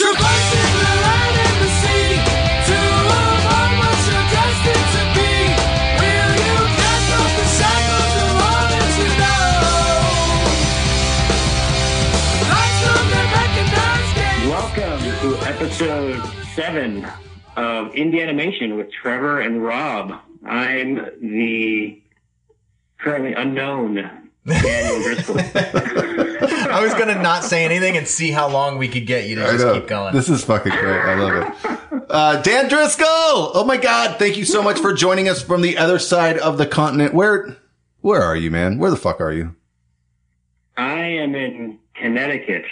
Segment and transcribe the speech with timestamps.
[0.00, 2.16] Traversing the land and the sea
[2.68, 5.32] to avoid what you're destined to be.
[6.00, 9.60] Will you cast off the shackles of all that you know?
[12.48, 14.48] Lights from the recognized game.
[14.48, 16.16] Welcome to episode
[16.54, 17.04] seven
[17.58, 20.18] of Indie Animation with Trevor and Rob.
[20.46, 22.00] I'm the
[22.96, 23.96] currently unknown
[24.46, 25.36] Daniel Driscoll.
[26.70, 29.46] I was gonna not say anything and see how long we could get you to
[29.46, 29.74] I just know.
[29.74, 30.14] keep going.
[30.14, 31.00] This is fucking great.
[31.00, 31.34] I love
[31.92, 32.02] it.
[32.08, 33.06] Uh, Dan Driscoll.
[33.06, 34.18] Oh my God.
[34.18, 37.14] Thank you so much for joining us from the other side of the continent.
[37.14, 37.56] Where,
[38.00, 38.78] where are you, man?
[38.78, 39.54] Where the fuck are you?
[40.76, 42.64] I am in Connecticut,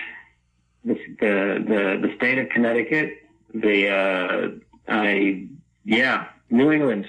[0.85, 1.65] the the
[2.01, 3.19] the, the state of Connecticut.
[3.53, 4.49] The uh,
[4.89, 5.47] I
[5.85, 7.07] yeah, New England.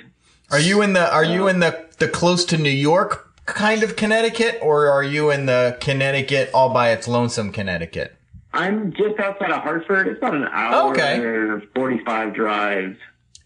[0.52, 3.96] are you in the Are you in the the close to New York kind of
[3.96, 8.16] Connecticut, or are you in the Connecticut all by its lonesome Connecticut?
[8.54, 10.08] I'm just outside of Hartford.
[10.08, 11.20] It's about an hour Okay.
[11.20, 12.98] or 45 drive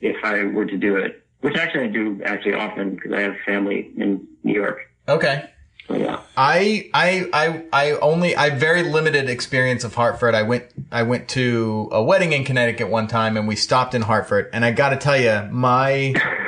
[0.02, 3.36] if I were to do it, which actually I do actually often because I have
[3.46, 4.80] family in New York.
[5.08, 5.50] Okay.
[5.90, 6.22] So yeah.
[6.38, 10.34] I I I I only I very limited experience of Hartford.
[10.34, 14.02] I went I went to a wedding in Connecticut one time and we stopped in
[14.04, 16.14] Hartford and I got to tell you my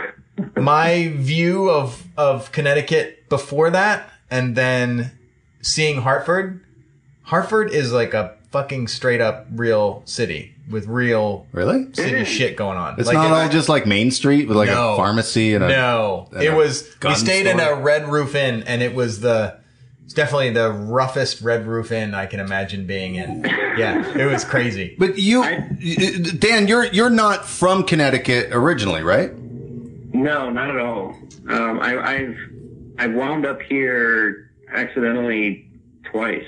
[0.55, 5.11] my view of of Connecticut before that and then
[5.61, 6.61] seeing Hartford
[7.23, 11.87] Hartford is like a fucking straight up real city with real Really?
[11.93, 12.95] city shit going on.
[12.97, 14.93] It's Like, not it- all just like Main Street with like No.
[14.93, 15.67] a pharmacy and a.
[15.67, 16.83] no, and it a was.
[16.83, 19.57] We gun stayed in a Red Roof Inn, and it was the.
[20.05, 23.43] It's definitely the roughest Red Roof Inn I can imagine being in.
[23.77, 24.95] Yeah, it was crazy.
[24.97, 25.43] But you,
[26.39, 29.31] Dan, you're you're not from Connecticut originally, right?
[30.15, 31.15] No, not at all.
[31.49, 32.37] Um, I, I've
[32.97, 35.69] I've wound up here accidentally
[36.05, 36.45] twice.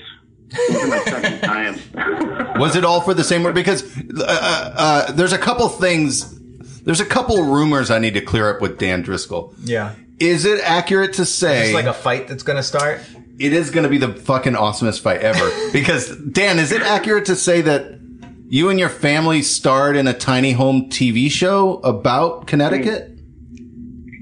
[0.47, 1.41] This is my second
[1.93, 2.59] time.
[2.59, 3.53] Was it all for the same word?
[3.55, 6.39] Because uh, uh, uh, there's a couple things.
[6.81, 9.53] There's a couple rumors I need to clear up with Dan Driscoll.
[9.63, 13.01] Yeah, Is it accurate to say it's like a fight that's gonna start.
[13.39, 15.51] it is going to be the fucking awesomest fight ever?
[15.73, 17.99] because Dan, is it accurate to say that
[18.47, 23.16] you and your family starred in a tiny home TV show about Connecticut?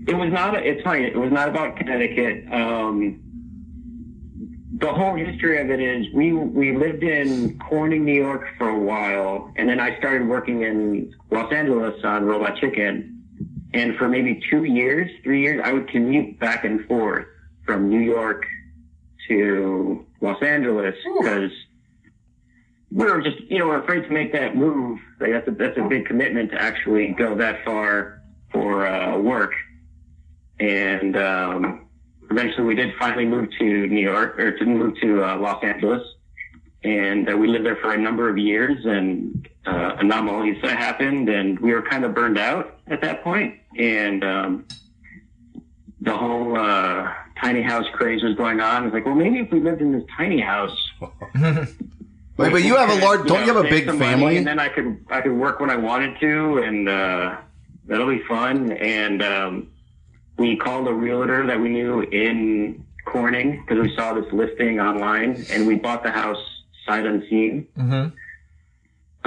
[0.07, 0.55] It was not.
[0.55, 1.05] It's funny.
[1.05, 2.45] It was not about Connecticut.
[2.51, 3.21] Um,
[4.77, 8.77] the whole history of it is we we lived in Corning, New York for a
[8.77, 13.11] while, and then I started working in Los Angeles on Robot Chicken.
[13.73, 17.25] And for maybe two years, three years, I would commute back and forth
[17.65, 18.45] from New York
[19.27, 21.51] to Los Angeles because
[22.91, 24.99] we were just, you know, we're afraid to make that move.
[25.19, 29.51] Like that's a that's a big commitment to actually go that far for uh, work
[30.59, 31.87] and um,
[32.29, 36.01] eventually we did finally move to New York or to move to uh, Los Angeles,
[36.83, 38.85] and uh, we lived there for a number of years.
[38.85, 44.23] And uh, Anomalisa happened, and we were kind of burned out at that point, and
[44.23, 44.67] um,
[46.01, 47.11] the whole uh,
[47.41, 48.83] tiny house craze was going on.
[48.83, 50.77] I was like, well, maybe if we lived in this tiny house.
[52.37, 53.27] Wait, but you have a large.
[53.27, 54.37] Don't you have a big family?
[54.37, 57.37] and then I could I could work when I wanted to, and uh,
[57.85, 58.73] that'll be fun.
[58.73, 59.71] And um,
[60.37, 65.45] we called a realtor that we knew in Corning because we saw this listing online,
[65.49, 66.43] and we bought the house
[66.85, 67.67] sight unseen.
[67.77, 68.09] Mm-hmm.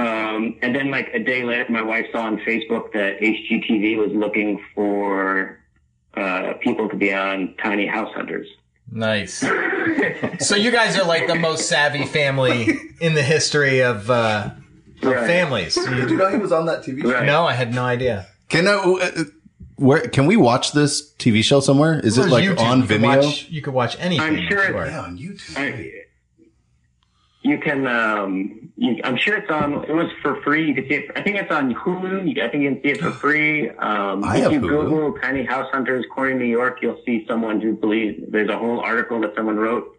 [0.01, 4.13] Um, and then like a day later, my wife saw on Facebook that HGTV was
[4.13, 5.59] looking for
[6.15, 8.47] uh, people to be on Tiny House Hunters.
[8.91, 9.35] Nice.
[10.41, 12.69] so you guys are like the most savvy family
[13.01, 14.51] in the history of, uh,
[15.03, 15.27] of Right.
[15.27, 15.75] families.
[15.75, 17.13] Did you know he was on that TV show?
[17.13, 17.27] Right.
[17.27, 18.27] no, I had no idea.
[18.49, 19.25] Can I, uh,
[19.79, 21.99] where can we watch this TV show somewhere?
[22.01, 22.59] Is it like YouTube.
[22.61, 23.23] on you Could Vimeo?
[23.25, 24.21] watch, you could watch anything.
[24.27, 24.85] I'm sure sure.
[24.87, 25.57] it- on YouTube.
[25.57, 25.93] I,
[27.43, 30.67] you can, um, you, I'm sure it's on, it was for free.
[30.69, 32.35] You can see it, I think it's on Hulu.
[32.37, 33.71] You, I think you can see it for free.
[33.71, 34.69] Um, I if have you Hulu.
[34.89, 38.81] Google Tiny House Hunters Corning New York, you'll see someone who believes there's a whole
[38.81, 39.97] article that someone wrote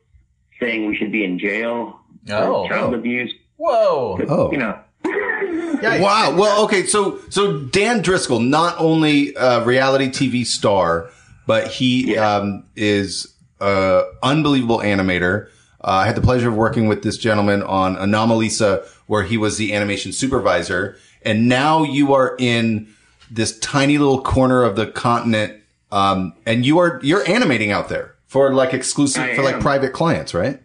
[0.59, 2.67] saying we should be in jail Oh.
[2.67, 3.34] for child abuse.
[3.56, 4.19] Whoa.
[4.28, 4.51] Oh.
[4.51, 6.02] You know, Yikes.
[6.02, 6.35] Wow.
[6.35, 6.85] Well, okay.
[6.85, 11.09] So, so Dan Driscoll, not only a reality TV star,
[11.47, 12.35] but he Yeah.
[12.38, 15.47] um, is an unbelievable animator.
[15.82, 19.58] Uh, I had the pleasure of working with this gentleman on Anomalisa, where he was
[19.58, 22.88] the animation supervisor, and now you are in
[23.32, 25.53] this tiny little corner of the continent,
[25.91, 29.62] um, and you are you're animating out there for like exclusive I for like am.
[29.62, 30.59] private clients, right?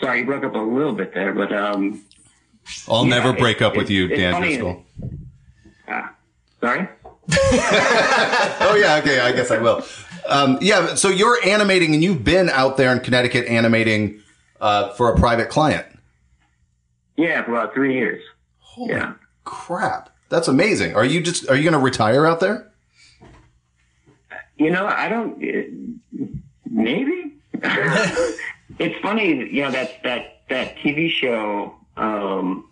[0.00, 2.02] sorry, you broke up a little bit there, but, um,
[2.88, 4.40] I'll Yeah, never break up it- with you, Dan.
[4.40, 4.84] Driscoll.
[5.88, 6.14] ah,
[6.60, 6.88] sorry.
[8.60, 9.84] Oh yeah, okay, I guess I will.
[10.28, 14.20] Um, yeah, so you're animating, and you've been out there in Connecticut animating
[14.60, 15.86] uh, for a private client.
[17.16, 18.22] Yeah, for about three years.
[18.58, 19.14] Holy Yeah.
[19.44, 20.10] crap.
[20.28, 20.94] That's amazing.
[20.94, 22.70] Are you just, are you going to retire out there?
[24.56, 25.42] You know, I don't.
[25.42, 26.26] uh,
[26.70, 27.34] Maybe.
[28.78, 32.68] it's funny, you know that that that TV show um,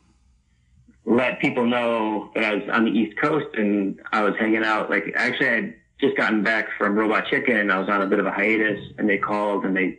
[1.04, 4.90] let people know that I was on the East Coast and I was hanging out.
[4.90, 8.06] Like, actually, I had just gotten back from Robot Chicken and I was on a
[8.06, 8.80] bit of a hiatus.
[8.98, 9.98] And they called and they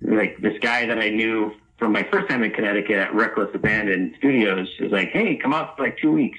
[0.00, 4.14] like this guy that I knew from my first time in Connecticut at Reckless Abandoned
[4.18, 6.38] Studios was like, "Hey, come out for like two weeks."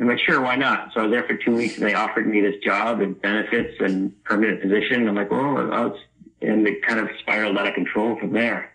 [0.00, 0.92] I'm like, sure, why not?
[0.94, 3.74] So I was there for two weeks and they offered me this job and benefits
[3.80, 5.06] and permanent position.
[5.06, 5.98] I'm like, well, I'll,
[6.40, 8.72] and it kind of spiraled out of control from there.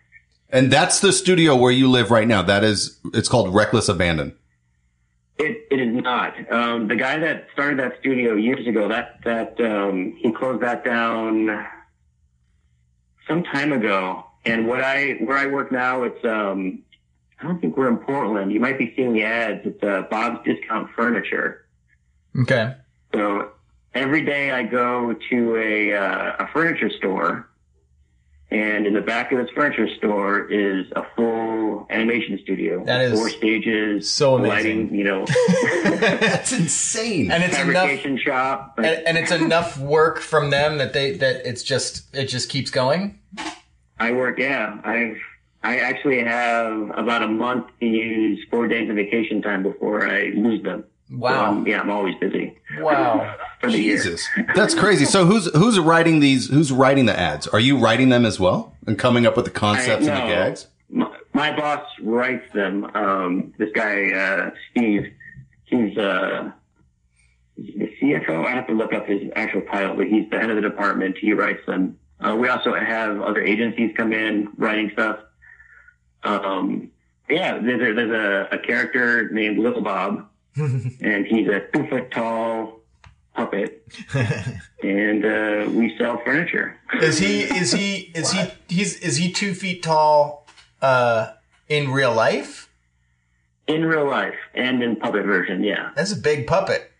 [0.49, 2.41] And that's the studio where you live right now.
[2.41, 4.37] That is, it's called Reckless Abandon.
[5.37, 6.51] It, it is not.
[6.51, 10.85] Um, the guy that started that studio years ago, that, that, um, he closed that
[10.85, 11.65] down
[13.27, 14.23] some time ago.
[14.45, 16.83] And what I, where I work now, it's, um,
[17.41, 18.53] I don't think we're in Portland.
[18.53, 19.65] You might be seeing the ads.
[19.65, 21.65] It's, uh, Bob's Discount Furniture.
[22.43, 22.75] Okay.
[23.13, 23.49] So
[23.93, 27.49] every day I go to a, uh, a furniture store
[28.51, 32.83] and in the back of this furniture store is a full animation studio.
[32.85, 34.49] That is four stages, so amazing.
[34.89, 35.25] lighting, you know,
[35.83, 37.31] That's insane.
[37.31, 38.75] and it's enough fabrication shop.
[38.77, 42.69] and, and it's enough work from them that they that it's just it just keeps
[42.71, 43.19] going.
[43.99, 44.77] I work, yeah.
[44.83, 45.17] I've,
[45.63, 50.31] I actually have about a month to use four days of vacation time before I
[50.35, 50.83] lose them.
[51.09, 51.51] So, Wow.
[51.51, 53.35] um, yeah, I'm always busy Wow.
[53.61, 53.97] for the year.
[53.97, 54.27] Jesus.
[54.55, 55.05] That's crazy.
[55.05, 57.47] So who's, who's writing these, who's writing the ads?
[57.47, 60.33] Are you writing them as well and coming up with the concepts I- and the
[60.33, 60.67] gags?
[60.89, 62.85] My, my boss writes them.
[62.95, 65.13] Um, this guy, uh, Steve,
[65.65, 66.51] he's, uh,
[67.57, 68.45] the CFO.
[68.45, 71.17] I have to look up his actual title, but he's the head of the department.
[71.19, 71.97] He writes them.
[72.19, 75.19] Uh, we also have other agencies come in writing stuff.
[76.23, 76.91] Um,
[77.29, 78.11] yeah, there's a, there's
[78.51, 80.27] a, a character named Little Bob,
[81.01, 82.81] and he's a two foot tall
[83.33, 83.85] puppet,
[84.83, 86.77] and uh, we sell furniture.
[87.01, 90.47] Is he is he is he he's is he two feet tall
[90.81, 91.33] uh
[91.67, 92.69] in real life?
[93.67, 95.89] In real life and in puppet version, yeah.
[95.95, 96.91] That's a big puppet.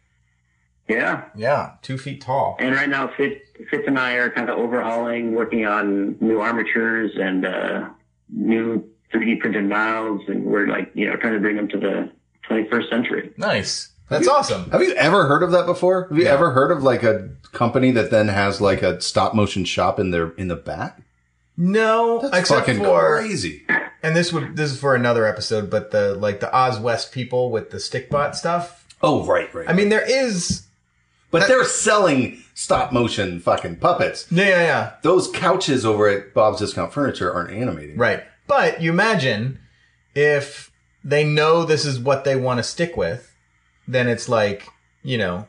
[0.88, 1.26] Yeah.
[1.36, 2.58] Yeah, two feet tall.
[2.60, 7.12] And right now, Fitz, Fitz and I are kind of overhauling, working on new armatures
[7.16, 7.90] and uh,
[8.30, 12.12] new 3D printed valves, and we're like, you know, trying to bring them to the
[12.50, 13.34] 21st century.
[13.38, 13.90] Nice.
[14.10, 14.70] That's awesome.
[14.70, 16.08] Have you ever heard of that before?
[16.10, 16.34] Have you Yeah.
[16.34, 20.12] ever heard of like a company that then has like a stop motion shop in
[20.12, 21.02] their, in the back?
[21.58, 23.64] No, That's except fucking for crazy.
[24.04, 27.50] and this would this is for another episode, but the like the Oz West people
[27.50, 28.86] with the stickbot stuff.
[29.02, 29.68] Oh, right, right.
[29.70, 30.64] I mean, there is
[31.32, 34.28] but they're selling stop motion fucking puppets.
[34.30, 34.92] yeah, yeah, yeah.
[35.02, 38.24] Those couches over at Bob's Discount Furniture aren't animating, Right.
[38.48, 39.60] But you imagine
[40.14, 40.72] if
[41.06, 43.32] they know this is what they want to stick with,
[43.88, 44.68] then it's like,
[45.04, 45.48] you know,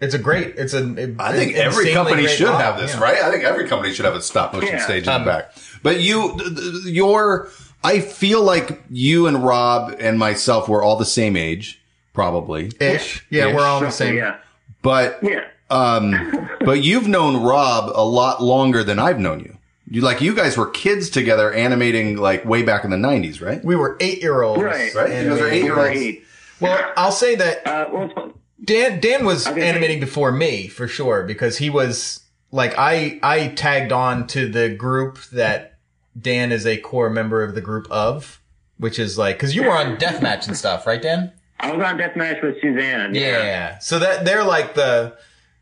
[0.00, 1.14] it's a great, it's a.
[1.18, 3.00] I think every company should model, have this, yeah.
[3.00, 3.18] right?
[3.22, 4.84] I think every company should have a stop motion Yeah.
[4.84, 5.54] stage in Um, the back.
[5.82, 7.48] But you, th- th- your,
[7.82, 11.80] I feel like you and Rob and myself were all the same age,
[12.12, 12.70] probably.
[12.80, 13.26] Ish.
[13.30, 14.16] Yeah, we're all the same.
[14.16, 14.36] Yeah.
[14.82, 15.44] But, Yeah.
[15.70, 19.56] um, but you've known Rob a lot longer than I've known you.
[19.92, 23.62] You like you guys were kids together animating like way back in the nineties, right?
[23.64, 24.62] We were eight year olds.
[24.62, 24.94] Right.
[24.94, 25.10] Right?
[25.24, 25.90] You guys are eight year olds.
[26.00, 26.24] eight.
[26.60, 28.32] Well, I'll say that Uh, well,
[28.64, 29.66] Dan Dan was Okay.
[29.66, 32.20] animating before me for sure because he was
[32.52, 35.78] like I I tagged on to the group that
[36.20, 38.40] Dan is a core member of the group of,
[38.78, 41.32] which is like because you were on Deathmatch and stuff, right, Dan?
[41.58, 43.14] I was on Deathmatch with Suzanne.
[43.14, 43.78] Yeah.
[43.80, 45.16] So that they're like the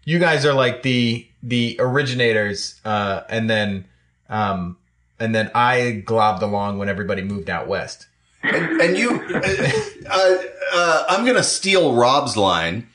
[0.04, 3.84] you guys are like the the originators, uh, and then
[4.28, 4.76] um
[5.20, 8.06] and then I globbed along when everybody moved out west.
[8.42, 9.20] And, and you,
[10.10, 10.36] uh,
[10.72, 12.86] uh, I'm going to steal Rob's line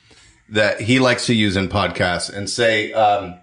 [0.47, 3.35] that he likes to use in podcasts and say, um,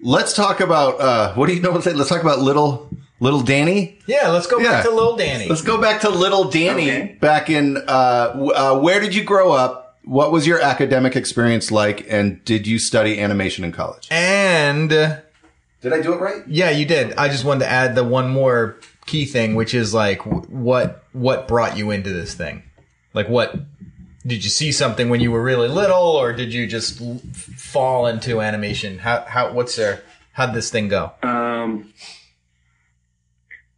[0.00, 1.84] let's talk about, uh, what do you know what?
[1.84, 2.88] Let's talk about little,
[3.20, 3.98] little Danny.
[4.06, 4.70] Yeah, let's go Yeah.
[4.70, 5.46] back to little Danny.
[5.46, 7.16] Let's go back to little Danny Okay.
[7.20, 9.98] back in, uh, uh, where did you grow up?
[10.04, 12.06] What was your academic experience like?
[12.08, 14.08] And did you study animation in college?
[14.10, 15.16] and uh,
[15.80, 16.42] Did I do it right?
[16.48, 17.14] yeah, you did.
[17.14, 21.48] I just wanted to add the one more key thing, which is like what what
[21.48, 22.62] brought you into this thing?
[23.14, 23.54] Like what
[24.26, 27.00] did you see something when you were really little, or did you just
[27.56, 28.98] fall into animation?
[28.98, 30.02] How how what's there?
[30.32, 31.12] How'd this thing go?
[31.22, 31.92] Um,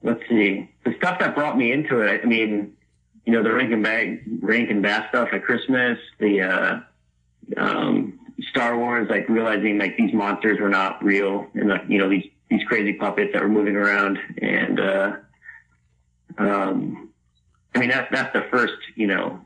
[0.03, 0.71] let's see.
[0.85, 2.77] The stuff that brought me into it, I mean,
[3.25, 6.81] you know, the Rankin Bag, Rankin Bass stuff at Christmas, the, uh,
[7.57, 12.09] um, Star Wars, like realizing like these monsters were not real and like, you know,
[12.09, 15.17] these, these crazy puppets that were moving around and, uh,
[16.39, 17.11] um,
[17.75, 19.41] I mean, that's that's the first, you know,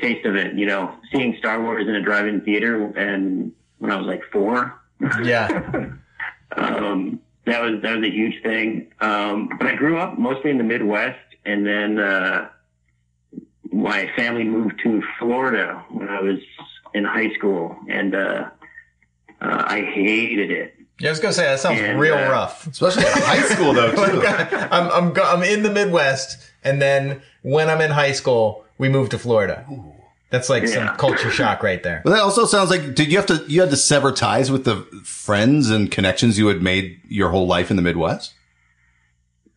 [0.00, 0.54] taste of it.
[0.54, 4.80] You know, seeing Star Wars in a drive-in theater, and when I was like four,
[5.22, 5.46] Yeah.
[6.56, 8.92] um, that was that was a huge thing.
[9.00, 12.48] Um, but I grew up mostly in the Midwest, and then uh,
[13.70, 16.38] my family moved to Florida when I was
[16.94, 18.50] in high school, and uh,
[19.40, 20.74] uh, I hated it.
[21.00, 22.66] Yeah, I was gonna say that sounds And, real uh, rough.
[22.66, 24.22] Especially in high school though, too.
[24.26, 29.12] I'm I'm I'm in the Midwest, and then when I'm in high school, we moved
[29.12, 29.64] to Florida.
[30.30, 32.02] That's like some culture shock right there.
[32.04, 34.64] But that also sounds like did you have to you had to sever ties with
[34.64, 38.34] the friends and connections you had made your whole life in the Midwest?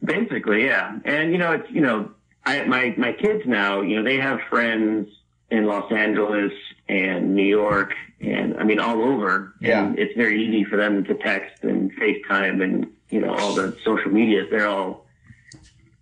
[0.03, 0.97] Basically, yeah.
[1.03, 2.11] And you know, it's you know,
[2.45, 5.09] I my my kids now, you know, they have friends
[5.49, 6.53] in Los Angeles
[6.91, 9.53] and New York and I mean all over.
[9.61, 9.85] Yeah.
[9.85, 13.75] And it's very easy for them to text and FaceTime and you know all the
[13.85, 14.47] social medias.
[14.51, 15.05] They're all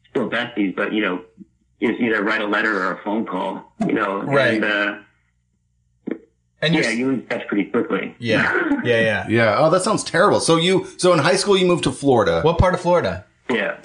[0.10, 1.22] still besties, but you know,
[1.79, 3.72] it's either write a letter or a phone call.
[3.86, 4.55] You know, Right.
[4.55, 4.96] And uh,
[6.62, 8.15] And you're yeah, you lose touch pretty quickly.
[8.19, 9.27] yeah, yeah, yeah.
[9.29, 9.55] Yeah.
[9.60, 10.39] Oh, that sounds terrible.
[10.39, 12.41] So you so in high school you moved to Florida.
[12.41, 13.25] What part of Florida?
[13.50, 13.77] Yeah.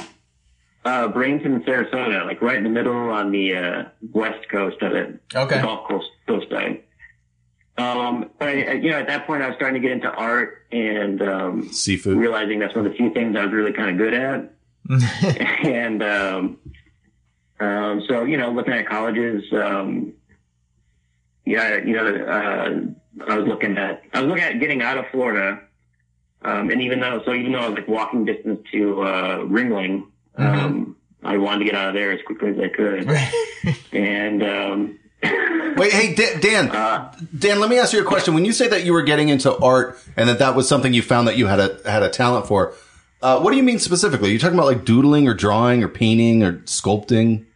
[0.85, 5.19] Uh, Bradenton, Sarasota, like right in the middle on the uh, west coast of it.
[5.35, 5.57] Okay.
[5.57, 6.83] The Gulf Coast, coast side.
[7.77, 10.09] Um, but I, I- you know, at that point, I was starting to get into
[10.11, 12.17] art and um, Seafood.
[12.17, 14.51] realizing that's one of the few things I was really kind of good at.
[15.65, 16.59] and um,
[17.61, 20.13] um, so, you know, looking at colleges, um,
[21.47, 25.07] yeah, you know, uh, I was looking at I was looking at getting out of
[25.11, 25.61] Florida.
[26.43, 30.09] Um, and even though, so even though I was like walking distance to uh, Ringling,
[30.37, 33.09] um, I wanted to get out of there as quickly as I could.
[33.93, 34.99] and um,
[35.77, 38.35] Wait, hey Dan, Dan, uh, Dan, let me ask you a question.
[38.35, 41.03] When you say that you were getting into art and that that was something you
[41.03, 42.75] found that you had a had a talent for,
[43.23, 44.31] uh, what do you mean specifically?
[44.31, 47.47] Are you talking about like doodling or drawing or painting or sculpting?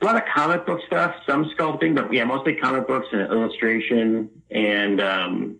[0.00, 4.30] a lot of comic book stuff, some sculpting, but yeah, mostly comic books and illustration.
[4.50, 5.56] And, um,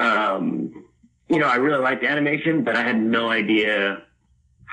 [0.00, 0.84] um,
[1.28, 4.02] you know, I really liked animation, but I had no idea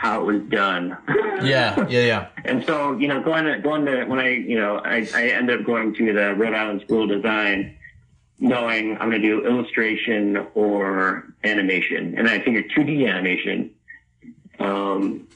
[0.02, 0.98] how it was done.
[1.44, 2.28] yeah, yeah, yeah.
[2.46, 5.60] and so, you know, going to, going to, when I, you know, I, I ended
[5.60, 7.78] up going to the Rhode Island School of Design,
[8.40, 12.16] knowing I'm going to do illustration or animation.
[12.18, 13.76] And I figured 2D animation.
[14.58, 15.28] Um,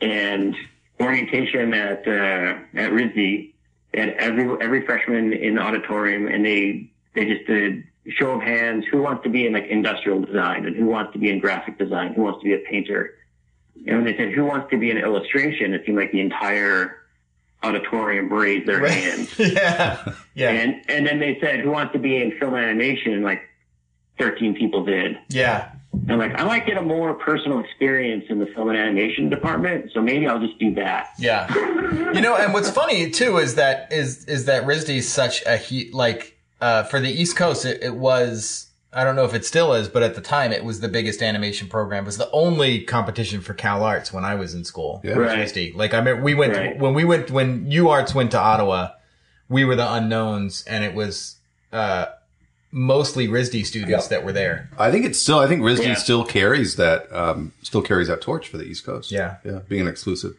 [0.00, 0.54] and
[1.00, 3.52] orientation at, uh, at RISD,
[3.94, 8.84] had every, every freshman in the auditorium and they, they just did show of hands,
[8.92, 11.78] who wants to be in like industrial design and who wants to be in graphic
[11.78, 13.14] design, who wants to be a painter.
[13.86, 16.96] And when they said, who wants to be an illustration, it seemed like the entire
[17.62, 19.30] auditorium raised their hands.
[19.38, 23.12] yeah, yeah, And, and then they said, who wants to be in film animation?
[23.12, 23.42] And like
[24.18, 25.18] 13 people did.
[25.28, 25.70] yeah.
[26.08, 29.92] I'm like, I might get a more personal experience in the film and animation department,
[29.94, 31.10] so maybe I'll just do that.
[31.20, 31.48] Yeah.
[32.12, 35.56] You know, and what's funny too is that is is that RISD is such a
[35.56, 39.44] heat like uh for the East Coast it, it was I don't know if it
[39.44, 42.04] still is, but at the time it was the biggest animation program.
[42.04, 45.00] It was the only competition for Cal Arts when I was in school.
[45.04, 45.18] Yeah.
[45.18, 45.74] was Right.
[45.76, 46.78] Like I mean we went Right.
[46.78, 48.90] when we went when U Arts went to Ottawa,
[49.48, 51.36] we were the unknowns and it was
[51.72, 52.06] uh
[52.70, 54.68] mostly RISD students that were there.
[54.78, 55.38] I think it's still.
[55.38, 55.94] I think RISD Yeah.
[55.94, 57.06] still carries that.
[57.14, 59.12] Um, still carries that torch for the East Coast.
[59.12, 59.36] Yeah.
[59.44, 60.34] yeah, being an exclusive.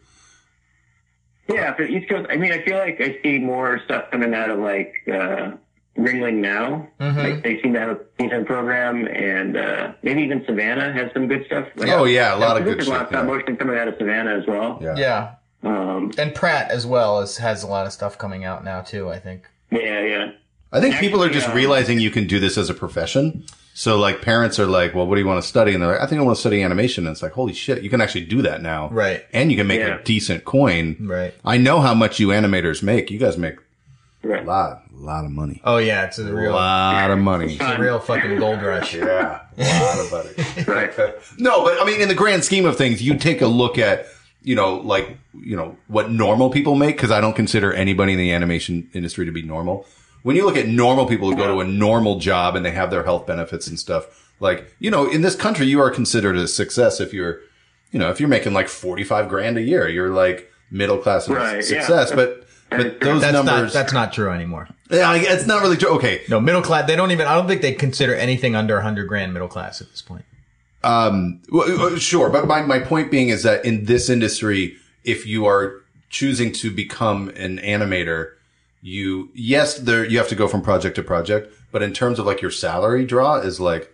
[1.48, 4.34] Yeah, for the East Coast, I mean, I feel like I see more stuff coming
[4.34, 5.52] out of like uh,
[5.98, 6.88] Ringling now.
[7.00, 7.16] Mhm.
[7.18, 11.28] Like they seem to have a decent program, and uh, maybe even Savannah has some
[11.28, 11.68] good stuff.
[11.76, 13.20] Like, Oh yeah, a lot of I think good There's a lot of stuff.
[13.22, 14.78] stop motion coming out of Savannah as well.
[14.82, 14.96] Yeah.
[14.98, 15.32] Yeah.
[15.64, 19.10] Um, And Pratt as well as has a lot of stuff coming out now too,
[19.10, 19.48] I think.
[19.72, 20.32] yeah, yeah.
[20.74, 23.46] I think people are just um, realizing you can do this as a profession.
[23.74, 25.74] So like parents are like, well, what do you want to study?
[25.74, 27.08] And they're like, I think I want to study animation.
[27.08, 28.90] And it's like, holy shit, you can actually do that now.
[28.90, 29.24] Right.
[29.32, 30.00] And you can make Yeah.
[30.00, 30.98] a decent coin.
[31.00, 31.34] Right.
[31.46, 33.10] I know how much you animators make.
[33.10, 33.56] You guys make
[34.34, 35.62] a lot, a lot of money.
[35.64, 37.56] Oh yeah, it's a A real lot of money.
[37.56, 38.94] it's a real fucking gold rush.
[38.96, 40.66] Yeah, a lot of money.
[40.68, 40.92] Right.
[41.38, 44.08] No, but I mean, in the grand scheme of things, you take a look at,
[44.42, 48.20] you know, like, you know, what normal people make, because I don't consider anybody in
[48.20, 49.86] the animation industry to be normal.
[50.24, 52.90] When you look at normal people who go to a normal job and they have
[52.90, 54.08] their health benefits and stuff,
[54.40, 57.40] like, you know, in this country, you are considered a success if you're,
[57.92, 61.36] you know, if you're making like 45 grand a year, you're like middle class and
[61.38, 61.62] Right, yeah.
[61.62, 62.12] success.
[62.12, 62.42] But,
[62.78, 64.68] but those That's not that's not true anymore.
[64.90, 65.90] yeah, it's not really true.
[65.96, 66.24] Okay.
[66.30, 66.88] No, middle class.
[66.88, 67.28] They don't even.
[67.28, 70.26] I don't think they consider anything under hundred grand middle class at this point.
[70.84, 75.26] Um, well, uh, sure, but my, my point being is that in this industry, if
[75.26, 78.34] you are choosing to become an animator,
[78.82, 82.26] you yes, there you have to go from project to project, but in terms of
[82.28, 83.92] like your salary draw is like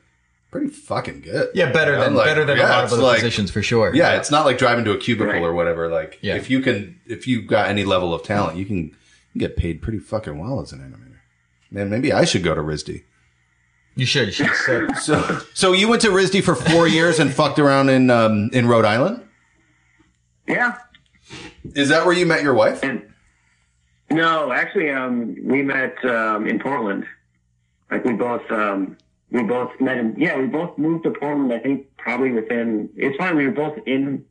[0.51, 1.49] pretty fucking good.
[1.55, 3.63] Yeah, better Yeah, than like, better than yeah, a lot of other like- positions for
[3.63, 3.93] sure.
[3.95, 5.41] Yeah, it's not like driving to a cubicle Right.
[5.41, 5.87] or whatever.
[5.89, 6.35] Like, Yeah.
[6.35, 8.89] if you can, if you've got any level of talent, you can, you
[9.33, 11.17] can get paid pretty fucking well as an animator.
[11.71, 13.03] Man, maybe I should go to RISD.
[13.95, 14.37] you should.
[14.37, 14.95] You should.
[14.97, 18.49] So, So, so you went to RISD for four years and fucked around in um,
[18.53, 19.23] in Rhode Island.
[20.47, 20.75] Yeah.
[21.75, 22.83] Is that where you met your wife?
[22.83, 23.03] And
[24.09, 27.05] no, actually, um, we met um, in Portland.
[27.89, 28.97] Like we both, um,
[29.31, 30.15] we both met him.
[30.17, 31.51] Yeah, we both moved to Portland.
[31.53, 32.89] I think probably within.
[32.95, 33.35] It's fine.
[33.35, 34.25] We were both in.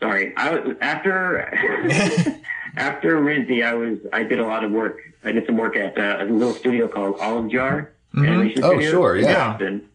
[0.00, 1.38] Sorry, I was after
[2.76, 3.64] after RISD.
[3.64, 3.98] I was.
[4.12, 4.98] I did a lot of work.
[5.24, 7.92] I did some work at uh, a little studio called Olive Jar.
[8.16, 9.50] Animation Oh, sure, yeah.
[9.52, 9.88] Boston.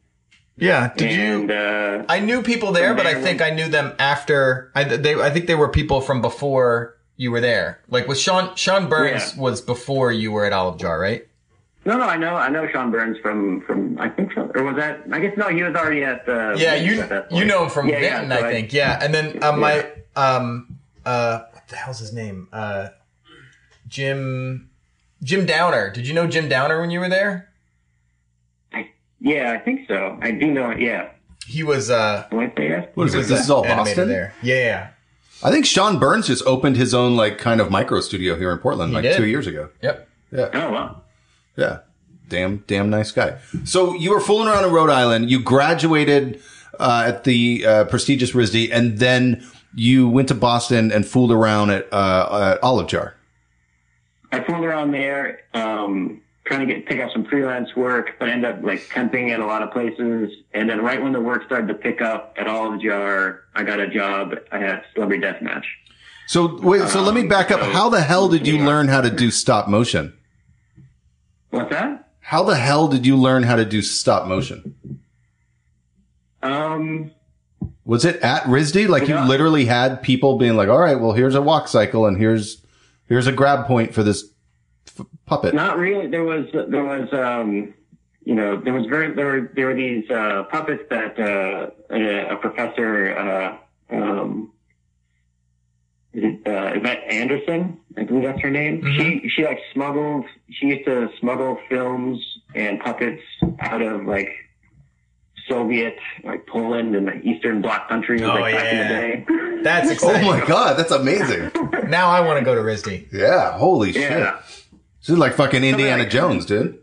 [0.58, 0.94] yeah.
[0.96, 1.56] Did and you?
[1.56, 4.72] uh, I knew people there, but I think was- I knew them after.
[4.76, 5.16] I they.
[5.16, 7.82] I think they were people from before you were there.
[7.90, 8.56] Like with Sean.
[8.56, 9.42] Sean Burns Yeah.
[9.42, 11.28] was before you were at Olive Jar, right?
[11.86, 14.76] No, no, I know, I know Sean Burns from from I think from or was
[14.78, 15.02] that?
[15.12, 16.56] I guess no, he was already at the.
[16.58, 18.74] Yeah, you at you know him from Yeah, yeah, so I think.
[18.74, 22.48] Yeah, and then uh, my um uh what the hell's his name?
[22.52, 22.90] Uh
[23.88, 24.70] Jim
[25.24, 25.92] Jim Downer.
[25.92, 27.50] Did you know Jim Downer when you were there?
[28.74, 28.90] I,
[29.20, 30.18] Yeah, I think so.
[30.22, 30.80] I do know it.
[30.82, 31.10] Yeah.
[31.48, 32.90] He was uh What say yes?
[32.96, 33.22] What is he it?
[33.22, 34.08] was This is all animator Boston.
[34.10, 34.34] there.
[34.42, 34.88] Yeah, yeah.
[35.44, 38.58] I think Sean Burns just opened his own like kind of micro studio here in
[38.58, 39.18] Portland like did.
[39.18, 39.70] two years ago.
[39.82, 40.08] Yep.
[40.32, 40.50] Yeah.
[40.54, 41.02] Oh wow.
[41.56, 41.80] Yeah.
[42.28, 43.38] Damn, damn nice guy.
[43.66, 45.30] So you were fooling around in Rhode Island.
[45.30, 46.42] You graduated
[46.80, 49.46] uh, at the uh, prestigious RISD, and then
[49.76, 53.16] you went to Boston and fooled around at, uh, at Olive Jar.
[54.32, 58.52] I fooled around there, um, trying to get pick up some freelance work, but ended
[58.52, 60.32] up like temping at a lot of places.
[60.54, 63.80] And then right when the work started to pick up at Olive Jar, I got
[63.80, 65.64] a job at Celebrity Deathmatch.
[66.28, 67.62] So wait, so let me back up.
[67.62, 70.18] How the hell did you learn how to do stop motion?
[71.56, 72.10] What's that?
[72.20, 74.76] How the hell did you learn how to do stop motion?
[76.44, 77.12] Um,
[77.86, 78.90] Was it at RISD?
[78.90, 82.18] Like you literally had people being like, "All right, well, here's a walk cycle, and
[82.18, 82.64] here's
[83.08, 84.26] here's a grab point for this
[85.00, 86.08] f- puppet." not really.
[86.08, 87.74] There was there was um,
[88.26, 92.34] you know there was very there were there were these uh, puppets that uh, a,
[92.34, 93.58] a professor uh,
[93.96, 94.52] um,
[96.16, 98.84] it, uh, Yvette Anderson, I believe that's her name.
[98.98, 100.26] She she like smuggled.
[100.50, 102.20] She used to smuggle films
[102.54, 103.22] and puppets
[103.60, 104.30] out of like
[105.48, 108.88] Soviet, like Poland and the Eastern Bloc countries, Oh, like back in yeah.
[108.88, 109.62] the day.
[109.64, 111.52] That's Oh my god, that's amazing!
[111.88, 113.12] Now I want to go to RISD.
[113.14, 114.10] Yeah, holy shit!
[114.10, 114.40] Yeah.
[115.00, 116.80] This is like fucking Indiana like- Jones, dude.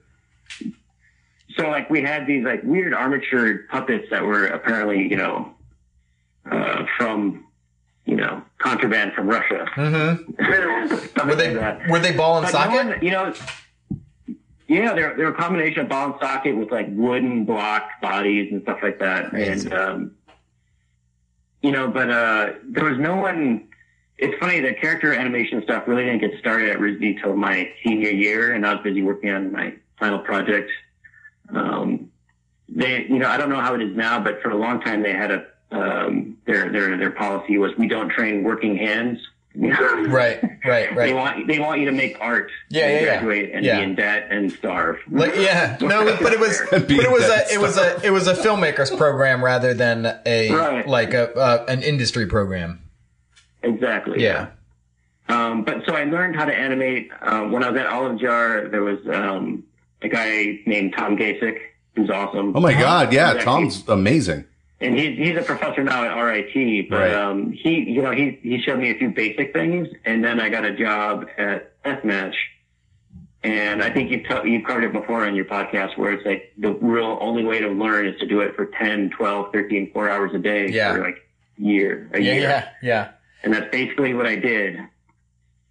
[1.56, 5.52] So like we had these like weird armatured puppets that were apparently you know
[6.50, 7.46] uh, from
[8.04, 9.66] you know contraband from Russia.
[9.76, 11.28] Mm-hmm.
[11.28, 11.88] Were they like that.
[11.88, 12.86] were they ball and But no socket?
[12.96, 13.34] one, you know,
[14.68, 18.62] yeah, they're they're a combination of ball and socket with like wooden block bodies and
[18.62, 19.30] stuff like that.
[19.30, 19.70] Crazy.
[19.70, 20.10] And um,
[21.62, 23.68] you know, but uh, there was no one.
[24.18, 28.10] It's funny the character animation stuff really didn't get started at RISD till my senior
[28.10, 30.70] year, and I was busy working on my final project.
[31.48, 32.10] Um,
[32.68, 35.02] they, you know, I don't know how it is now, but for a long time
[35.02, 39.18] they had a um, their their their policy was we don't train working hands.
[39.54, 42.50] Right, right, They want they want you to make art.
[42.70, 43.56] Yeah, and yeah, yeah.
[43.56, 43.76] and Yeah.
[43.78, 44.96] be in debt and starve.
[45.10, 48.28] Like yeah, no, but it was but it was a it was a it was
[48.28, 50.88] a filmmakers program rather than a Right.
[50.88, 52.80] like a uh, an industry program.
[53.62, 54.22] exactly.
[54.22, 54.48] Yeah.
[55.28, 58.68] Um, but so I learned how to animate uh, when I was at Olive Jar.
[58.68, 59.64] There was um,
[60.00, 61.58] a guy named Tom Gasek
[61.94, 62.56] who's awesome.
[62.56, 63.44] Oh my god, yeah, Exactly.
[63.44, 64.44] Tom's amazing.
[64.82, 66.88] And he's he's a professor now at RIT.
[66.90, 67.14] But Right.
[67.14, 70.48] um, he you know he he showed me a few basic things, and then I
[70.48, 72.34] got a job at Deathmatch.
[73.44, 76.52] And I think you've, t- you've covered it before on your podcast where it's like
[76.58, 80.08] the real only way to learn is to do it for 10, 12, 13, four
[80.08, 80.92] hours a day Yeah.
[80.94, 81.16] for like
[81.58, 82.42] year, a Yeah, year.
[82.42, 83.08] yeah, yeah.
[83.42, 84.78] And that's basically what I did.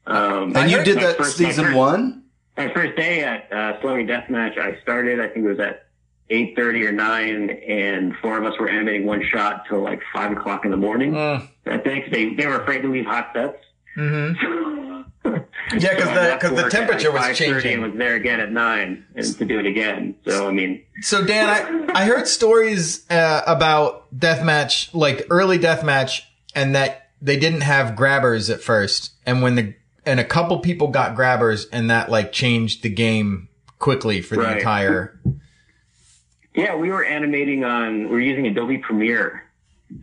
[0.05, 2.23] Um, And you did that first- my season first- one?
[2.57, 5.21] my first day at uh, Celebrity Deathmatch, I started.
[5.21, 5.85] I think it was at
[6.31, 10.31] eight thirty or nine, and four of us were animating one shot till like five
[10.31, 11.11] o'clock in the morning.
[11.13, 11.47] Mm.
[11.67, 13.57] I think they they were afraid to leave hot sets.
[13.97, 15.01] Mm-hmm.
[15.77, 17.73] Yeah, 'cause So the- the temperature was changing.
[17.75, 20.15] And was there again at nine, and to do it again.
[20.27, 21.47] So I mean, So Dan,
[21.95, 26.21] I I heard stories uh, about deathmatch, like early deathmatch,
[26.55, 29.73] and that they didn't have grabbers at first, and when the
[30.05, 34.41] and a couple people got grabbers, and that like changed the game quickly for the
[34.41, 34.57] Right.
[34.57, 35.19] entire.
[36.55, 37.99] Yeah, we were animating on.
[38.03, 39.43] We were using Adobe Premiere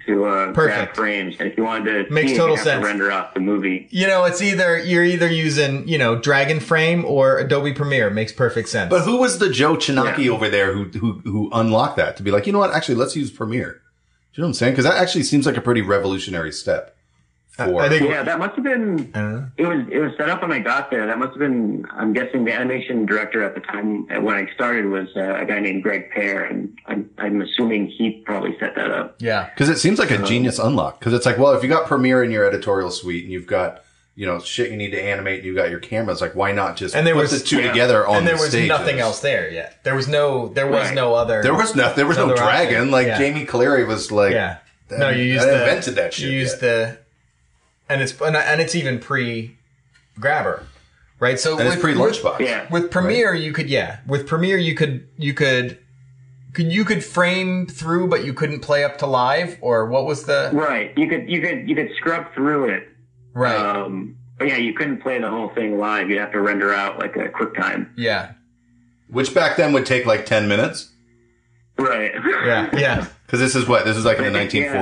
[0.06, 0.56] to uh, Perfect.
[0.94, 1.36] grab frames.
[1.38, 2.82] And if you wanted to Makes see it, total you have sense.
[2.82, 3.86] to render out the movie.
[3.90, 8.10] You know, it's either you're either using you know Dragon Frame or Adobe Premiere.
[8.10, 8.90] Makes perfect sense.
[8.90, 10.30] But who was the Joe Chinaki Yeah.
[10.32, 12.72] over there who who who unlocked that to be like, you know what?
[12.74, 13.80] Actually, let's use Premiere.
[14.34, 14.72] Do you know what I'm saying?
[14.72, 16.94] Because that actually seems like a pretty revolutionary step.
[17.58, 19.10] For I think Yeah, that must have been.
[19.14, 19.44] I.
[19.60, 21.06] It was it was set up when I got there.
[21.06, 21.84] That must have been.
[21.90, 25.44] I'm guessing the animation director at the time uh, when I started was uh, a
[25.44, 29.16] guy named Greg Pear, and I'm I'm assuming he probably set that up.
[29.18, 29.48] Yeah.
[29.50, 31.00] Because it seems like a genius unlock.
[31.00, 33.82] Because it's like, well, if you got Premiere in your editorial suite and you've got,
[34.14, 36.76] you know, shit you need to animate and you got your cameras, like, why not
[36.76, 37.68] just And there put was- the two yeah.
[37.72, 38.68] together on and there the was stages?
[38.68, 39.82] nothing else there yet.
[39.82, 40.46] There was no.
[40.46, 40.94] There was Right.
[40.94, 41.42] no other.
[41.42, 42.74] There was no, there was no dragon.
[42.76, 42.90] option.
[42.92, 43.18] Like Yeah.
[43.18, 44.58] Jamie Cleary was like, Yeah.
[44.90, 46.26] that- No, you used that the invented that shit.
[46.26, 46.98] You used yet.
[46.98, 46.98] the,
[47.88, 49.56] and it's and, and it's even pre
[50.20, 50.66] grabber,
[51.20, 51.38] right?
[51.38, 52.40] So and it's with- pre lunchbox.
[52.40, 52.66] Yeah.
[52.70, 54.00] With Premiere, you could yeah.
[54.06, 55.78] With Premiere, you could you could
[56.52, 60.24] could you could frame through, but you couldn't play up to live, or what was
[60.24, 60.96] the Right.
[60.96, 62.88] You could you could you could scrub through it.
[63.34, 63.56] right?
[63.56, 66.08] Um, but yeah, you couldn't play the whole thing live.
[66.08, 67.88] You'd have to render out like a QuickTime.
[67.96, 68.32] yeah,
[69.10, 70.90] Which back then would take like 10 minutes.
[71.76, 72.12] Right.
[72.46, 73.06] yeah, yeah.
[73.26, 73.84] Because this is what?
[73.84, 74.72] This is like in the Yeah.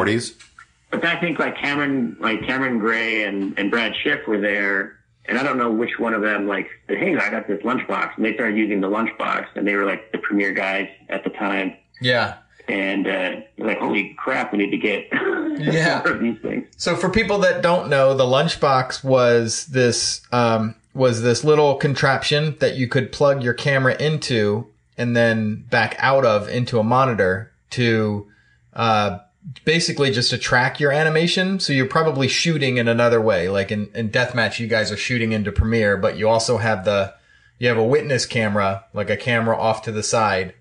[0.92, 1.01] 1940s.
[1.01, 4.96] But I think like Cameron, like Cameron Gray and, and Brad Schiff were there,
[5.27, 8.16] and I don't know which one of them like said, "Hey, I got this lunchbox,"
[8.16, 11.31] and they started using the lunchbox, and they were like the premier guys at the
[11.31, 12.35] time, Yeah.
[12.68, 15.09] and uh, like, "Holy crap, we need to get
[15.59, 16.03] Yeah.
[16.05, 20.75] more of these things." So for people that don't know, the lunchbox was this um,
[20.94, 26.25] was this little contraption that you could plug your camera into and then back out
[26.25, 28.27] of into a monitor to
[28.75, 29.18] uh,
[29.65, 31.61] basically just to track your animation.
[31.61, 35.33] So you're probably shooting in another way, like in, in deathmatch, you guys are shooting
[35.33, 37.15] into Premiere, but you also have the
[37.59, 40.55] you have a witness camera, like a camera off to the side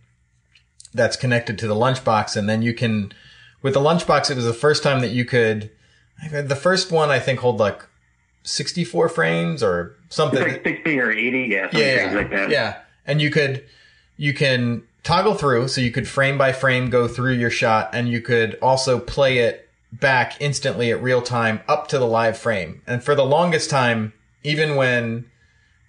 [0.93, 3.11] that's connected to the lunchbox, and then you can
[3.61, 4.31] with the lunchbox.
[4.31, 5.71] It was the first time that you could.
[6.31, 7.85] The first one I think hold like
[8.43, 10.41] 64 frames or something.
[10.41, 12.49] It's like sixty or eighty, yeah, something yeah, like that.
[12.49, 12.81] yeah.
[13.05, 13.65] And you could
[14.17, 18.09] you can toggle through, so you could frame by frame go through your shot, and
[18.09, 22.81] you could also play it back instantly at real time up to the live frame.
[22.85, 24.11] And for the longest time,
[24.43, 25.29] even when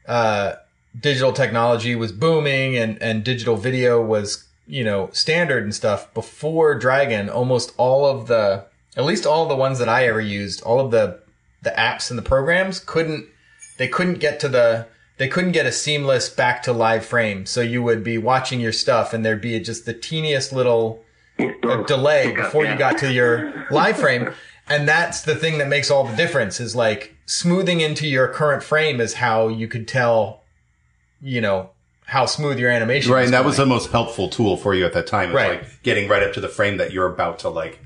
[0.06, 0.56] uh,
[0.98, 6.78] digital technology was booming and, and digital video was, you know, standard and stuff, before
[6.78, 10.78] Dragon, almost all of the, at least all the ones that I ever used, all
[10.78, 11.20] of the,
[11.62, 13.26] the apps and the programs couldn't,
[13.78, 14.86] they couldn't get to the,
[15.18, 17.46] they couldn't get a seamless back to live frame.
[17.46, 21.02] So you would be watching your stuff and there'd be just the teeniest little
[21.38, 24.30] a uh, delay before you got to your live frame.
[24.68, 28.62] And that's the thing that makes all the difference is like smoothing into your current
[28.62, 30.42] frame is how you could tell,
[31.20, 31.70] you know,
[32.06, 33.14] how smooth your animation is.
[33.14, 35.30] Right, and that was the most helpful tool for you at that time.
[35.30, 35.60] It's Right.
[35.62, 37.80] like getting right up to the frame that you're about to like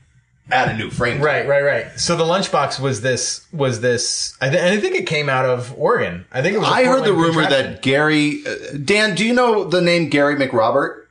[0.52, 1.18] add a new frame.
[1.18, 1.24] to.
[1.24, 1.86] Right, right, right.
[1.98, 5.44] So the lunchbox was this, was this, I, th- and I think it came out
[5.44, 6.26] of Oregon.
[6.32, 6.68] I think it was.
[6.68, 7.72] a I heard the rumor contraption.
[7.72, 11.04] that Gary, uh, Dan, do you know the name Gary McRobert?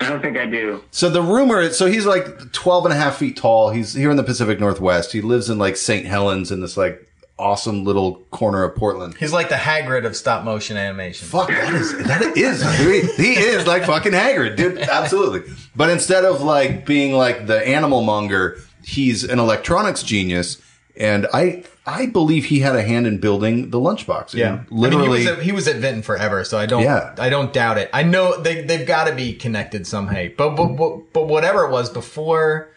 [0.00, 0.82] I don't think I do.
[0.90, 3.70] So the rumor, is so he's like 12 and a half feet tall.
[3.70, 5.12] He's here in the Pacific Northwest.
[5.12, 6.06] He lives in like St.
[6.06, 7.08] Helens in this like
[7.42, 9.14] awesome little corner of Portland.
[9.18, 11.26] He's like the Hagrid of stop motion animation.
[11.28, 13.10] Fuck, that is, that is, dude.
[13.16, 14.78] he is like fucking Hagrid, dude.
[14.78, 15.52] Absolutely.
[15.74, 20.60] But instead of like being like the animal monger, he's an electronics genius.
[20.96, 24.34] And I, I believe he had a hand in building the lunchbox.
[24.34, 25.06] Yeah, And literally.
[25.06, 26.82] I mean, he, was at, he was at Vinton forever, so I don't.
[26.82, 27.14] Yeah.
[27.18, 27.90] I don't doubt it.
[27.92, 30.26] I know they they've got to be connected somehow.
[30.36, 32.70] But, but but but whatever it was before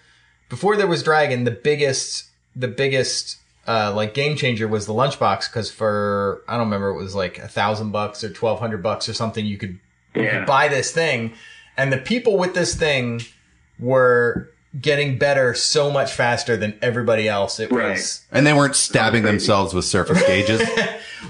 [0.50, 5.50] before there was Dragon, the biggest the biggest uh, like game changer was the lunchbox
[5.50, 9.10] because for I don't remember it was like a thousand bucks or twelve hundred bucks
[9.10, 9.80] or something you could
[10.14, 11.34] you could buy this thing,
[11.78, 13.22] and the people with this thing
[13.80, 14.50] were
[14.82, 17.60] getting better so much faster than everybody else.
[17.60, 17.92] It Right.
[17.92, 20.62] was and they weren't stabbing themselves with surface gauges.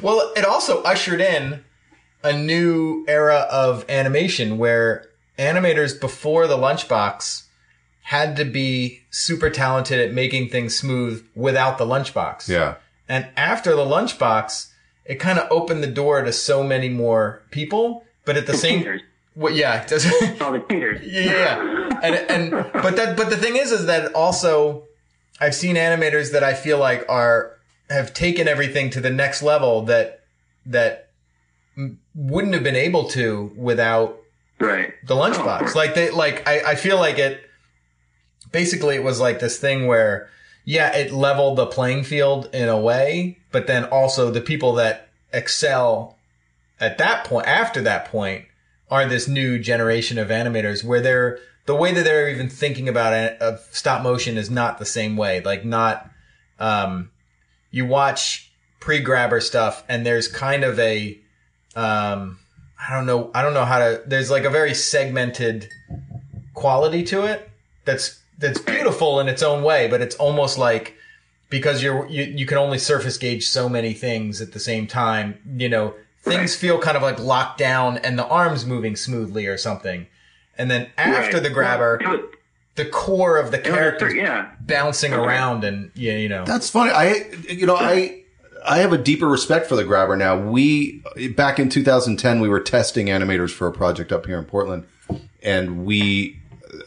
[0.02, 1.64] well, it also ushered in
[2.24, 5.06] a new era of animation where
[5.38, 7.44] animators before the lunchbox
[8.10, 12.48] had to be super talented at making things smooth without the lunchbox.
[12.48, 12.76] yeah.
[13.10, 14.70] And after the lunchbox,
[15.06, 18.80] it kind of opened the door to so many more people, but at the same
[18.80, 19.02] Cheaters.
[19.36, 20.06] well, yeah, it does-
[20.42, 21.02] All the cheaters.
[21.06, 22.00] yeah, yeah, yeah.
[22.04, 24.84] And and but that but the thing is is that also
[25.40, 27.52] I've seen animators that I feel like are
[27.90, 30.22] have taken everything to the next level that
[30.68, 31.10] that
[32.16, 34.18] wouldn't have been able to without
[34.60, 34.94] Right.
[35.06, 35.60] the Oh, lunchbox.
[35.60, 35.76] course.
[35.76, 37.42] like they like I, I feel like it
[38.56, 40.30] basically it was like this thing where
[40.64, 45.10] yeah, it leveled the playing field in a way, but then also the people that
[45.34, 46.18] excel
[46.80, 48.46] at that point after that point
[48.90, 53.12] are this new generation of animators where they're the way that they're even thinking about
[53.12, 55.42] it of stop motion is not the same way.
[55.42, 56.10] Like not,
[56.58, 57.12] um,
[57.72, 61.20] you watch pre-grabber stuff and there's kind of a,
[61.76, 62.40] um,
[62.80, 65.68] I don't know, I don't know how to, there's like a very segmented
[66.54, 67.50] quality to it
[67.84, 70.96] that's, that's beautiful in its own way, but it's almost like,
[71.50, 75.38] because you're you, you can only surface gauge so many things at the same time
[75.58, 75.94] you know
[76.24, 80.08] things feel kind of like locked down and the arms moving smoothly or something
[80.58, 81.44] and then after Right.
[81.44, 82.22] the grabber Well, was-
[82.74, 84.50] the core of the character yeah.
[84.60, 86.90] bouncing around and yeah you know That's funny.
[86.92, 88.24] I, you know, I,
[88.68, 90.36] I have a deeper respect for the grabber now.
[90.38, 91.04] We,
[91.38, 94.86] back in 2010, we were testing animators for a project up here in Portland
[95.44, 96.40] and we,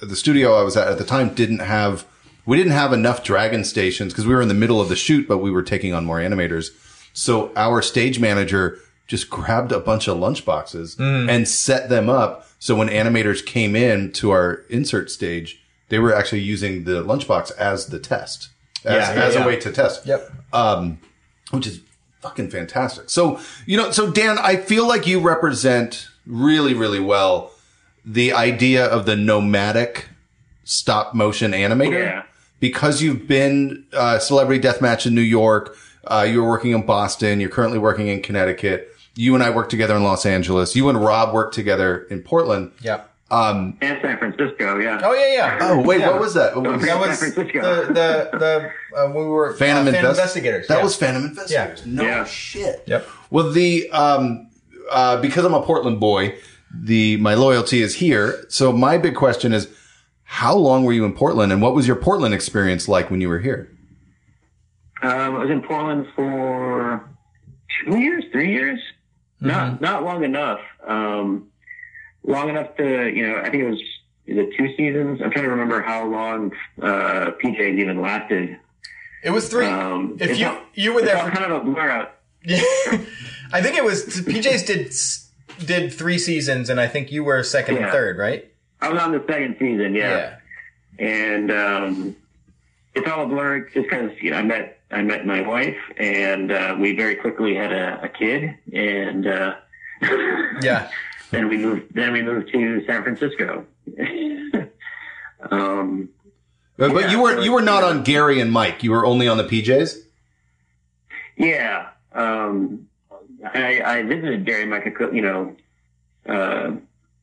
[0.03, 2.07] the studio I was at at the time didn't have,
[2.47, 5.27] we didn't have enough dragon stations because we were in the middle of the shoot,
[5.29, 6.71] but we were taking on more animators.
[7.13, 12.47] So our stage manager just grabbed a bunch of lunch boxes and set them up.
[12.59, 17.57] So when animators came in to our insert stage, they were actually using the lunchbox
[17.57, 18.51] as the test,
[18.85, 19.45] as, Yeah, yeah, as yeah.
[19.45, 20.99] a way to test yep um,
[21.51, 21.81] which is
[22.21, 23.09] fucking fantastic.
[23.09, 27.53] So, you know, so Dan, I feel like you represent really, really well
[28.05, 30.09] the idea of the nomadic
[30.65, 32.23] stop motion animator Yeah.
[32.61, 35.77] because you've been uh, celebrity deathmatch in New York.
[36.07, 37.41] Uh, you're working in Boston.
[37.41, 38.89] You're currently working in Connecticut.
[39.15, 40.77] You and I work together in Los Angeles.
[40.77, 42.71] You and Rob work together in Portland.
[42.81, 45.01] yep Um, And San Francisco, yeah.
[45.03, 46.11] oh yeah yeah oh wait, Yeah.
[46.13, 46.55] what was that?
[46.57, 47.61] What was- that San was Francisco.
[47.61, 50.85] the the the uh, we were Phantom, uh, Invest- investigators That yeah.
[50.85, 51.83] was Phantom Investigators.
[51.85, 51.93] Yeah.
[51.93, 52.25] No Yeah.
[52.25, 52.83] shit.
[52.87, 53.07] Yep.
[53.31, 54.49] Well, the um,
[54.91, 56.35] uh, because I'm a Portland boy,
[56.85, 58.45] the my loyalty is here.
[58.49, 59.69] So my big question is,
[60.25, 63.29] how long were you in Portland, and what was your Portland experience like when you
[63.29, 63.71] were here?
[65.03, 67.09] Um, I was in Portland for
[67.85, 68.79] two years, three years.
[69.41, 69.49] Mm-hmm.
[69.49, 70.61] Not not long enough.
[70.87, 71.49] Um,
[72.25, 73.39] long enough to you know.
[73.39, 73.81] I think it was
[74.27, 75.21] the two seasons.
[75.23, 78.59] I'm trying to remember how long uh, PJs even lasted.
[79.23, 81.89] it was three Um, if you all- you were there for kind of a blur
[81.89, 82.15] out.
[82.45, 82.59] Yeah,
[83.53, 84.93] I think it was PJ's did
[85.65, 88.51] did three seasons, and I think you were second and third, right?
[88.81, 90.37] I was on the second season, yeah.
[90.99, 92.17] and um,
[92.95, 96.51] it's all a blur just because you know I met I met my wife and
[96.51, 99.57] uh, we very quickly had a, a kid and uh,
[100.63, 100.91] yeah,
[101.31, 103.65] then we moved then we moved to San Francisco.
[105.51, 106.09] um,
[106.77, 107.91] But, but Yeah, you were so you were not yeah.
[107.91, 108.83] on Gary and Mike.
[108.83, 109.99] You were only on the PJs.
[111.37, 112.88] yeah, um,
[113.45, 115.57] I, I visited Gary Mike, you know,
[116.29, 116.73] uh,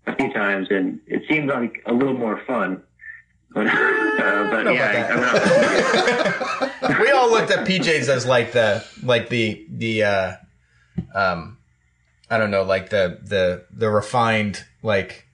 [0.08, 2.82] a few times, and it seemed like a little more fun.
[3.56, 8.52] But, uh, but yeah, about I, I went- we all looked at PJ's as like
[8.52, 10.34] the like the the uh
[11.14, 11.58] um
[12.30, 15.26] I don't know like the the the refined like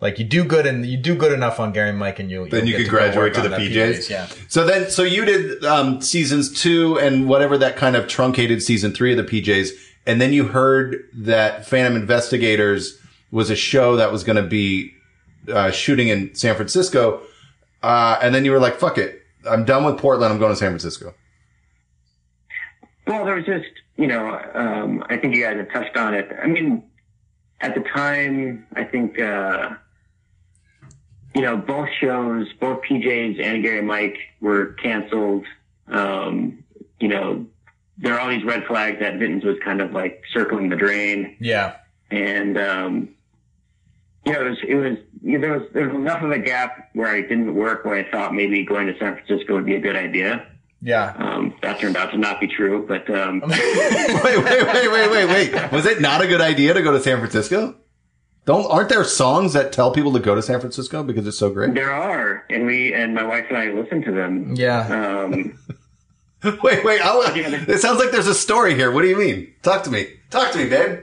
[0.00, 2.48] like you do good and you do good enough on Gary and Mike and you
[2.48, 4.10] Then you'll you get could graduate to the that PJs.
[4.10, 4.26] Yeah.
[4.48, 8.92] So then, so you did um, seasons two and whatever that kind of truncated season
[8.92, 9.70] three of the PJs,
[10.06, 12.98] and then you heard that Phantom Investigators
[13.30, 14.92] was a show that was going to be
[15.52, 17.22] uh, shooting in San Francisco,
[17.82, 20.32] uh, and then you were like, "Fuck it, I'm done with Portland.
[20.32, 21.14] I'm going to San Francisco."
[23.06, 26.28] Well, there was just, you know, um, I think you guys have touched on it.
[26.42, 26.82] I mean,
[27.60, 29.70] at the time, I think, uh,
[31.34, 35.46] you know, both shows, both PJs and Gary Mike were canceled.
[35.86, 36.64] Um,
[36.98, 37.46] you know,
[37.98, 41.36] there are all these red flags that Vinton's was kind of like circling the drain.
[41.40, 41.76] Yeah.
[42.10, 43.08] And, um,
[44.24, 46.38] you know, it was, it was, you know, there was, there was enough of a
[46.38, 49.76] gap where I didn't work where I thought maybe going to San Francisco would be
[49.76, 50.46] a good idea.
[50.82, 51.14] Yeah.
[51.16, 55.52] Um, that turned out to not be true, but, um, wait, wait, wait, wait, wait,
[55.52, 55.72] wait.
[55.72, 57.76] Was it not a good idea to go to San Francisco?
[58.44, 61.50] Don't aren't there songs that tell people to go to San Francisco because it's so
[61.50, 61.74] great?
[61.74, 64.54] There are, and we and my wife and I listen to them.
[64.54, 65.24] Yeah.
[65.24, 65.58] Um,
[66.62, 67.00] Wait, wait.
[67.00, 68.90] I, Yeah, there- it sounds like there's a story here.
[68.92, 69.52] What do you mean?
[69.62, 70.06] Talk to me.
[70.30, 71.00] Talk to me, babe.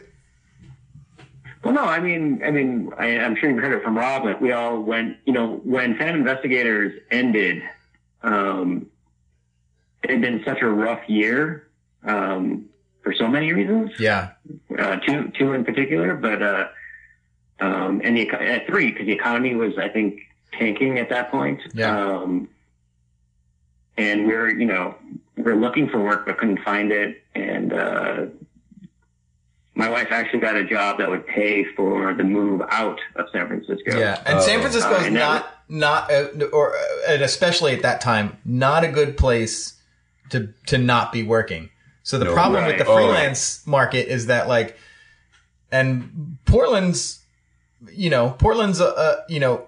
[1.64, 4.24] well, no, I mean, I mean, I, I'm sure you've heard it from Rob.
[4.24, 7.64] but we all went, you know, when Phantom Investigators ended,
[8.22, 8.86] um,
[10.04, 11.68] it had been such a rough year
[12.06, 12.66] um,
[13.02, 13.92] for so many reasons.
[14.00, 14.32] Yeah.
[14.78, 16.68] Uh, two, two in particular, but uh,
[17.60, 20.20] um, and the eco- uh, three because the economy was, I think,
[20.54, 21.60] tanking at that point.
[21.74, 21.98] Yeah.
[21.98, 22.50] Um,
[23.98, 24.96] and we we're, you know,
[25.38, 27.24] we're looking for work but couldn't find it.
[27.36, 28.26] And uh,
[29.76, 33.48] my wife actually got a job that would pay for the move out of San
[33.48, 33.98] Francisco.
[33.98, 34.62] Yeah, and San Oh.
[34.62, 38.38] Francisco Uh, is and that not not uh, or uh, and especially at that time
[38.46, 39.82] not a good place
[40.30, 41.70] to to not be working.
[42.04, 42.86] So the No, problem with right.
[42.86, 42.96] the Oh.
[42.96, 44.78] freelance market is that like,
[45.72, 47.22] and Portland's,
[47.92, 49.68] you know, Portland's uh, uh you know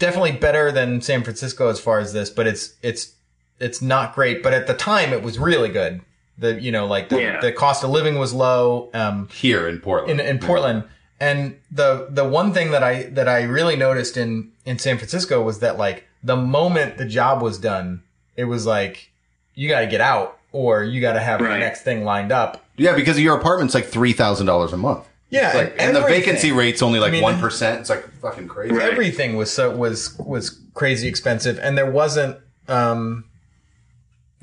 [0.00, 3.12] definitely better than San Francisco as far as this, but it's it's
[3.60, 4.42] it's not great.
[4.42, 6.00] But at the time, it was really good.
[6.38, 7.40] The you know like the, Yeah.
[7.40, 8.90] the cost of living was low.
[8.94, 10.20] Um, Here in Portland.
[10.20, 10.84] in, in Portland.
[11.20, 15.42] And the the one thing that I that I really noticed in in San Francisco
[15.42, 18.02] was that like the moment the job was done,
[18.36, 19.10] it was like
[19.54, 22.64] you got to get out or you got to have the next thing lined up.
[22.76, 25.06] Yeah, because your apartment's like three thousand dollars a month.
[25.30, 28.74] Yeah, like, and the vacancy rate's only like I mean- one It's like fucking crazy.
[28.74, 28.90] Right.
[28.90, 32.36] Everything was so was was crazy expensive, and there wasn't
[32.68, 33.24] um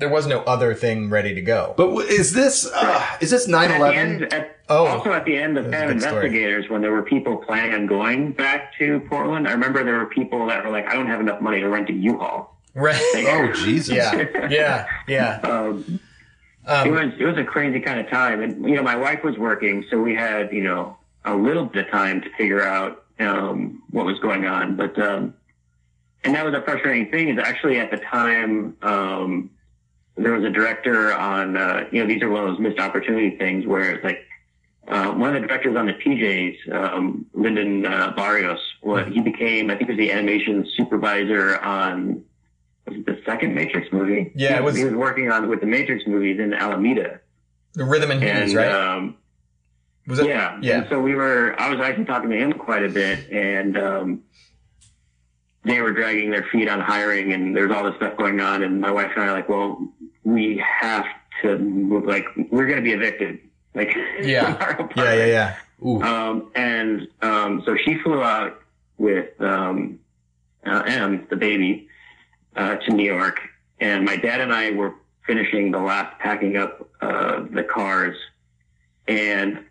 [0.02, 1.74] there was no other thing ready to go.
[1.76, 4.50] But w- is this uh, is this 9/11?
[4.68, 4.86] Oh.
[4.86, 6.26] also at the end of That's a Phantom good story.
[6.26, 10.06] Investigators, when there were people planning on going back to Portland, I remember there were
[10.06, 13.00] people that were like, "I don't have enough money to rent a U-Haul." right?
[13.28, 13.94] Oh Jesus!
[13.94, 15.40] yeah, yeah, yeah.
[15.44, 16.00] Um,
[16.66, 19.22] it Um, was it was a crazy kind of time, and you know, my wife
[19.22, 23.04] was working, so we had you know a little bit of time to figure out
[23.20, 24.76] um, what was going on.
[24.76, 25.34] But um,
[26.24, 27.28] and that was a frustrating thing.
[27.28, 29.50] Is actually at the time um,
[30.16, 33.36] there was a director on uh, you know these are one of those missed opportunity
[33.36, 34.18] things where it's like
[34.88, 39.70] uh, one of the directors on the PJs, um, Lyndon uh, Barrios, what he became
[39.70, 42.24] I think was the animation supervisor on
[42.86, 44.32] was it the second Matrix movie?
[44.34, 47.20] Yeah, it he, was- He was working on with the Matrix movies in Alameda,
[47.74, 48.72] the rhythm and and right?
[48.72, 49.16] um,
[50.08, 50.26] was it?
[50.26, 50.78] yeah, yeah.
[50.80, 51.54] And so we were.
[51.60, 54.22] I was actually talking to him quite a bit, and um,
[55.64, 58.64] they were dragging their feet on hiring, and there's all this stuff going on.
[58.64, 59.88] And my wife and I are like, well,
[60.24, 61.04] we have
[61.42, 62.04] to move.
[62.04, 63.40] Like, we're going to be evicted.
[63.74, 64.86] Like, Yeah.
[64.96, 65.56] yeah, yeah, yeah.
[65.84, 66.00] Ooh.
[66.02, 68.60] Um, and um, so she flew out
[68.98, 69.98] with um,
[70.64, 71.88] uh, Em, the baby,
[72.54, 73.40] uh, to New York,
[73.80, 74.94] and my dad and I were
[75.26, 78.16] finishing the last packing up uh, the cars,
[79.08, 79.64] and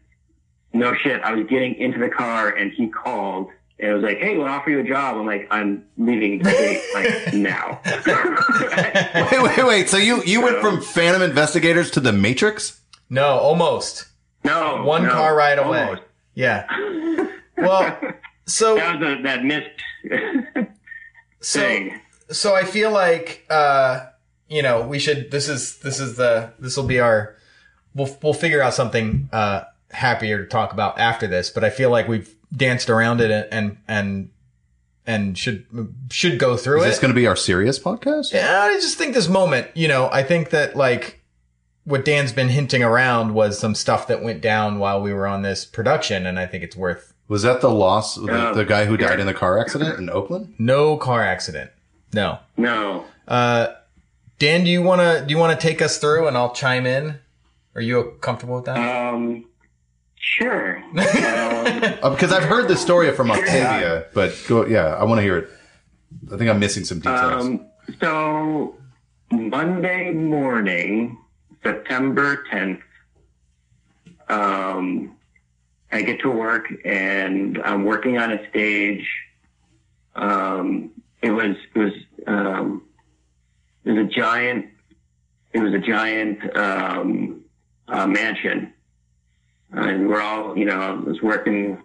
[0.73, 3.49] no shit, I was getting into the car, and he called.
[3.81, 5.17] And it was like, hey, we'll offer you a job.
[5.17, 7.81] I'm like, I'm leaving the state like now.
[9.31, 9.89] Wait, wait, wait.
[9.89, 12.79] So you you went from Phantom Investigators to the Matrix?
[13.09, 14.07] No, almost.
[14.43, 15.81] no, One no, car ride away.
[15.81, 16.01] almost.
[16.35, 16.67] Yeah.
[17.57, 17.95] Well,
[18.47, 19.69] so That was a, that missed
[21.41, 21.99] so thing.
[22.31, 24.05] so I feel like uh
[24.47, 27.35] you know, we should this is this is the this will be our
[27.93, 31.89] we'll we'll figure out something uh happier to talk about after this, but I feel
[31.91, 34.29] like we've danced around it and and
[35.07, 35.65] and should
[36.11, 36.89] should go through Is it.
[36.89, 38.33] this going to be our serious podcast?
[38.33, 41.19] Yeah, I just think this moment, you know, I think that like
[41.83, 45.41] what Dan's been hinting around was some stuff that went down while we were on
[45.41, 48.15] this production, and I think it's worth Was that the loss?
[48.15, 48.51] The, Yeah.
[48.53, 50.53] the guy who died in the car accident in Oakland?
[50.59, 51.71] no car accident.
[52.13, 52.39] No.
[52.57, 53.05] No.
[53.27, 53.67] Uh,
[54.37, 56.85] Dan, do you want to do you want to take us through, and I'll chime
[56.85, 57.19] in?
[57.73, 58.77] Are you comfortable with that?
[58.77, 59.45] Um,
[60.21, 60.77] sure.
[62.03, 65.37] um, because I've heard the story from Octavia, but go, yeah, I want to hear
[65.37, 65.49] it.
[66.33, 67.45] I think I'm missing some details.
[67.45, 67.65] um,
[67.99, 68.75] so
[69.31, 71.17] Monday morning,
[71.63, 72.81] September 10th,
[74.29, 75.17] um,
[75.91, 79.05] I get to work and I'm working on a stage.
[80.15, 81.93] Um, it was, it was,
[82.27, 82.83] um,
[83.83, 84.67] it was a giant,
[85.53, 87.41] it was a giant, um,
[87.87, 88.73] uh, mansion.
[89.71, 91.81] And we're all, you know, I was working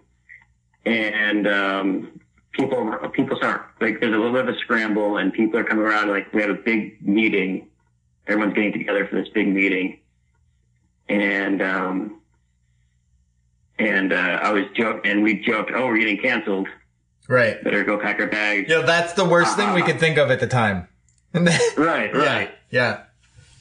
[0.85, 2.19] and, um,
[2.53, 5.85] people, people start, like, there's a little bit of a scramble and people are coming
[5.85, 7.67] around, like, we have a big meeting.
[8.27, 9.99] Everyone's getting together for this big meeting.
[11.09, 12.21] And, um,
[13.79, 16.67] and, uh, I was joking, and we joked, oh, we're getting canceled.
[17.27, 17.61] right.
[17.63, 18.69] Better go pack our bags.
[18.69, 20.87] Yeah, that's the worst thing we could think of at the time.
[21.33, 22.51] Right, right.
[22.71, 23.03] yeah,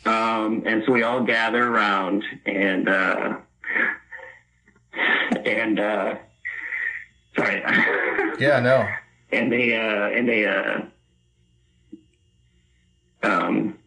[0.07, 0.43] yeah.
[0.45, 3.37] Um, and so we all gather around and, uh,
[5.45, 6.15] and, uh,
[7.37, 7.63] sorry.
[8.39, 8.87] Yeah, no.
[9.33, 10.81] and they, uh, and they, uh,
[13.23, 13.79] um,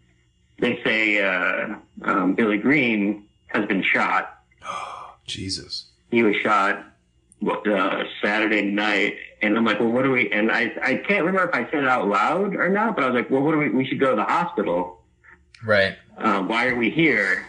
[0.60, 4.40] they say, uh, um, Billy Green has been shot.
[4.66, 5.86] Oh, Jesus.
[6.10, 6.84] He was shot,
[7.48, 9.18] uh, Saturday night.
[9.42, 11.84] And I'm like, well, what do we, and I, I can't remember if I said
[11.84, 14.00] it out loud or not, but I was like, well, what do we, we should
[14.00, 15.02] go to the hospital.
[15.64, 15.96] Right.
[16.18, 17.46] uh, why are we here?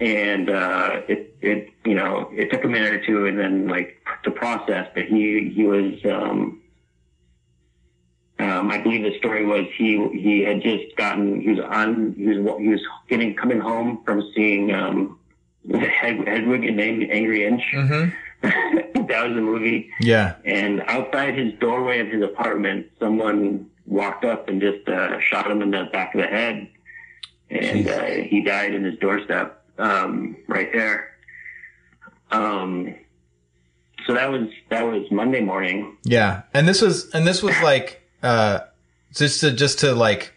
[0.00, 3.96] And uh, it, it, you know, it took a minute or two, and then like
[4.24, 4.88] to process.
[4.94, 6.62] But he, he was, um,
[8.38, 12.26] um, I believe the story was he, he had just gotten, he was on, he
[12.26, 15.18] was, he was getting coming home from seeing um,
[15.70, 17.62] Hed, Hedwig and Ang- Angry Inch.
[17.74, 18.10] Mm-hmm.
[18.42, 19.90] that was the movie.
[20.00, 20.36] Yeah.
[20.44, 25.62] And outside his doorway of his apartment, someone walked up and just uh, shot him
[25.62, 26.68] in the back of the head,
[27.50, 31.10] and uh, he died in his doorstep um, right there.
[32.30, 32.94] Um,
[34.06, 35.96] so that was that was Monday morning.
[36.04, 36.42] Yeah.
[36.54, 38.60] And this was and this was like uh,
[39.12, 40.34] just to just to like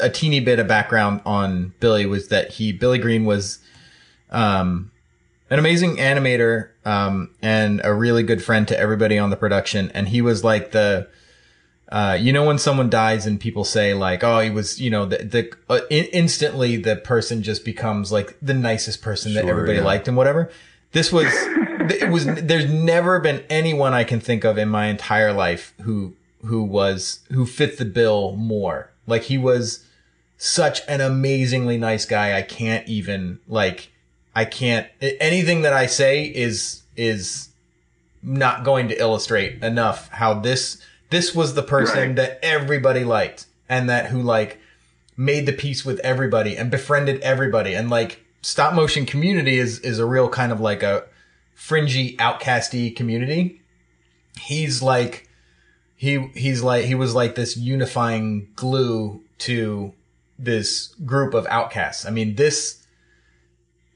[0.00, 3.60] a teeny bit of background on Billy was that he Billy Green was
[4.30, 4.90] um
[5.50, 10.08] an amazing animator um and a really good friend to everybody on the production and
[10.08, 11.06] he was like the
[11.94, 15.06] uh, you know when someone dies and people say like, oh, he was, you know,
[15.06, 19.78] the, the uh, in- instantly the person just becomes like the nicest person that everybody
[19.78, 19.84] yeah.
[19.84, 20.50] liked and whatever.
[20.90, 22.26] This was, it was.
[22.26, 27.20] There's never been anyone I can think of in my entire life who who was
[27.30, 28.90] who fit the bill more.
[29.06, 29.86] Like he was
[30.36, 32.36] such an amazingly nice guy.
[32.36, 33.92] I can't even like,
[34.34, 34.88] I can't.
[35.00, 37.50] Anything that I say is is
[38.20, 42.16] not going to illustrate enough how this this was the person Right.
[42.16, 44.58] that everybody liked and that who like
[45.16, 47.74] made the peace with everybody and befriended everybody.
[47.74, 51.04] And like stop motion community is is a real kind of like a
[51.54, 53.60] fringy outcasty community.
[54.40, 55.28] He's like
[55.96, 59.92] he he's like he was like this unifying glue to
[60.38, 62.04] this group of outcasts.
[62.04, 62.80] I mean this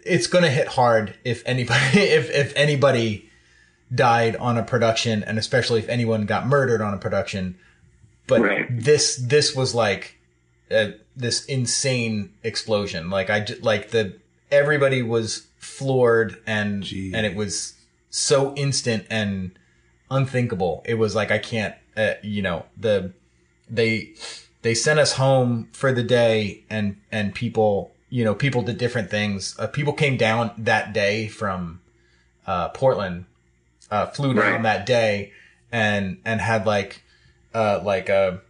[0.04, 3.27] it's gonna hit hard if anybody if if anybody
[3.94, 7.56] died on a production and especially if anyone got murdered on a production
[8.26, 8.66] but Right.
[8.70, 10.18] this this was like
[10.70, 14.14] uh, this insane explosion like i like the
[14.50, 17.12] everybody was floored and Gee.
[17.14, 17.74] and it was
[18.10, 19.52] so instant and
[20.10, 23.12] unthinkable it was like i can't uh, you know the
[23.70, 24.12] they
[24.62, 29.10] they sent us home for the day and and people you know people did different
[29.10, 31.80] things uh, people came down that day from
[32.46, 33.24] uh portland
[33.90, 34.62] uh flew down Right.
[34.62, 35.32] that day
[35.72, 37.02] and and had like
[37.54, 38.40] uh like a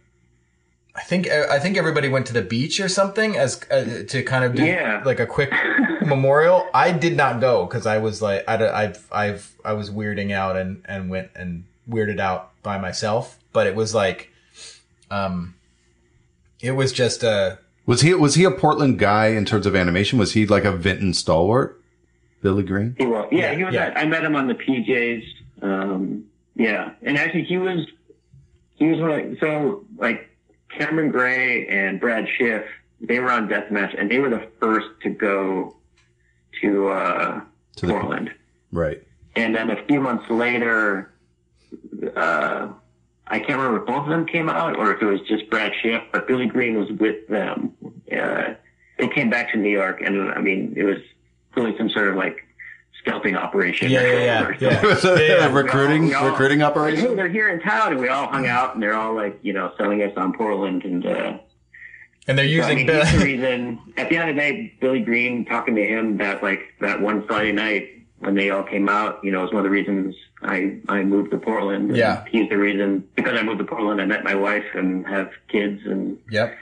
[0.95, 4.43] I think I think everybody went to the beach or something as uh, to kind
[4.43, 5.01] of do Yeah.
[5.05, 5.49] like a quick
[6.01, 6.67] memorial.
[6.73, 10.57] I did not go because I was like I I've I've I was weirding out
[10.57, 13.37] and and went and weirded out by myself.
[13.53, 14.29] But it was like,
[15.09, 15.55] um,
[16.61, 20.19] it was just a Was he was he a Portland guy in terms of animation?
[20.19, 21.78] Was he like a Vinton stalwart?
[22.41, 22.95] Billy Green?
[22.97, 23.73] He was, yeah, Yeah, he was.
[23.73, 23.85] yeah.
[23.87, 25.23] At, I met him on the PJs.
[25.61, 26.25] Um,
[26.55, 27.85] yeah, and actually, he was
[28.75, 30.29] he was one of so like
[30.69, 32.63] Cameron Gray and Brad Schiff.
[33.01, 35.75] They were on Deathmatch, and they were the first to go
[36.61, 37.41] to uh,
[37.77, 38.31] To the- Portland.
[38.71, 39.01] Right.
[39.35, 41.11] And then a few months later,
[42.15, 42.67] uh,
[43.27, 45.71] I can't remember if both of them came out or if it was just Brad
[45.81, 47.73] Schiff, but Billy Green was with them.
[48.11, 48.55] Uh,
[48.97, 50.97] they came back to New York, and I mean, it was
[51.55, 52.45] really some sort of like
[52.99, 53.89] scalping operation.
[53.89, 54.81] Yeah, yeah, yeah, or yeah.
[54.83, 55.53] It Yeah.
[55.53, 57.15] recruiting We all- we all- recruiting Hey, operation.
[57.15, 59.71] they're here in town, and we all hung out, and they're all like, you know,
[59.77, 61.37] selling us on Portland, and uh,
[62.27, 63.79] and they're so, I using mean, Bill- he's the reason.
[63.97, 67.25] At the end of the day, Billy Green talking to him that like that one
[67.25, 67.89] Friday night
[68.19, 71.31] when they all came out, you know, was one of the reasons I I moved
[71.31, 71.89] to Portland.
[71.89, 72.25] And Yeah.
[72.29, 74.01] he's the reason because I moved to Portland.
[74.01, 76.55] I met my wife and have kids, and Yep.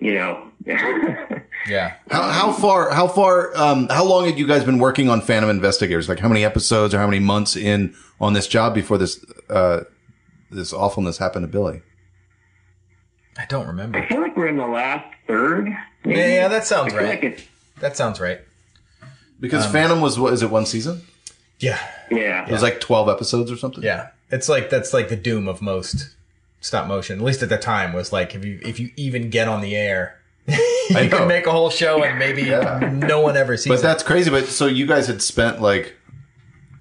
[0.00, 0.47] you know,
[1.68, 1.96] Yeah.
[2.10, 2.90] How, how far?
[2.90, 3.54] How far?
[3.56, 6.08] Um, how long had you guys been working on Phantom Investigators?
[6.08, 9.80] Like how many episodes or how many months in on this job before this uh,
[10.50, 11.82] this awfulness happened to Billy?
[13.36, 13.98] I don't remember.
[13.98, 15.68] I feel like we're in the last third.
[16.04, 16.18] maybe.
[16.18, 17.22] Yeah, yeah, that sounds right.
[17.22, 17.48] like
[17.80, 18.40] That sounds right.
[19.40, 21.02] Because Phantom was what is it one season?
[21.60, 21.78] Yeah.
[22.10, 22.46] yeah.
[22.46, 23.84] It was like twelve episodes or something.
[23.84, 24.08] Yeah.
[24.30, 26.14] It's like that's like the doom of most
[26.60, 27.18] stop motion.
[27.18, 29.76] At least at the time was like if you if you even get on the
[29.76, 30.17] air,
[30.90, 31.08] you know.
[31.18, 32.44] can make a whole show and maybe
[33.06, 33.68] no one ever sees it.
[33.70, 33.82] But it.
[33.82, 34.30] that's crazy.
[34.30, 35.94] But so you guys had spent like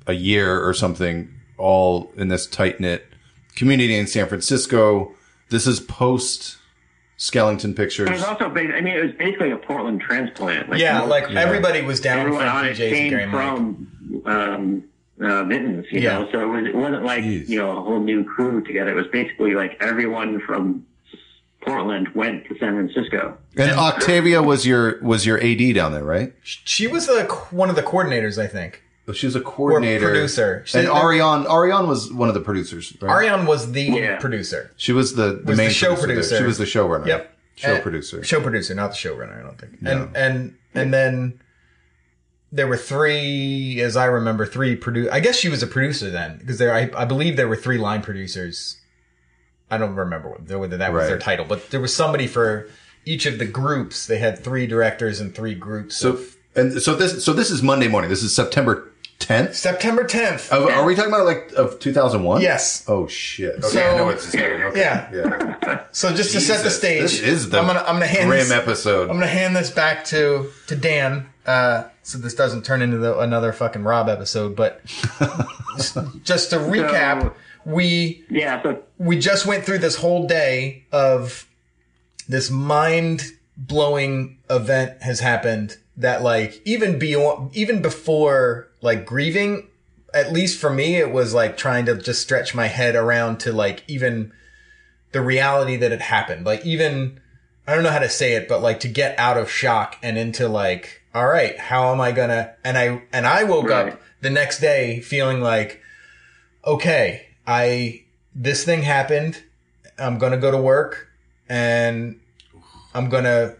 [0.05, 3.05] a year or something all in this tight knit
[3.55, 5.11] community in San Francisco.
[5.49, 6.57] This is post
[7.17, 8.07] Skellington Pictures.
[8.09, 10.69] It was also, ba- I mean, it was basically a Portland transplant.
[10.69, 13.25] Like, Yeah, you- like everybody was down from everyone on it PJs and came Gary
[13.25, 13.31] Mike.
[13.33, 14.83] from um,
[15.21, 16.19] uh, Mittens, you Yeah.
[16.19, 16.29] know.
[16.31, 17.49] So it, was, it wasn't like Jeez.
[17.49, 18.91] you know a whole new crew together.
[18.91, 20.85] It was basically like everyone from
[21.67, 23.37] Portland went to San Francisco.
[23.57, 26.33] And Octavia was your was your AD down there, right?
[26.43, 28.83] She was the one of the coordinators, I think.
[29.09, 30.63] Oh, she was a coordinator, producer.
[30.65, 32.95] She- and Ariane Ariane was one of the producers.
[33.01, 33.09] Right?
[33.11, 34.17] Ariane was the Yeah.
[34.19, 34.71] producer.
[34.77, 36.05] she was the, the Was the main show there.
[36.07, 36.37] producer.
[36.37, 37.05] She was the showrunner.
[37.07, 37.33] Yep.
[37.55, 38.23] show And- producer.
[38.23, 39.81] Show producer, not the showrunner, I don't think.
[39.81, 39.91] No.
[39.91, 41.39] And and and then
[42.51, 46.37] there were three, as I remember, three produ I guess she was a producer then,
[46.39, 48.77] because there I, I believe there were three line producers.
[49.69, 52.67] I don't remember whether whether that was their title, but there was somebody for
[53.05, 54.05] each of the groups.
[54.07, 55.95] They had three directors and three groups.
[55.95, 58.09] so of and so this so this is Monday morning.
[58.09, 59.55] This is September tenth.
[59.55, 60.51] September 10th.
[60.53, 62.41] Are, are we talking about like of two thousand one?
[62.41, 62.83] Yes.
[62.87, 63.55] Oh shit.
[63.55, 64.33] Okay, So- I know what this.
[64.33, 64.79] Okay.
[64.79, 65.11] Yeah.
[65.13, 65.83] Yeah.
[65.91, 68.39] So just to set the stage, This is the I'm gonna I'm gonna hand grim
[68.41, 69.09] this, episode.
[69.09, 73.17] I'm gonna hand this back to to Dan, uh, so this doesn't turn into the,
[73.17, 74.55] another fucking Rob episode.
[74.55, 74.85] But
[75.75, 77.33] just, just to recap,
[77.67, 81.45] we Yeah, so we just went through this whole day of
[82.29, 83.23] this mind
[83.57, 89.67] blowing event has happened that like even beyond even before like grieving
[90.13, 93.51] at least for me it was like trying to just stretch my head around to
[93.51, 94.31] like even
[95.11, 97.19] the reality that it happened like even
[97.67, 100.17] i don't know how to say it but like to get out of shock and
[100.17, 103.93] into like all right how am i gonna and i and i woke Right.
[103.93, 105.81] up the next day feeling like
[106.63, 108.03] okay i
[108.35, 109.41] this thing happened.
[109.97, 111.07] I'm gonna go to work
[111.49, 112.19] and
[112.93, 113.55] i'm gonna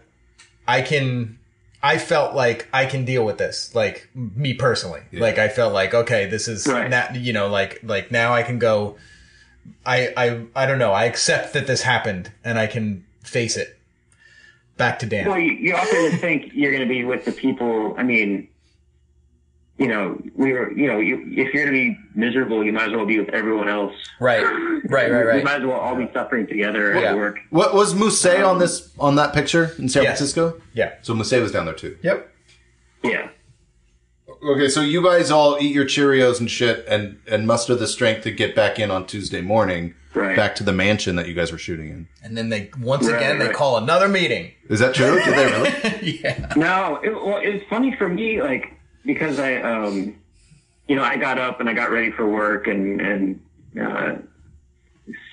[0.68, 1.40] i can
[1.82, 5.02] i felt like i can deal with this like me personally.
[5.14, 6.90] Like i felt like okay this is Right.
[6.90, 8.98] not you know like like now i can go
[9.86, 10.92] i i i don't know.
[10.92, 13.74] I accept that this happened and i can face it.
[14.78, 15.28] Back to dan.
[15.28, 17.96] Well, you, you also just think you're going to be with the people.
[17.98, 18.48] I mean,
[19.78, 22.89] you know, we were, you know, you, if you're going to be miserable, you might
[22.89, 23.93] as well be with everyone else.
[24.19, 27.11] right right right We right might as well all be suffering together Yeah.
[27.11, 27.38] at work.
[27.51, 30.17] What was Mousse on um, this on that picture in San Yes.
[30.17, 30.59] Francisco?
[30.73, 31.97] yeah So Mousse was down there too.
[32.01, 32.34] yep
[33.03, 33.30] Yeah.
[34.43, 38.23] Okay, so you guys all eat your Cheerios and shit, and and muster the strength
[38.23, 40.36] to get back in on Tuesday morning, Right.
[40.36, 42.07] back to the mansion that you guys were shooting in.
[42.23, 45.15] and then they once Right, again they call another meeting Is that true?
[45.23, 46.19] Did they really?
[46.23, 48.73] yeah No, it, well, it's funny for me, like
[49.08, 50.20] because I, um,
[50.88, 53.41] you know, I got up and I got ready for work, and and
[53.82, 54.16] uh,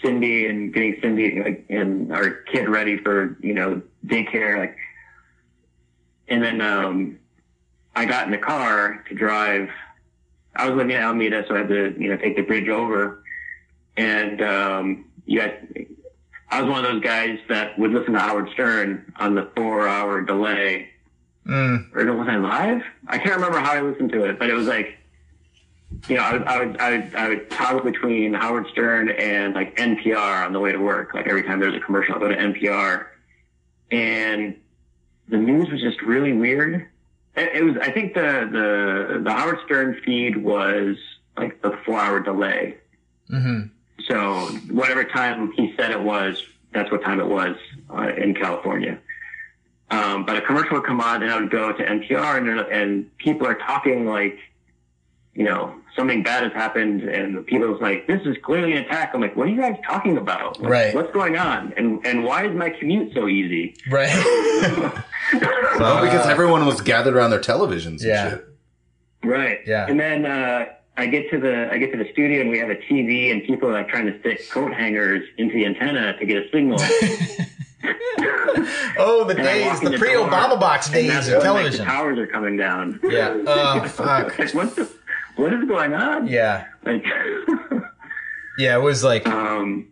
[0.01, 4.77] Cindy and getting Cindy and our kid ready for you know daycare, like,
[6.29, 7.19] and then um,
[7.95, 9.69] I got in the car to drive.
[10.57, 13.23] I was living in Alameda, so I had to you know take the bridge over,
[13.99, 15.67] and um, you guys.
[16.51, 20.21] I was one of those guys that would listen to Howard Stern on the four-hour
[20.23, 20.91] delay
[21.47, 22.83] mm, or was I live?
[23.07, 24.99] I can't remember how I listened to it, but it was like,
[26.09, 29.55] you know, I would, I would, I would, I would toggle between Howard Stern and
[29.55, 31.15] like NPR on the way to work.
[31.15, 33.07] Like every time there's a commercial, I go to NPR,
[33.91, 34.57] and
[35.29, 36.87] the news was just really weird.
[37.37, 40.97] It, it was, I think the the the Howard Stern feed was
[41.37, 42.77] like the four hour delay.
[43.29, 43.63] hmm
[44.09, 46.43] So whatever time he said it was,
[46.73, 47.57] that's what time it was
[47.91, 48.99] uh, in California.
[49.95, 53.17] Um, but a commercial would come on, and I would go to NPR, and and
[53.19, 54.37] people are talking like,
[55.35, 59.13] you know, something bad has happened, and people was like, "This is clearly an attack."
[59.15, 60.61] I'm like, "What are you guys talking about?
[60.61, 60.95] Like, Right.
[60.95, 61.73] What's going on?
[61.77, 64.09] And and why is my commute so easy?" right
[65.79, 68.31] well, because everyone was gathered around their televisions and Yeah.
[68.31, 68.45] shit.
[69.25, 69.61] Right.
[69.67, 69.87] Yeah.
[69.89, 70.67] And then uh,
[70.97, 73.43] I get to the I get to the studio and we have a TV and
[73.45, 76.79] people are like trying to stick coat hangers into the antenna to get a signal.
[78.99, 82.19] oh the And days, the pre-obama box days that's of when, like, television the towers
[82.19, 83.01] are coming down.
[83.05, 84.91] yeah oh fuck like, what the,
[85.37, 86.27] what is going on?
[86.27, 87.05] yeah Like,
[88.59, 89.89] yeah it was like um,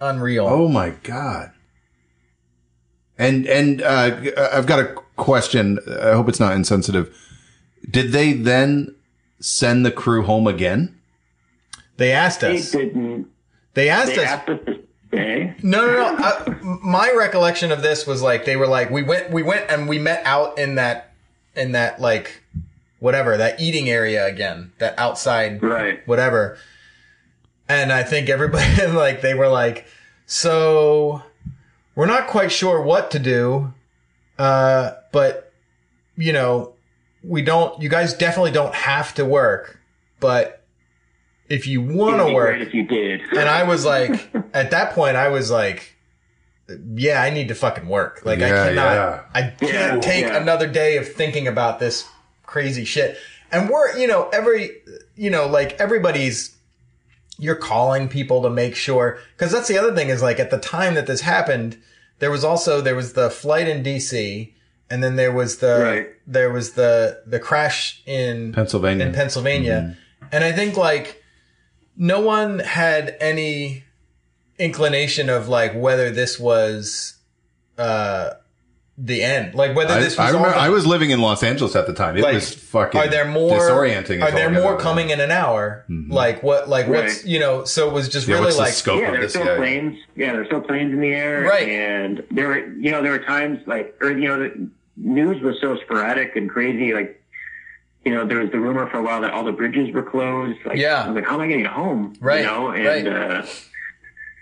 [0.00, 1.52] unreal Oh my god.
[3.18, 4.16] And and uh,
[4.52, 5.80] I've got a question.
[6.00, 7.12] I hope it's not insensitive.
[7.90, 8.94] Did they then
[9.40, 10.94] send the crew home again?
[11.96, 13.26] they asked they us didn't.
[13.74, 14.76] they asked They us asked us
[15.08, 15.54] stay.
[15.62, 16.24] No, no, no.
[16.24, 19.88] Uh, my recollection of this was like they were like we went, we went and
[19.88, 21.12] we met out in that,
[21.56, 22.42] in that like,
[23.00, 26.06] whatever that eating area again, that outside, Right.
[26.06, 26.58] whatever.
[27.68, 29.86] And I think everybody like they were like,
[30.26, 31.22] so
[31.94, 33.72] we're not quite sure what to do,
[34.38, 35.52] uh, but
[36.16, 36.74] you know,
[37.22, 37.80] we don't.
[37.82, 39.78] You guys definitely don't have to work,
[40.20, 40.57] but
[41.48, 43.20] if you want to work, great if you did.
[43.30, 45.94] and I was like, at that point, I was like,
[46.94, 48.20] yeah, I need to fucking work.
[48.24, 49.20] Like, I cannot, yeah.
[49.34, 50.36] I can't Yeah, take yeah.
[50.36, 52.06] another day of thinking about this
[52.44, 53.16] crazy shit.
[53.50, 54.72] And we're, you know, every,
[55.16, 56.54] you know, like everybody's,
[57.38, 60.58] you're calling people to make sure, cause that's the other thing is like at the
[60.58, 61.78] time that this happened,
[62.18, 64.52] there was also, there was the flight in DC
[64.90, 66.08] and then there was the, Right.
[66.26, 69.06] there was the, the crash in Pennsylvania.
[69.06, 69.96] in Pennsylvania.
[70.22, 70.26] Mm-hmm.
[70.32, 71.22] And I think like
[71.98, 73.84] no one had any
[74.58, 77.16] inclination of like whether this was
[77.76, 78.30] uh
[79.00, 79.54] the end.
[79.54, 81.86] Like whether I, this was I remember all I was living in Los Angeles at
[81.86, 82.16] the time.
[82.16, 84.22] It like, was fucking are there more disorienting.
[84.22, 85.84] Are there more coming in an hour?
[85.88, 88.72] Like what like what's you know, so it was just Yeah, really what's the like
[88.72, 89.40] scope yeah, of there's this?
[89.40, 89.56] still Yeah.
[89.56, 89.98] planes.
[90.16, 91.42] Yeah, there's still planes in the air.
[91.42, 91.68] Right.
[91.68, 95.56] And there were, you know, there were times like, or you know, the news was
[95.60, 96.92] so sporadic and crazy.
[96.92, 97.17] Like,
[98.04, 100.58] you know, there was the rumor for a while that all the bridges were closed.
[100.64, 101.04] Like, Yeah.
[101.04, 102.14] I was like, how am I going to get home?
[102.20, 103.06] Right, You know, and right.
[103.06, 103.42] uh,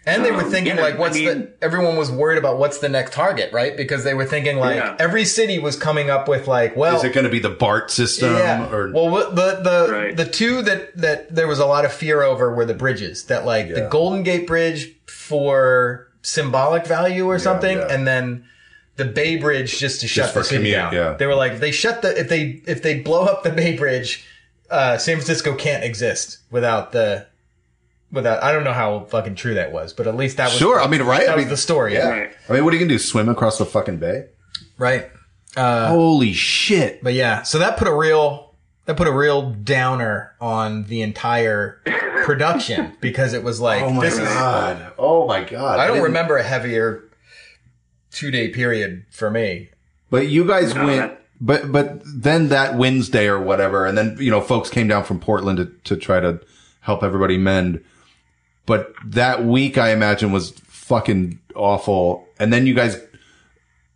[0.08, 1.52] And they were Um, thinking yeah, like, I what's mean- the?
[1.60, 3.76] Everyone was worried about what's the next target, right?
[3.76, 4.94] Because they were thinking like Yeah.
[5.00, 7.90] every city was coming up with like, well, Is it going to be the BART
[7.90, 8.70] system yeah.
[8.70, 10.16] or well, the the Right.
[10.16, 13.24] the two that that there was a lot of fear over were the bridges.
[13.24, 17.88] That like the Golden Gate Bridge for symbolic value or something, yeah.
[17.90, 18.44] and then
[18.96, 20.92] the Bay Bridge just to shut for the city commute, down.
[20.94, 21.12] yeah.
[21.14, 23.76] They were like, if they shut the if they if they blow up the Bay
[23.76, 24.26] Bridge,
[24.70, 27.26] uh, San Francisco can't exist without the.
[28.12, 30.80] Without, I don't know how fucking true that was, but at least that was Sure,
[30.80, 31.22] I mean, right?
[31.26, 32.08] That I was mean, the story, yeah.
[32.08, 32.30] Right.
[32.48, 32.98] I mean, what are you going to do?
[33.00, 34.26] Swim across the fucking bay?
[34.78, 35.10] right.
[35.56, 37.02] Uh, Holy shit.
[37.02, 41.82] But yeah, so that put a real that put a real downer on the entire
[42.24, 44.92] production because it was like Oh my this is god.
[44.98, 45.80] Oh my god.
[45.80, 47.04] I don't didn't- remember a heavier
[48.16, 49.68] two day period for me.
[50.10, 54.16] But you guys No, went, that- but but then that Wednesday or whatever, and then
[54.18, 56.40] you know folks came down from Portland to to try to
[56.80, 57.82] help everybody mend.
[58.64, 62.26] But that week, I imagine, was fucking awful.
[62.40, 62.96] And then you guys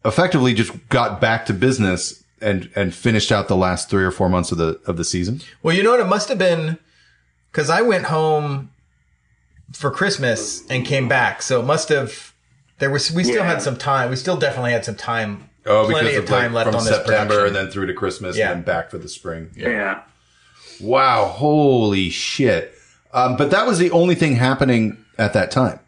[0.05, 4.29] effectively just got back to business and and finished out the last three or four
[4.29, 5.41] months of the of the season.
[5.63, 6.01] Well, you know what?
[6.01, 6.79] It must have been
[7.53, 8.71] because I went home
[9.73, 12.30] for Christmas and came back, so it must have.
[12.81, 13.45] There was we still Yeah.
[13.47, 14.11] had some time.
[14.11, 15.49] We still definitely had some time.
[15.67, 17.47] Oh, plenty of time left from on this September production.
[17.47, 18.51] and then through to Christmas Yeah.
[18.51, 19.51] and then back for the spring.
[19.55, 20.01] Yeah.
[20.81, 22.75] Wow, holy shit.
[23.13, 25.79] Um, but that was the only thing happening at that time.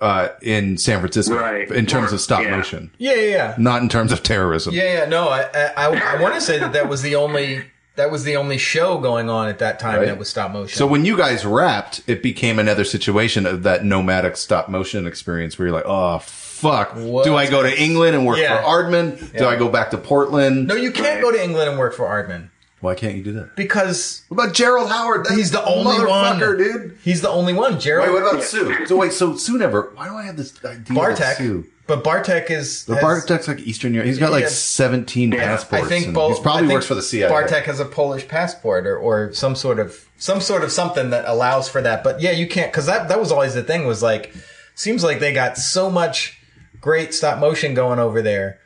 [0.00, 1.70] Uh, in San Francisco, Right.
[1.70, 2.56] in terms of stop Yeah.
[2.56, 3.54] motion, Yeah, yeah, yeah.
[3.58, 4.72] not in terms of terrorism.
[4.74, 7.64] Yeah, yeah, no, I, I, I, I want to say that that was the only
[8.00, 10.06] that was the only show going on at that time Right.
[10.06, 10.76] that was stop motion.
[10.76, 15.58] So when you guys wrapped, it became another situation of that nomadic stop motion experience
[15.58, 17.24] where you're like, oh fuck, What?
[17.24, 18.62] do I go to England and work Yeah.
[18.62, 19.18] for Aardman?
[19.36, 19.48] Do Yeah.
[19.50, 20.66] I go back to Portland?
[20.66, 22.48] no, you can't go to England and work for Aardman
[22.80, 23.56] Why can't you do that?
[23.56, 25.24] because What about Gerald Howard?
[25.26, 26.08] That's he's the only one,
[26.40, 26.98] motherfucker, dude.
[27.04, 27.78] He's the only one.
[27.78, 28.86] Gerald Wait, what about Sue?
[28.86, 29.90] So wait, so Sue never.
[29.94, 30.78] Why do I have this idea?
[30.84, 31.66] that Bartek, Sue?
[31.86, 34.06] but Bartek is The has- Bartek's like Eastern Europe.
[34.06, 34.48] He's got like Yeah.
[34.48, 35.84] 17 Yeah, passports.
[35.84, 36.36] I think and both.
[36.36, 37.28] He's probably think works for the CIA.
[37.28, 41.24] Bartek has a Polish passport or, or some sort of some sort of something that
[41.26, 42.02] allows for that.
[42.02, 43.86] But yeah, you can't because that that was always the thing.
[43.86, 44.32] Was like
[44.74, 46.38] seems like they got so much
[46.80, 48.58] great stop motion going over there.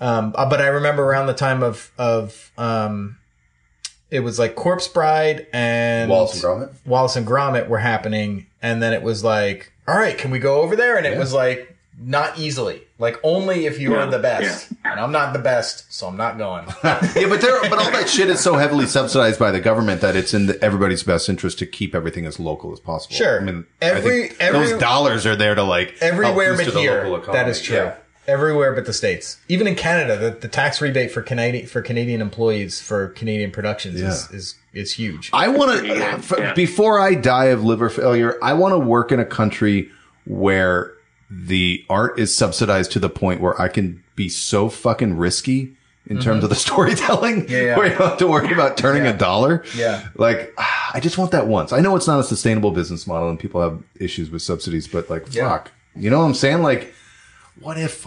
[0.00, 3.18] Um, uh, but I remember around the time of of um,
[4.10, 6.72] it was like Corpse Bride and Wallace and Gromit?
[6.86, 10.60] Wallace and Gromit were happening, and then it was like, all right, can we go
[10.62, 10.96] over there?
[10.96, 11.18] And it Yeah.
[11.18, 15.38] was like not easily, like only if you are the best, and I'm not the
[15.38, 16.64] best, so I'm not going.
[16.82, 20.16] yeah, but there, but all that shit is so heavily subsidized by the government that
[20.16, 23.14] it's in the, everybody's best interest to keep everything as local as possible.
[23.16, 23.38] Sure.
[23.38, 26.64] I mean, Every- I think every- those dollars are there to like help Everywhere boost
[26.68, 27.34] but the here, local economy.
[27.44, 27.92] that is true.
[28.30, 28.34] Yeah.
[28.34, 29.38] Everywhere but the states.
[29.48, 34.00] Even in Canada, the, the tax rebate for Canadian for Canadian employees for Canadian productions
[34.00, 34.36] is, Yeah.
[34.36, 35.30] is is huge.
[35.32, 35.86] I want to,
[36.38, 36.52] yeah.
[36.54, 39.90] before I die of liver failure, I want to work in a country
[40.26, 40.92] where
[41.30, 45.72] the art is subsidized to the point where I can be so fucking risky
[46.06, 47.52] in terms of the storytelling, Mm-hmm.
[47.52, 47.76] Yeah, yeah.
[47.76, 49.10] where you don't have to worry about turning Yeah.
[49.10, 49.64] a dollar.
[49.76, 50.08] Yeah.
[50.16, 51.72] Like, I just want that once.
[51.72, 55.08] I know it's not a sustainable business model and people have issues with subsidies, but
[55.10, 55.48] like, Yeah.
[55.50, 55.72] fuck.
[55.96, 56.62] You know what I'm saying?
[56.62, 56.92] Like,
[57.60, 58.04] what if,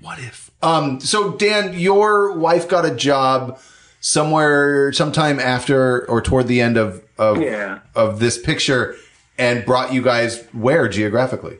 [0.00, 0.50] what if?
[0.62, 3.58] Um, so Dan, your wife got a job
[4.00, 7.80] somewhere, sometime after or toward the end of, of, Yeah.
[7.94, 8.96] of this picture
[9.38, 11.58] and brought you guys where geographically?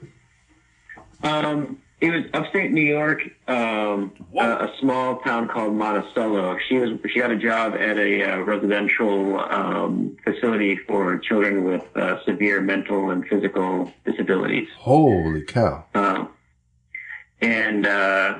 [1.22, 6.58] Um, it was upstate New York, um, a, a small town called Monticello.
[6.68, 11.82] She was she got a job at a uh, residential um, facility for children with
[11.96, 14.68] uh, severe mental and physical disabilities.
[14.76, 15.86] Holy cow.
[15.94, 16.28] Um,
[17.44, 18.38] and uh,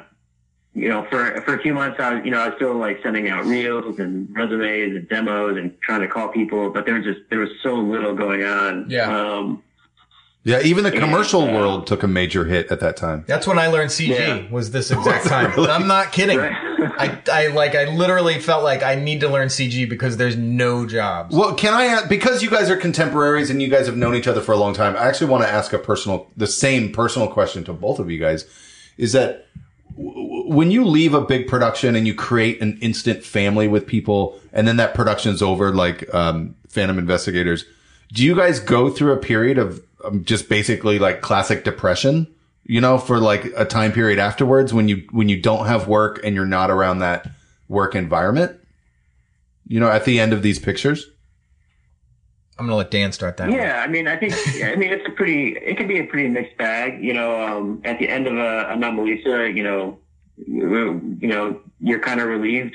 [0.75, 3.01] you know, for for a few months, I was you know I was still like
[3.03, 7.05] sending out reels and resumes and demos and trying to call people, but there was
[7.05, 8.87] just there was so little going on.
[8.89, 9.09] Yeah.
[9.17, 9.63] Um,
[10.43, 10.61] Yeah.
[10.63, 13.25] Even the And, commercial uh, world took a major hit at that time.
[13.27, 14.51] That's when I learned CG Yeah.
[14.51, 15.53] was this exact time.
[15.57, 15.71] Really?
[15.71, 16.39] I'm not kidding.
[16.39, 16.53] Right.
[16.99, 20.85] I, I like I literally felt like I need to learn CG because there's no
[20.87, 21.35] jobs.
[21.35, 24.29] Well, can I ask, because you guys are contemporaries and you guys have known each
[24.29, 27.27] other for a long time, I actually want to ask a personal, the same personal
[27.29, 28.45] question to both of you guys
[28.97, 29.47] is that
[29.97, 34.67] when you leave a big production and you create an instant family with people and
[34.67, 37.65] then that production's over, like, um, Phantom Investigators,
[38.13, 42.27] do you guys go through a period of um, just basically like classic depression?
[42.65, 46.21] You know, for like a time period afterwards when you, when you don't have work
[46.25, 47.29] and you're not around that
[47.69, 48.59] work environment?
[49.69, 51.07] You know, at the end of these pictures?
[52.59, 53.49] I'm gonna let Dan start that.
[53.49, 53.59] one.
[53.59, 54.33] Yeah, I mean, I think,
[54.63, 57.03] I mean, it's a pretty, it can be a pretty mixed bag.
[57.03, 59.99] You know, um, at the end of a, a Anomalisa, you know,
[60.37, 62.75] you, you know, you're kind of relieved.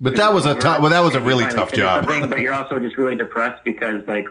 [0.00, 0.80] But that was a tough.
[0.80, 2.04] Well, that was a really tough job.
[2.04, 4.26] something, but you're also just really depressed because, like,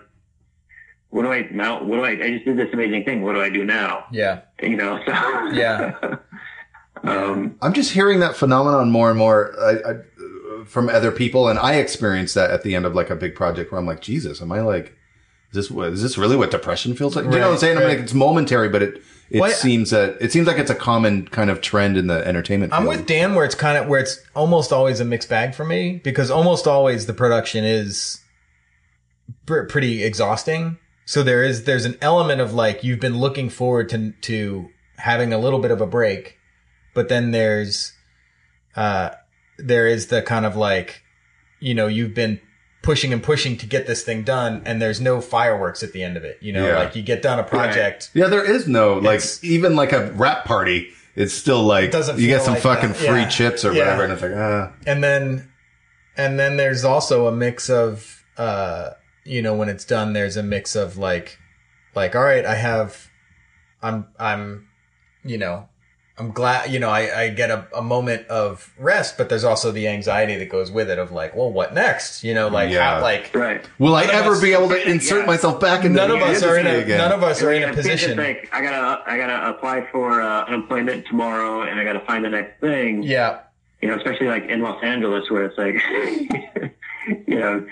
[1.12, 1.84] what do I now?
[1.84, 2.10] What do I?
[2.12, 3.22] I just did this amazing thing.
[3.22, 4.06] What do I do now?
[4.12, 4.42] Yeah.
[4.62, 5.00] You know.
[5.06, 5.12] So
[5.54, 5.98] Yeah.
[7.04, 9.96] um, I'm just hearing that phenomenon more and more I, I,
[10.66, 13.72] from other people, and I experience that at the end of like a big project
[13.72, 14.96] where I'm like, Jesus, am I like,
[15.54, 17.26] is this is this really what depression feels like?
[17.26, 17.78] you know what I'm Right, saying?
[17.78, 20.76] I'm like, it's momentary, but it it Well, seems that it seems like it's a
[20.76, 22.74] common kind of trend in the entertainment.
[22.74, 22.98] I'm field.
[22.98, 26.02] with Dan where it's kind of where it's almost always a mixed bag for me
[26.04, 28.20] because almost always the production is
[29.46, 30.78] pr- pretty exhausting.
[31.06, 35.34] So there is there's an element of like you've been looking forward to to having
[35.34, 36.38] a little bit of a break,
[36.94, 37.94] but then there's
[38.76, 39.10] uh
[39.64, 41.04] there is the kind of like
[41.60, 42.40] you know you've been
[42.84, 46.18] pushing and pushing to get this thing done and there's no fireworks at the end
[46.18, 46.38] of it.
[46.42, 46.80] You know, Yeah.
[46.80, 50.46] like you get done a project Yeah, there is no like even like a rap
[50.46, 50.90] party.
[51.16, 52.98] It's still like doesn't you get some like fucking that.
[52.98, 53.28] free Yeah.
[53.30, 53.80] chips or Yeah.
[53.80, 54.72] whatever, and it's like ah.
[54.88, 55.52] and then
[56.18, 58.92] and then there's also a mix of uh
[59.26, 61.38] you know when it's done there's a mix of like
[61.94, 63.10] like all right i have
[63.84, 64.68] i'm i'm
[65.24, 65.68] you know
[66.22, 69.72] i'm glad you know i i get a, a moment of rest but there's also
[69.72, 72.96] the anxiety that goes with it of like well what next you know like Yeah.
[72.98, 73.66] how, like right.
[73.80, 75.26] Will I ever us- be able to insert Yeah.
[75.26, 76.98] myself back into none the of us are in a again?
[77.00, 80.46] none of us are in a position think, I gotta, I gotta apply for uh,
[80.46, 83.02] unemployment tomorrow, and I gotta find the next thing.
[83.04, 83.40] yeah
[83.82, 85.76] You know, especially like in Los Angeles, where it's like,
[87.28, 87.66] you know,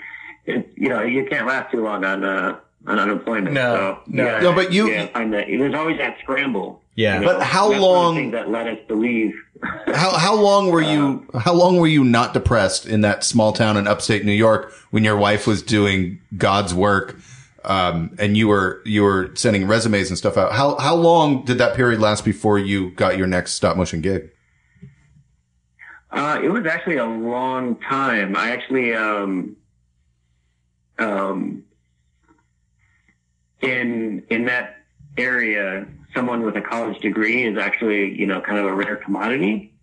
[0.46, 3.52] it, you know, you can't last too long on uh, on unemployment.
[3.54, 4.24] No, so no.
[4.24, 5.46] gotta- No, but you- gotta find that.
[5.48, 6.82] There's always that scramble.
[6.96, 7.20] Yeah.
[7.20, 9.34] you But how That's one of the long- things that led us to leave.
[9.94, 13.76] How how long were you how long were you not depressed in that small town
[13.76, 17.16] in upstate New York when your wife was doing God's work
[17.66, 20.52] um, and you were you were sending resumes and stuff out?
[20.52, 24.30] How how long did that period last before you got your next stop motion gig?
[26.10, 28.34] Uh, it was actually a long time.
[28.36, 29.56] I actually, um,
[30.98, 31.62] um,
[33.60, 34.76] in in that
[35.16, 39.74] area, someone with a college degree is actually, you know, kind of a rare commodity.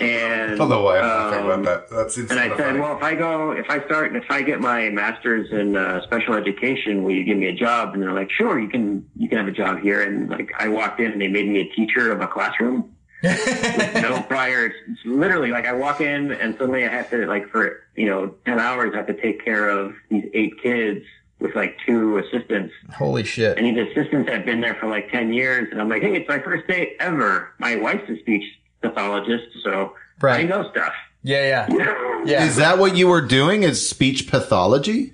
[0.00, 1.96] And I don't know why I'm laughing um, about that.
[1.96, 2.80] That seems And I said, funny.
[2.80, 6.34] well, if I go, if I start, if I get my master's in uh, special
[6.34, 7.94] education, will you give me a job?
[7.94, 10.02] And they're like, sure, you can, you can have a job here.
[10.02, 12.94] And like, I walked in and they made me a teacher of a classroom.
[13.24, 17.48] no prior, it's, it's literally like I walk in and suddenly I have to like
[17.48, 21.04] for you know ten hours I have to take care of these eight kids
[21.40, 22.74] with like two assistants.
[22.94, 26.02] holy shit And these assistants have been there for like ten years, and I'm like,
[26.02, 27.52] hey, it's my first day ever.
[27.58, 28.44] My wife's a speech
[28.82, 30.92] pathologist, so I right know stuff.
[31.22, 33.62] yeah yeah yeah Is that what you were doing?
[33.62, 35.12] Is speech pathology?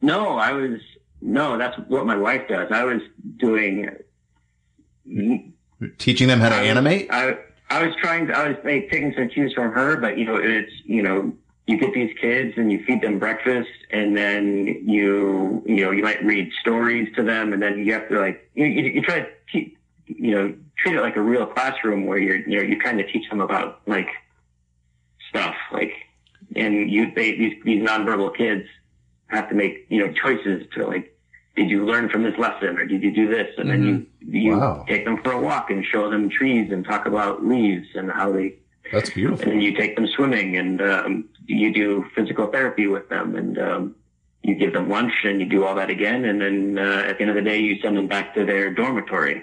[0.00, 0.80] No, I was
[1.20, 2.68] no, that's what my wife does.
[2.70, 3.00] I was
[3.38, 3.88] doing.
[5.08, 5.86] Mm-hmm.
[5.98, 7.08] Teaching them how to I animate?
[7.10, 7.38] I
[7.70, 10.36] I was trying to I was like, taking some cues from her, but you know
[10.36, 11.32] it's you know
[11.66, 16.02] you get these kids and you feed them breakfast and then you you know you
[16.02, 19.20] might read stories to them and then you have to like you you, you try
[19.20, 22.78] to keep you know treat it like a real classroom where you're you know you
[22.80, 24.08] kind of teach them about like
[25.28, 25.92] stuff like
[26.56, 28.66] and you they these these nonverbal kids
[29.28, 31.16] have to make you know choices to like
[31.54, 34.34] did you learn from this lesson or did you do this and then mm-hmm.
[34.34, 34.84] you you Wow.
[34.88, 38.32] take them for a walk and show them trees and talk about leaves and how
[38.32, 38.56] they
[38.90, 39.42] That's beautiful.
[39.44, 43.58] and then you take them swimming and um, you do physical therapy with them and
[43.58, 43.94] um,
[44.42, 47.22] you give them lunch and you do all that again and then uh, at the
[47.22, 49.42] end of the day you send them back to their dormitory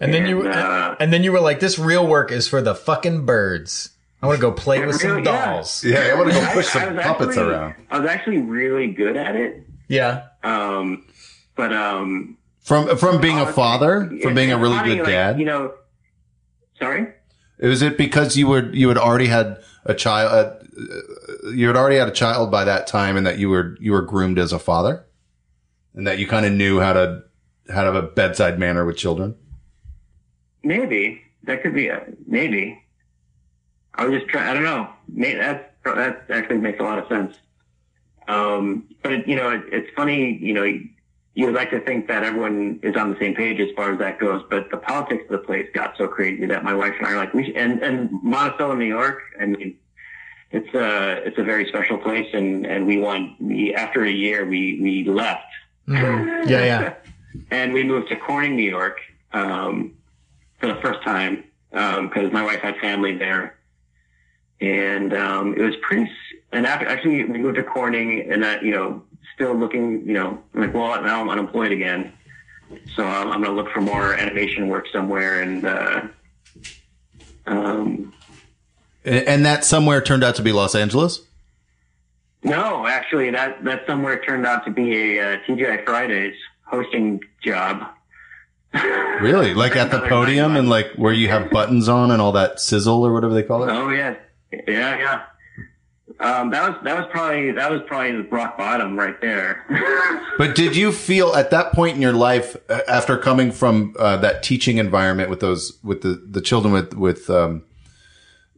[0.00, 2.60] And then you And, uh, and then you were like, this real work is for
[2.62, 3.90] the fucking birds.
[4.22, 5.54] I want to go play with some really, yeah.
[5.54, 5.82] dolls.
[5.84, 7.74] Yeah, I want to go push I some was puppets actually- around.
[7.90, 10.24] I was actually really good at it Yeah.
[10.42, 11.04] um,
[11.56, 15.38] but um, From from being a father, from being a really good like, dad.
[15.38, 15.72] you know
[16.78, 17.06] sorry
[17.60, 20.32] Was it because you would you had already had a child?
[20.32, 23.92] Uh, you had already had a child by that time, and that you were you
[23.92, 25.04] were groomed as a father,
[25.94, 27.22] and that you kind of knew how to
[27.68, 29.36] how to have a bedside manner with children.
[30.62, 32.82] Maybe that could be a maybe.
[33.94, 34.48] I was just trying.
[34.48, 34.88] I don't know.
[35.08, 37.36] May that that actually makes a lot of sense.
[38.28, 40.38] Um, but it, you know, it, it's funny.
[40.38, 40.80] You know,
[41.34, 43.98] you would like to think that everyone is on the same page as far as
[44.00, 47.06] that goes, but the politics of the place got so crazy that my wife and
[47.06, 49.22] I are like, we should, and and Monticello, New York.
[49.40, 49.76] I mean,
[50.50, 54.44] it's a it's a very special place, and and we want we after a year
[54.44, 55.44] we we left
[55.90, 56.48] Mhm.
[56.48, 56.94] Yeah, yeah.
[57.50, 59.00] and we moved to Corning, New York,
[59.32, 59.94] um,
[60.58, 63.56] for the first time because my wife had family there,
[64.60, 66.10] and um, it was pretty.
[66.52, 69.02] And after, actually, we moved to Corning, and that you know,
[69.34, 72.12] still looking, you know, I'm like, well, now I'm unemployed again,
[72.94, 76.02] so um, I'm going to look for more animation work somewhere, and uh,
[77.46, 78.12] um,
[79.04, 81.22] And, and that somewhere turned out to be Los Angeles.
[82.42, 87.88] No, actually, that that somewhere turned out to be a uh, TGI Fridays hosting job.
[89.20, 89.52] Really?
[89.52, 93.06] Like at the podium and like where you have buttons on and all that sizzle
[93.06, 93.70] or whatever they call it?
[93.70, 94.14] Oh yeah,
[94.50, 95.22] yeah, yeah.
[96.20, 99.64] Um, that was that was probably that was probably the rock bottom right there.
[100.40, 104.16] But did you feel at that point in your life, uh, after coming from uh,
[104.18, 107.62] that teaching environment with those, with the, the children with, with, um,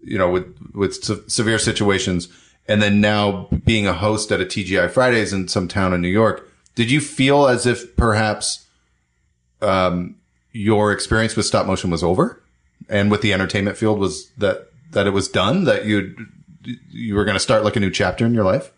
[0.01, 2.29] you know, with, with se- severe situations,
[2.69, 6.07] and then now being a host at a TGI Fridays in some town in New
[6.07, 8.65] York, did you feel as if perhaps,
[9.61, 10.15] um,
[10.53, 12.41] your experience with stop motion was over
[12.89, 16.15] and with the entertainment field was that, that it was done, that you,
[16.65, 18.73] you were going to start like a new chapter in your life?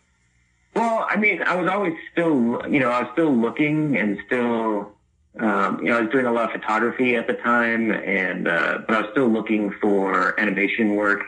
[0.74, 4.93] well, I mean, I was always still, you know, I was still looking and still,
[5.39, 8.78] um, you know, I was doing a lot of photography at the time, and uh,
[8.87, 11.22] but I was still looking for animation work,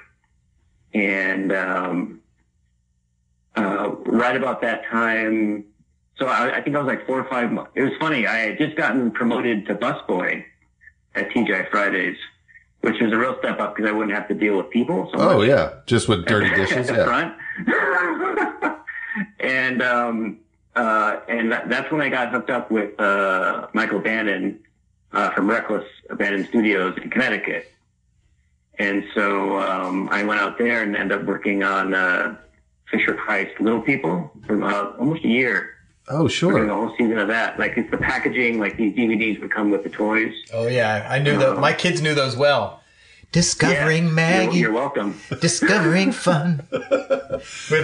[0.95, 2.21] and um,
[3.57, 5.65] uh, right about that time.
[6.19, 7.73] So I, I think I was like four or five months.
[7.75, 8.27] It was funny.
[8.27, 10.45] I had just gotten promoted to busboy
[11.15, 12.17] at TGI Fridays,
[12.87, 15.11] which was a real step up because I wouldn't have to deal with people.
[15.13, 15.73] So Oh much yeah.
[15.87, 16.89] Just with dirty dishes.
[16.89, 17.05] Yeah.
[17.05, 17.35] front.
[19.41, 20.39] and um,
[20.77, 24.61] uh, and that, that's when I got hooked up with uh, Michael Bannon
[25.13, 27.73] uh, from Reckless Abandoned Studios in Connecticut.
[28.79, 32.37] And so um, I went out there and ended up working on uh,
[32.91, 35.76] Fisher Price Little People for about almost a year.
[36.09, 36.67] Oh, Doing sure.
[36.67, 37.59] the whole season of that.
[37.59, 40.33] Like it's the packaging, like these DVDs would come with the toys.
[40.53, 41.59] Oh yeah, I knew that.
[41.59, 42.83] My kids knew those well.
[43.33, 45.21] Discovering Yeah, Maggie, You're, you're welcome.
[45.41, 46.63] discovering fun.
[46.71, 46.83] With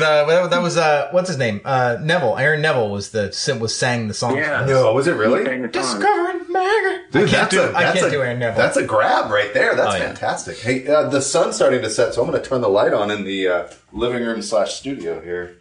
[0.00, 1.60] uh, that that was uh, what's his name?
[1.64, 2.38] Uh, Neville.
[2.38, 4.36] Aaron Neville was the was sang the song.
[4.36, 4.64] Yeah.
[4.66, 5.44] No, was it really?
[5.44, 5.98] Sang the song.
[6.00, 7.02] Discovering Maggie.
[7.10, 7.60] Dude, I can't that's do.
[7.60, 8.56] a, I that's can't a, do Aaron Neville.
[8.62, 9.74] That's a grab right there.
[9.74, 10.06] That's Oh, yeah.
[10.06, 10.58] fantastic.
[10.58, 13.10] Hey, uh, the sun's starting to set, so I'm going to turn the light on
[13.10, 15.56] in the uh, living room slash studio here.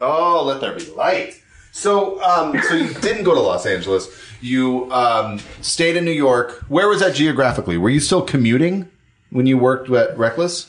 [0.00, 1.34] Oh, let there be light.
[1.78, 4.08] So, um, so you didn't go to Los Angeles.
[4.40, 6.64] You um, stayed in New York.
[6.68, 7.78] Where was that geographically?
[7.78, 8.90] Were you still commuting
[9.30, 10.68] when you worked at Reckless?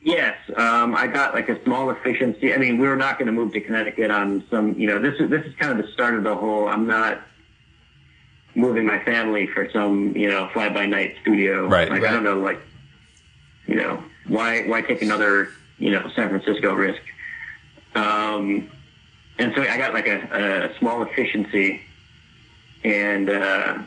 [0.00, 2.54] Yes, um, I got like a small efficiency.
[2.54, 4.78] I mean, we were not going to move to Connecticut on some.
[4.78, 6.68] You know, this is this is kind of the start of the whole.
[6.68, 7.20] I'm not
[8.54, 11.66] moving my family for some you know fly by night studio.
[11.66, 12.10] Right, Like right.
[12.10, 12.60] I don't know, like
[13.66, 17.02] you know, why why take another you know San Francisco risk?
[17.96, 18.70] Um,
[19.38, 21.80] and so I got like a, a small efficiency,
[22.84, 23.78] and uh,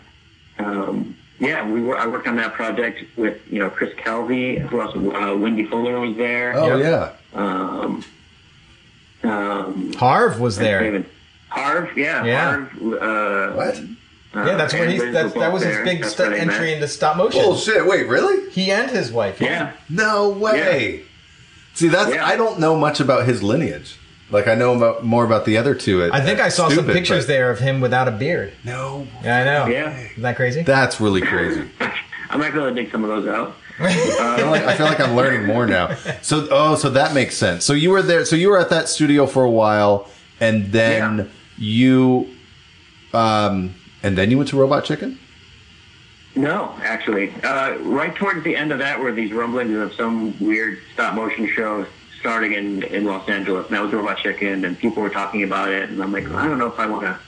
[0.59, 1.97] um, yeah, we were.
[1.97, 4.95] I worked on that project with you know Chris Calvi, who else?
[4.95, 6.53] Uh, Wendy Fuller was there.
[6.55, 7.11] Oh, Yeah.
[7.33, 7.39] yeah.
[7.39, 8.03] Um,
[9.23, 10.81] um, Harv was there.
[10.81, 11.05] David
[11.49, 12.45] Harv, yeah, Yeah.
[12.51, 12.73] Harv.
[12.81, 13.77] Uh, What?
[13.77, 15.01] uh, Yeah, that's where and he's.
[15.01, 15.83] Liz That's, that was his there.
[15.85, 16.73] big st- entry met.
[16.75, 17.41] into stop motion.
[17.41, 17.85] Bullshit.
[17.85, 18.49] Wait, really?
[18.51, 19.41] He and his wife.
[19.41, 21.03] Yeah, No way.
[21.73, 22.25] See, that's Yeah.
[22.25, 23.97] I don't know much about his lineage.
[24.32, 26.03] Like I know about more about the other two.
[26.03, 28.53] At, I think I saw some pictures but- there of him without a beard.
[28.63, 29.67] No, Yeah, I know.
[29.67, 29.97] Yeah.
[29.97, 30.63] Isn't that crazy?
[30.63, 31.69] that's really crazy.
[32.29, 33.55] I might be able to dig some of those out.
[33.79, 35.95] I feel, like, I feel like I'm learning more now.
[36.21, 37.65] So, oh, so that makes sense.
[37.65, 38.23] So you were there.
[38.25, 40.07] So you were at that studio for a while,
[40.39, 41.25] and then Yeah.
[41.57, 42.29] you,
[43.13, 43.73] um,
[44.03, 45.17] and then you went to Robot Chicken.
[46.36, 50.79] No, actually, uh, right towards the end of that were these rumblings of some weird
[50.93, 51.86] stop motion show
[52.22, 53.65] starting in, in Los Angeles.
[53.65, 55.89] And that was Robot Chicken, and people were talking about it.
[55.89, 57.19] And I'm like, I don't know if I want to.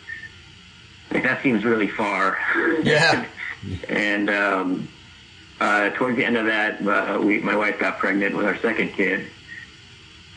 [1.11, 2.37] Like, that seems really far.
[2.83, 3.25] Yeah.
[3.89, 4.87] and um,
[5.59, 8.93] uh, towards the end of that, uh, we, my wife got pregnant with our second
[8.93, 9.27] kid,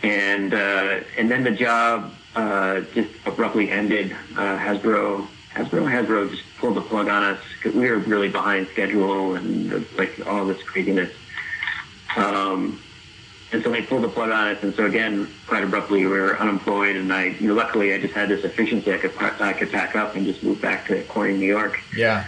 [0.02, 4.12] and uh, and then the job uh, just abruptly ended.
[4.36, 8.68] Uh, Hasbro, Hasbro, Hasbro just pulled the plug on us because we were really behind
[8.68, 11.12] schedule and like all this craziness.
[12.16, 12.80] Um,
[13.52, 16.36] and so they pulled the plug on us, and so again, quite abruptly, we were
[16.38, 16.96] unemployed.
[16.96, 18.92] And I, you know, luckily, I just had this efficiency.
[18.92, 22.24] I could I could pack up and just move back to Corning, New York Yeah.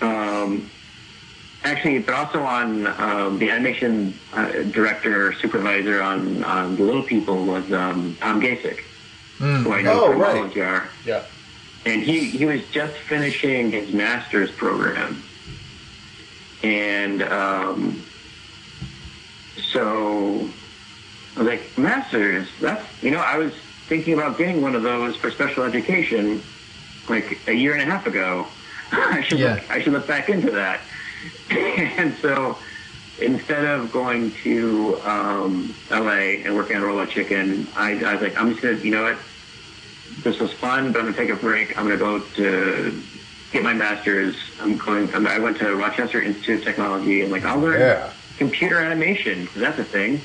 [0.00, 0.68] um,
[1.64, 7.44] actually, but also on um, the animation uh, director supervisor on, on the Little People
[7.46, 8.80] was um, Tom Gasek,
[9.38, 10.52] who I know Oh, from right.
[10.54, 10.88] Jar.
[11.06, 11.22] Yeah.
[11.86, 15.22] And he, he was just finishing his master's program.
[16.62, 18.02] And um,
[19.72, 20.48] so
[21.36, 22.48] I was like, master's?
[22.60, 23.52] That's, you know, I was
[23.86, 26.42] thinking about getting one of those for special education
[27.08, 28.46] like a year and a half ago.
[28.92, 29.54] I should Yeah.
[29.54, 30.80] look, I should look back into that.
[31.50, 32.56] and so
[33.20, 38.36] instead of going to um, LA and working on Robot Chicken, I, I was like,
[38.36, 39.18] I'm just gonna, you know what?
[40.22, 41.76] This was fun, but I'm gonna take a break.
[41.78, 43.02] I'm gonna go to
[43.52, 44.34] get my master's.
[44.60, 45.14] I'm going.
[45.14, 48.12] I'm, I went to Rochester Institute of Technology, and like I'll learn Yeah.
[48.38, 49.46] Computer animation.
[49.46, 50.22] 'cause That's a thing.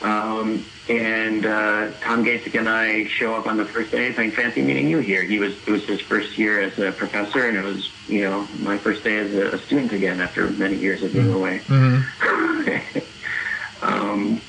[0.00, 4.62] Um, and uh, Tom Gasek and I show up on the first day saying, "Fancy
[4.62, 7.62] meeting you here." He was it was his first year as a professor, and it
[7.64, 11.12] was you know my first day as a, a student again after many years of
[11.12, 11.62] being away.
[13.82, 14.40] um,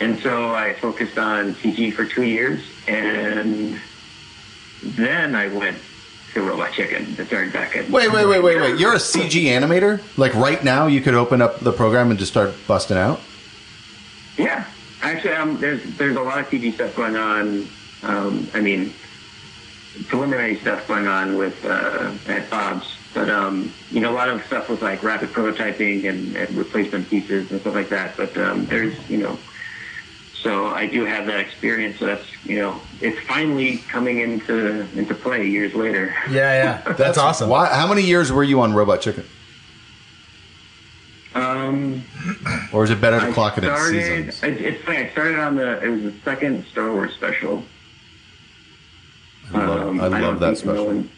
[0.00, 3.80] and so I focused on CG for two years, and
[4.82, 5.82] then I went
[6.34, 7.74] to Robot Chicken the third back.
[7.74, 8.78] Wait, wait, wait, wait, wait.
[8.78, 10.02] You're a CG animator?
[10.16, 13.20] Like right now, you could open up the program and just start busting out?
[14.36, 14.64] Yeah,
[15.02, 17.66] actually, um, there's there's a lot of CG stuff going on.
[18.02, 18.92] Um, I mean,
[20.06, 24.44] preliminary stuff going on with uh, at Bob's, but um, you know, a lot of
[24.46, 28.16] stuff with like rapid prototyping and, and replacement pieces and stuff like that.
[28.16, 29.38] But um, there's you know,
[30.42, 31.98] so I do have that experience.
[31.98, 36.14] So that's you know, it's finally coming into into play years later.
[36.30, 36.92] Yeah, yeah.
[36.96, 37.48] That's awesome.
[37.50, 39.24] Why, how many years were you on Robot Chicken?
[41.34, 42.02] Um,
[42.72, 44.42] Or is it better to I clock it in seasons?
[44.42, 44.98] it- It's funny.
[44.98, 45.82] I started on the.
[45.84, 47.62] It was the second Star Wars special.
[49.54, 50.86] I love, Um, I don't love that think no special.
[50.86, 51.10] one-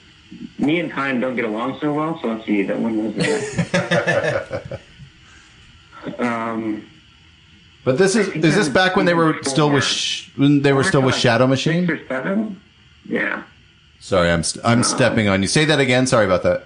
[0.58, 2.62] me and Time don't get along so well, so let's see.
[2.62, 3.14] That one was
[3.72, 4.80] that.
[6.20, 6.86] um,
[7.84, 10.84] But this is is this back when they were still with sh- when they were
[10.84, 11.86] still with Shadow Machine?
[11.86, 12.60] six or seven.
[13.06, 13.42] Yeah,
[13.98, 15.48] Sorry, I'm st- I'm stepping on you.
[15.48, 16.06] Say that again.
[16.06, 16.64] Sorry about that.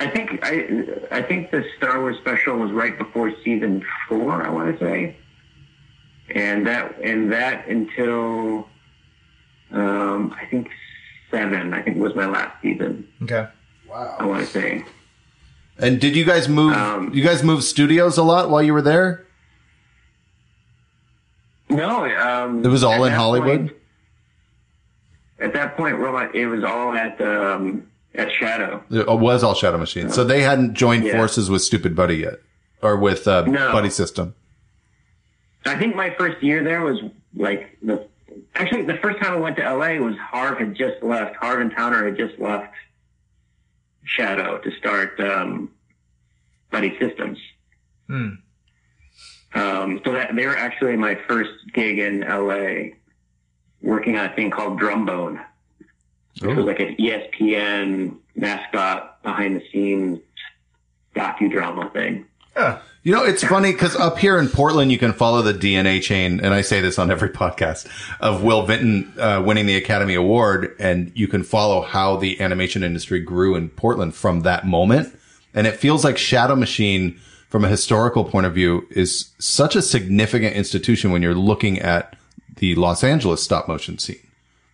[0.00, 4.42] I think I I think the Star Wars special was right before season four.
[4.42, 5.16] I want to say,
[6.30, 8.68] and that and that until
[9.72, 10.68] um, I think
[11.30, 11.72] seven.
[11.72, 13.08] I think was my last season.
[13.22, 13.48] Okay.
[13.88, 14.16] Wow.
[14.18, 14.84] I want to say.
[15.78, 16.74] And did you guys move?
[16.74, 19.26] Um, you guys move studios a lot while you were there?
[21.76, 23.68] No, um, It was all in Hollywood?
[23.68, 23.72] point-
[25.40, 28.82] at that point, Robot, it was all at um, at Shadow.
[28.90, 31.16] It was all Shadow Machine, so they hadn't joined Yeah.
[31.16, 32.34] forces with Stupid Buddy yet,
[32.82, 33.72] or with uh, No.
[33.72, 34.34] Buddy System.
[35.66, 37.00] I think my first year there was
[37.34, 38.06] like the
[38.54, 41.34] actually the first time I went to LA was Harv had just left.
[41.36, 42.72] Harv and Towner had just left
[44.04, 45.70] Shadow to start um,
[46.70, 47.38] Buddy Systems.
[48.08, 48.34] Hmm.
[49.54, 52.96] Um, so that they were actually my first gig in LA,
[53.82, 55.44] working on a thing called Drumbone.
[56.42, 60.18] It was like an ESPN mascot behind the scenes
[61.14, 62.26] docudrama thing.
[62.56, 62.80] Yeah.
[63.02, 66.40] You know, it's funny because up here in Portland, you can follow the DNA chain,
[66.40, 67.86] and I say this on every podcast
[68.18, 72.82] of Will Vinton uh, winning the Academy Award, and you can follow how the animation
[72.82, 75.14] industry grew in Portland from that moment.
[75.52, 77.20] And it feels like Shadow Machine,
[77.54, 82.16] from a historical point of view, is such a significant institution when you're looking at
[82.56, 84.18] the Los Angeles stop motion scene.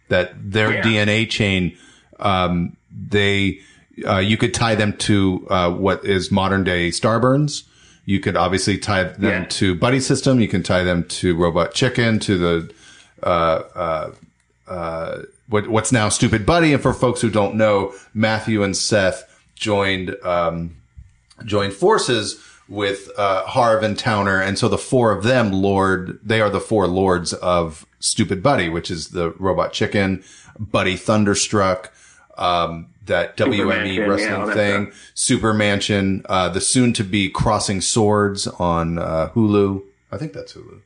[0.09, 0.83] That their Yeah.
[0.83, 1.77] DNA chain,
[2.21, 3.59] um, they,
[4.07, 7.65] uh, you could tie them to uh, what is modern day Starburns.
[8.07, 9.45] You could obviously tie them Yeah.
[9.45, 10.41] to Buddy System.
[10.41, 12.71] You can tie them to Robot Chicken, to the
[13.23, 13.27] uh,
[13.77, 14.11] uh,
[14.67, 15.19] uh,
[15.51, 16.73] what, what's now Stupid Buddy.
[16.73, 19.25] And for folks who don't know, Matthew and Seth
[19.55, 20.77] joined um,
[21.45, 26.19] joined forces with uh, Harv and Towner, and so the four of them lord.
[26.23, 30.23] They are the four lords of Stupid Buddy, which is the Robot Chicken,
[30.59, 31.93] Buddy Thunderstruck,
[32.39, 35.11] um, that WME Mansion, wrestling all that thing, stuff.
[35.15, 39.83] Super Mansion, uh, the soon to be Crossing Swords on uh, Hulu.
[40.13, 40.81] I think that's Hulu.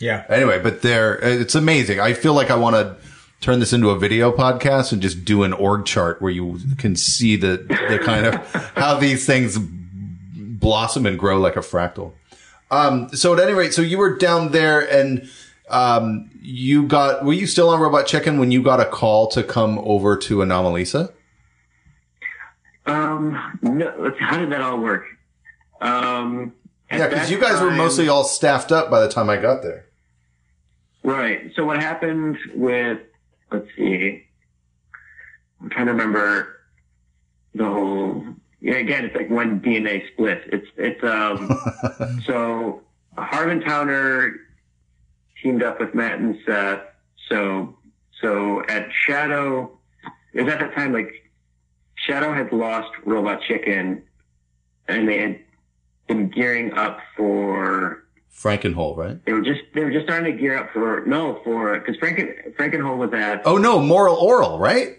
[0.00, 0.24] Yeah.
[0.28, 2.00] Anyway, but they're it's amazing.
[2.00, 2.96] I feel like I want to
[3.40, 6.96] turn this into a video podcast and just do an org chart where you can
[6.96, 7.56] see the
[7.88, 8.34] the kind of
[8.74, 9.58] how these things
[10.58, 12.12] blossom and grow like a fractal.
[12.70, 15.28] Um, so at any rate, so you were down there and
[15.70, 19.42] um, you got were you still on Robot Chicken when you got a call to
[19.42, 21.12] come over to Anomalisa?
[22.86, 25.04] Um, no, how did that all work?
[25.80, 26.54] Um,
[26.90, 29.84] Yeah, because you guys were mostly all staffed up by the time I got there.
[31.02, 31.52] Right.
[31.54, 32.98] So what happened with,
[33.52, 34.24] let's see,
[35.60, 36.60] I'm trying to remember
[37.54, 38.24] the whole,
[38.60, 40.42] yeah, again, it's like one DNA split.
[40.46, 42.82] It's, it's, um, so
[43.16, 44.34] Harvin Towner
[45.42, 46.80] teamed up with Matt and Seth.
[47.28, 47.76] So,
[48.20, 49.78] so at Shadow,
[50.32, 51.12] it was at that time like
[51.94, 54.02] Shadow had lost Robot Chicken
[54.88, 55.40] and they had
[56.06, 59.24] been gearing up for Frankenhole, right?
[59.24, 62.54] they were just they were just starting to gear up for no for because Franken
[62.56, 64.98] Frankenhole was at Oh no, Moral Orel, right?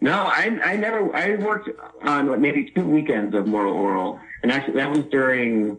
[0.00, 1.70] No I I never I worked
[2.02, 5.78] on like, maybe two weekends of Moral Orel and actually that was during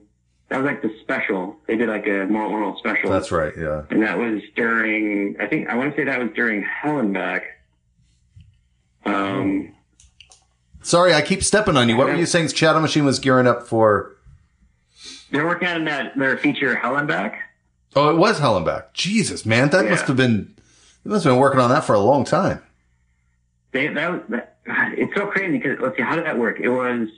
[0.50, 3.54] that was like the special they did like a Moral Orel special That's right.
[3.58, 3.84] Yeah.
[3.90, 7.14] and that was during I think I want to say that was during Hell and
[7.14, 7.44] Back
[9.06, 9.74] um
[10.82, 11.98] Sorry, I keep stepping on you.
[11.98, 12.48] What were you saying?
[12.50, 14.16] Shadow Machine was gearing up for.
[15.32, 17.40] they're working on that their feature Hell and Back
[17.96, 18.94] Oh, it was Hell and Back.
[18.94, 19.92] Jesus, man, that Yeah.
[19.92, 20.54] must have been.
[21.04, 22.62] You must have been working on that for a long time.
[23.72, 26.60] They, that that, God, it's so crazy because let's see, how did that work?
[26.60, 27.10] It was.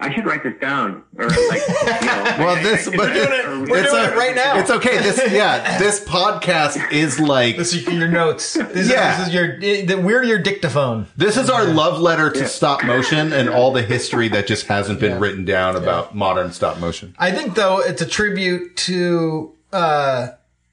[0.00, 3.14] I should write this down, or like, you know, Well, I- this, I- but I-
[3.14, 3.28] doing
[3.64, 3.70] it.
[3.70, 4.58] We're it's doing a- it right now.
[4.58, 4.98] It's okay.
[4.98, 8.52] This, yeah, this podcast is like This is your notes.
[8.54, 9.12] This, Yeah.
[9.12, 10.02] is, this is your.
[10.02, 11.06] We're your dictaphone.
[11.16, 15.00] this is our love letter to stop motion and all the history that just hasn't
[15.00, 15.18] been Yeah.
[15.20, 17.14] written down about modern stop motion.
[17.18, 20.28] I think though it's a tribute to uh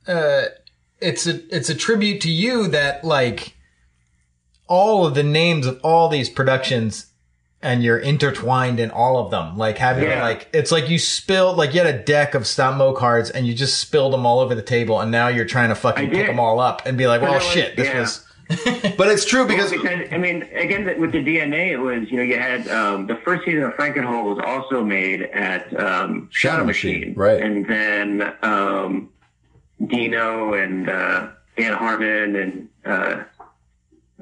[0.08, 0.42] uh
[1.02, 3.56] it's a it's a tribute to you that like
[4.68, 7.08] all of the names of all these productions
[7.64, 9.58] and you're intertwined in all of them.
[9.58, 10.22] Like having Yeah.
[10.24, 13.46] like it's like you spilled like you had a deck of stop mo cards and
[13.46, 16.28] you just spilled them all over the table and now you're trying to fucking pick
[16.28, 18.00] them all up and be like, well But it was- shit, this yeah.
[18.00, 18.26] was
[18.98, 22.24] But it's true because because I mean, again, with the DNA, it was you know
[22.24, 26.64] you had um, the first season of Frankenhole was also made at um, Shadow Shadow
[26.66, 27.42] Machine, Machine, right.
[27.42, 29.10] And then um,
[29.88, 33.24] Dino and uh, Dan Harmon and uh,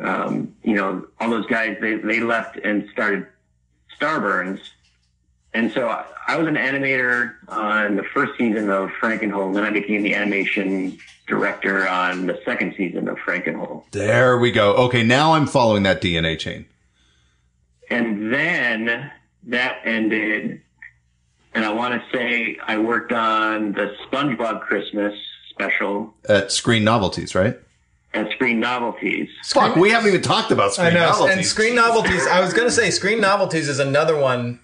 [0.02, 3.28] um, you know all those guys they they left and started
[4.00, 4.60] Starburns.
[5.54, 9.64] And so I, I was an animator on the first season of Frankenhole, and then
[9.64, 13.84] I became the animation director on the second season of Frankenhole.
[13.92, 14.76] there we go.
[14.76, 16.66] Okay, now I'm following that DNA chain.
[17.90, 19.12] And then
[19.48, 20.62] that ended,
[21.56, 25.16] and I want to say I worked on the SpongeBob Christmas
[25.70, 27.58] special At Screen Novelties, right?
[28.12, 29.30] at Screen Novelties.
[29.46, 31.06] Fuck, we haven't even talked about Screen I know.
[31.12, 31.38] Novelties.
[31.38, 34.60] And Screen Novelties, I was going to say Screen Novelties is another one.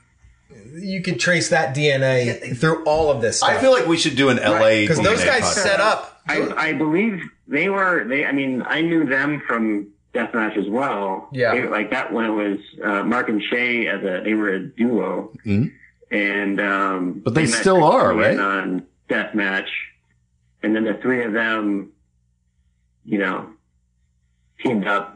[0.73, 3.51] You could trace that DNA through all of this stuff.
[3.51, 5.63] I feel like we should do an LA because those guys podcast.
[5.63, 6.21] set up.
[6.27, 11.29] I, I believe they were, they, I mean, I knew them from Deathmatch as well.
[11.31, 11.53] Yeah.
[11.53, 14.59] They- like that when it was uh, Mark and Shay as a, they were a
[14.59, 15.31] duo.
[15.45, 15.71] Mhm.
[16.09, 18.39] And, um, But they met still are, right?
[18.39, 19.67] On Deathmatch.
[20.65, 21.91] And then the three of them,
[23.03, 23.51] you know,
[24.63, 25.15] teamed up.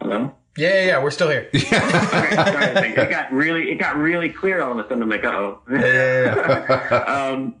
[0.00, 0.32] Hello?
[0.56, 1.02] Yeah, yeah, yeah.
[1.02, 1.50] We're still here.
[1.54, 5.02] Okay, sorry, it got really, it got really clear all of a sudden.
[5.02, 5.62] I'm like, oh.
[5.68, 6.96] Yeah, yeah,
[7.32, 7.56] um,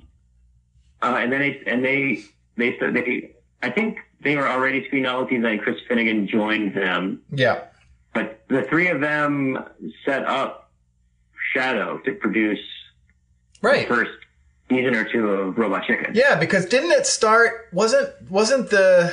[1.02, 2.22] uh, and then they, and they,
[2.56, 7.20] they said they, I think they were already screen novelties and Chris Finnegan joined them,
[7.32, 7.64] Yeah.
[8.14, 9.58] but the three of them
[10.04, 10.70] set up
[11.52, 12.60] Shadow to produce
[13.60, 13.88] the Right.
[13.88, 14.12] first
[14.68, 16.12] season or two of Robot Chicken.
[16.14, 17.68] Yeah, because didn't it start?
[17.72, 19.12] Wasn't wasn't the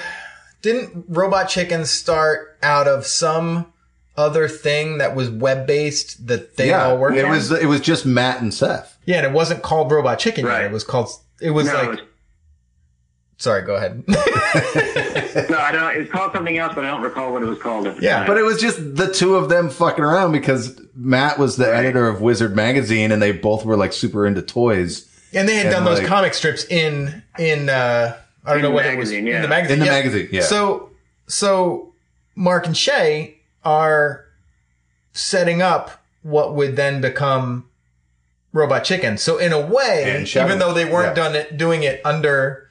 [0.62, 3.72] didn't Robot Chicken start out of some
[4.18, 7.32] other thing that was web based that they yeah, all worked it on?
[7.32, 8.98] was it was just Matt and Seth.
[9.06, 10.66] yeah, and it wasn't called Robot Chicken yet.
[10.66, 11.10] It was called.
[11.40, 11.84] It was No, like.
[11.86, 12.00] it was-
[13.38, 14.04] Sorry, go ahead.
[14.08, 14.14] no,
[15.58, 15.96] I don't.
[15.96, 17.88] It was called something else, but I don't recall what it was called.
[17.88, 18.28] At the Yeah, time.
[18.28, 22.08] But it was just the two of them fucking around because Matt was the editor
[22.08, 25.08] of Wizard magazine and they both were like super into toys.
[25.34, 28.72] And they had And, done those comic strips in in uh I don't In know
[28.72, 29.36] what magazine, it was yeah.
[29.38, 29.74] in the magazine.
[29.76, 29.92] In the yeah.
[29.92, 30.42] magazine, yeah.
[30.42, 30.90] So
[31.28, 31.94] so
[32.36, 34.26] Mark and Shay are
[35.14, 37.68] setting up what would then become
[38.54, 39.18] Robot Chicken.
[39.18, 41.24] So in a way, even though they weren't yeah.
[41.24, 42.68] done it doing it under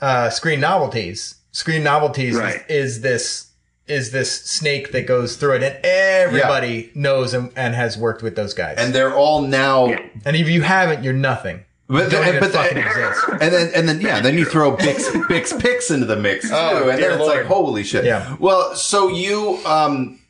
[0.00, 2.62] uh Screen Novelties, Screen Novelties Right.
[2.68, 3.49] is, is this
[3.90, 8.36] is this snake that goes through it and everybody knows and, and has worked with
[8.36, 8.76] those guys.
[8.78, 10.06] And they're all now Yeah.
[10.24, 11.64] And if you haven't, you're nothing.
[11.88, 13.20] But, You don't but fucking exist.
[13.32, 16.54] and then and then yeah, then you throw Bix Bix Pix into the mix too,
[16.54, 17.36] Oh, and then it's Lord.
[17.38, 18.04] like holy shit.
[18.04, 18.36] Yeah.
[18.38, 20.20] Well, so you um,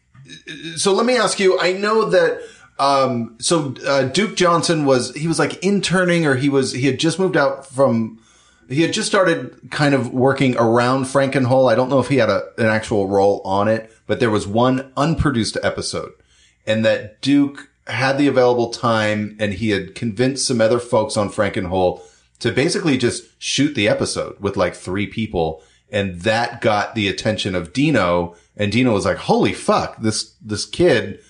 [0.76, 1.60] so let me ask you.
[1.60, 2.40] I know that
[2.78, 6.98] um, so uh, Duke Johnson was he was like interning or he was he had
[6.98, 8.18] just moved out from.
[8.70, 11.70] He had just started kind of working around Frankenhole.
[11.70, 14.46] I don't know if he had a, an actual role on it, but there was
[14.46, 16.12] one unproduced episode
[16.66, 21.30] and that Duke had the available time and he had convinced some other folks on
[21.30, 22.02] Frankenhole
[22.38, 25.62] to basically just shoot the episode with like three people.
[25.90, 30.64] And that got the attention of Dino and Dino was like, holy fuck, this, this
[30.64, 31.20] kid,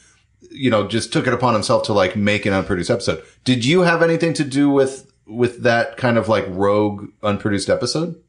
[0.51, 3.25] you know, just took it upon himself to like make an unproduced episode.
[3.45, 8.21] Did you have anything to do with, with that kind of like rogue unproduced episode?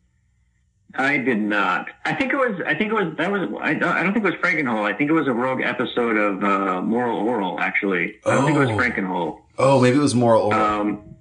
[0.95, 1.88] I did not.
[2.06, 2.61] I think it was.
[2.65, 3.15] I think it was.
[3.18, 3.49] That was.
[3.61, 4.84] I don't, I don't think it was Frankenhole.
[4.84, 7.60] I think it was a rogue episode of uh, Moral Orel.
[7.60, 8.76] Actually, I don't think it was Oh.
[8.78, 9.38] Frankenhole.
[9.57, 10.53] Oh, maybe it was moral orel.
[10.53, 11.15] Um,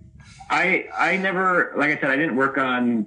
[0.50, 3.06] I I never, like I said, I didn't work on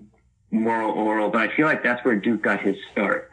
[0.52, 3.30] Moral Orel, but I feel like that's where Duke got his start.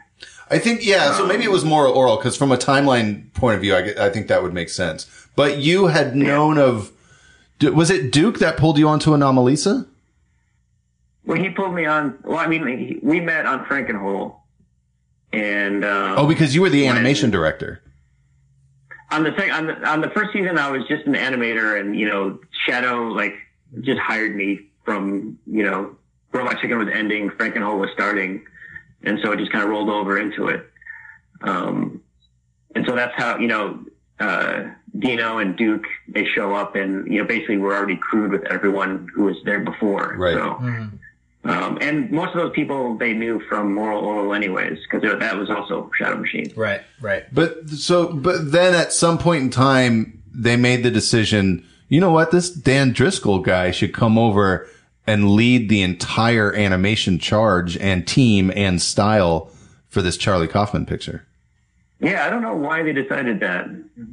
[0.51, 3.61] I think, yeah, so maybe it was Moral orel because from a timeline point of
[3.61, 5.07] view, I, I think that would make sense.
[5.37, 6.95] But you had known of, D-
[7.63, 9.87] was it Duke that pulled you onto Anomalisa?
[11.25, 12.19] Well, he pulled me on.
[12.25, 14.37] Well, I mean, he, we met on Frankenhole,
[15.33, 17.83] and um, Oh, because you were the animation director.
[19.11, 21.95] on the second on the on the first season, I was just an animator, and
[21.99, 23.35] you know, Shadow like
[23.83, 25.95] just hired me from you know,
[26.33, 28.43] Robot Chicken was ending, Frankenhole was starting,
[29.03, 30.67] and so it just kind of rolled over into it.
[31.43, 32.03] Um,
[32.75, 33.85] and so that's how you know,
[34.21, 34.65] uh,
[34.99, 39.09] Dino and Duke they show up, and you know, basically we're already crewed with everyone
[39.15, 40.15] who was there before.
[40.17, 40.35] Right.
[40.35, 40.91] So.
[41.43, 45.49] Um, and most of those people they knew from Moral Orel anyways, because that was
[45.49, 46.53] also Shadow Machine.
[46.55, 47.25] Right, right.
[47.33, 51.65] But so, but then at some point in time, they made the decision.
[51.89, 52.31] You know what?
[52.31, 54.69] This Dan Driscoll guy should come over
[55.07, 59.51] and lead the entire animation charge and team and style
[59.89, 61.27] for this Charlie Kaufman picture.
[62.01, 63.69] Yeah, I don't know why they decided that,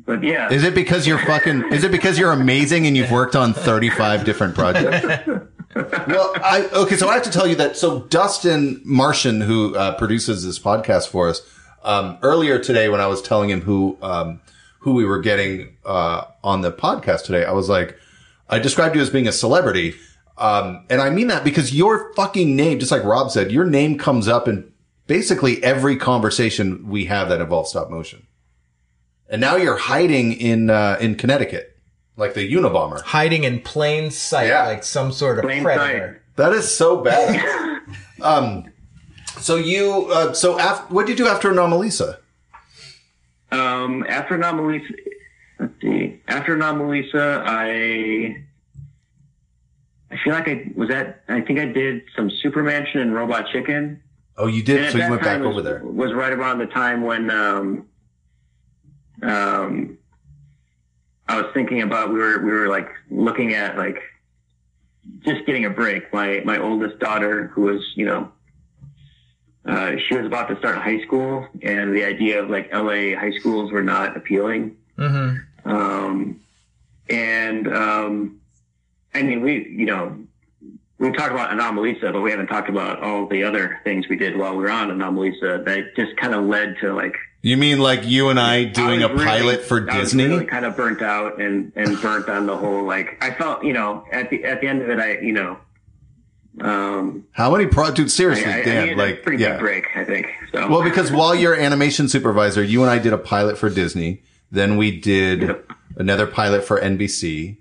[0.05, 1.71] but yeah, Is it because you're fucking?
[1.71, 5.05] Is it because you're amazing and you've worked on 35 different projects?
[5.75, 6.97] well, I okay.
[6.97, 7.77] So I have to tell you that.
[7.77, 11.41] So Dustin Martian, who uh, produces this podcast for us,
[11.83, 14.41] um, earlier today when I was telling him who um,
[14.79, 17.97] who we were getting uh, on the podcast today, I was like,
[18.49, 19.95] I described you as being a celebrity,
[20.37, 23.97] um, and I mean that because your fucking name, just like Rob said, your name
[23.97, 24.69] comes up in
[25.07, 28.27] basically every conversation we have that involves stop motion.
[29.29, 31.77] And now you're hiding in uh, in Connecticut,
[32.15, 33.01] like the Unabomber.
[33.01, 34.65] Hiding in plain sight, Yeah.
[34.67, 36.21] like some sort of Plain predator.
[36.35, 37.81] That is so bad.
[38.21, 38.65] um,
[39.39, 42.19] so you, uh, so af- what did you do after Anomalisa?
[43.51, 44.93] Um, after Anomalisa,
[45.59, 46.21] let's see.
[46.27, 48.43] After Anomalisa, I
[50.09, 51.21] I feel like I was at.
[51.27, 54.01] I think I did some Super Mansion and Robot Chicken.
[54.37, 54.85] Oh, you did.
[54.85, 55.81] at So you went back was, over there.
[55.83, 57.87] Was right around the time when um,
[59.23, 59.97] um,
[61.27, 64.01] I was thinking about we were we were like looking at like
[65.25, 66.13] just getting a break.
[66.13, 68.31] My my oldest daughter, who was you know,
[69.65, 73.33] uh, she was about to start high school, and the idea of like LA high
[73.39, 74.77] schools were not appealing.
[74.97, 75.69] Mm-hmm.
[75.69, 76.41] Um,
[77.09, 78.39] and um,
[79.15, 80.26] I mean, we you know
[80.99, 84.35] we talked about Anomalisa, but we haven't talked about all the other things we did
[84.37, 88.05] while we were on Anomalisa that just kind of led to like You mean like
[88.05, 90.25] you and I doing I a really- pilot for Disney?
[90.25, 93.73] really kind of burnt out and and burnt on the whole like I felt you
[93.73, 95.57] know at the at the end of it I you know
[96.61, 97.91] um How many pro?
[97.91, 98.97] Dude, seriously, I, I Dan.
[98.97, 99.51] like, pretty yeah.
[99.53, 103.13] big break I think so Well, because while you're animation supervisor, you and I did
[103.13, 104.23] a pilot for Disney.
[104.49, 105.71] Then we did Yep.
[105.97, 107.57] another pilot for NBC,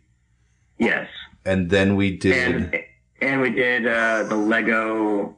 [0.79, 1.09] yes
[1.45, 2.55] and then we did.
[2.75, 2.83] and
[3.21, 5.35] and we did uh the Lego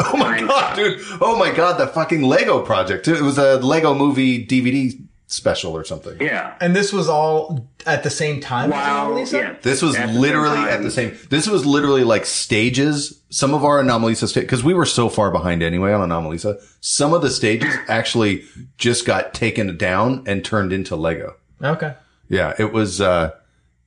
[0.00, 0.76] oh my god, Cop.
[0.76, 1.00] dude!
[1.20, 3.08] Oh my god, the fucking Lego project.
[3.08, 4.96] It was a Lego movie DVD
[5.26, 6.16] special or something.
[6.20, 9.32] yeah And this was all at the same time wow as Anomalisa?
[9.32, 11.18] yes This was At the literally at the same.
[11.30, 13.20] This was literally like stages.
[13.30, 16.62] Some of our Anomalisa stage because we were so far behind anyway on Anomalisa.
[16.80, 18.44] Some of the stages actually
[18.78, 21.34] just got taken down and turned into Lego.
[21.62, 21.94] Okay.
[22.28, 23.00] Yeah, it was.
[23.00, 23.32] uh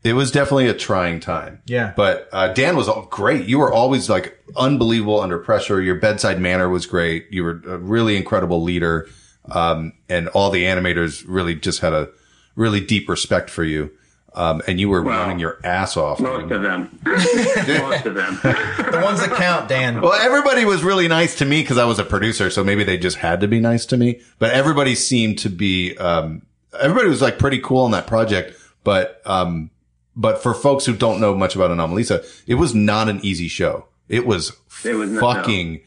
[0.03, 1.61] It was definitely a trying time.
[1.67, 1.93] Yeah.
[1.95, 3.45] but uh, Dan was all great.
[3.45, 5.79] You were always like unbelievable under pressure.
[5.81, 7.27] Your bedside manner was great.
[7.29, 9.07] You were a really incredible leader,
[9.51, 12.09] um, and all the animators really just had a
[12.55, 13.91] really deep respect for you.
[14.33, 15.23] Um, and you were Wow.
[15.23, 16.21] running your ass off.
[16.21, 19.99] most of them most of them The ones that count, Dan.
[19.99, 22.97] Well, everybody was really nice to me because I was a producer, so maybe they
[22.97, 24.21] just had to be nice to me.
[24.39, 26.43] But everybody seemed to be, um,
[26.79, 28.57] everybody was like pretty cool on that project.
[28.85, 29.69] But, um,
[30.15, 33.85] but for folks who don't know much about Anomalisa, it was not an easy show.
[34.09, 34.51] It was,
[34.83, 35.81] It was not- fucking,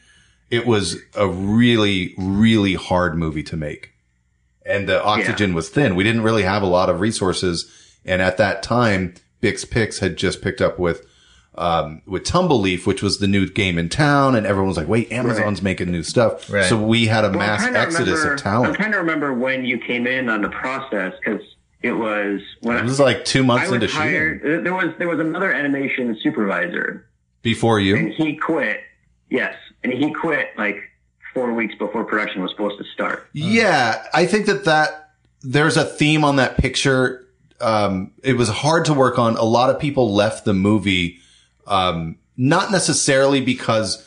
[0.49, 3.91] it was a really, really hard movie to make.
[4.65, 5.95] And the oxygen was thin.
[5.95, 7.71] We didn't really have a lot of resources.
[8.03, 11.05] And at that time, Bix Pix had just picked up with,
[11.55, 15.11] um, with Tumbleleaf, which was the new game in town, and everyone was like, "Wait,
[15.11, 16.65] Amazon's making new stuff." Right.
[16.65, 18.69] So we had a Well, mass exodus remember- of talent.
[18.71, 21.41] I'm trying to remember when you came in on the process because
[21.85, 24.63] it was when It was like two months I into was shooting.
[24.63, 27.07] There was there was another animation supervisor,
[27.43, 28.81] before you, and he quit.
[29.29, 30.77] Yes, and he quit like
[31.31, 33.29] four weeks before production was supposed to start.
[33.33, 35.11] Yeah, I think that that
[35.43, 37.27] there's a theme on that picture.
[37.61, 39.37] Um, it was hard to work on.
[39.37, 41.19] A lot of people left the movie,
[41.67, 44.03] um, not necessarily because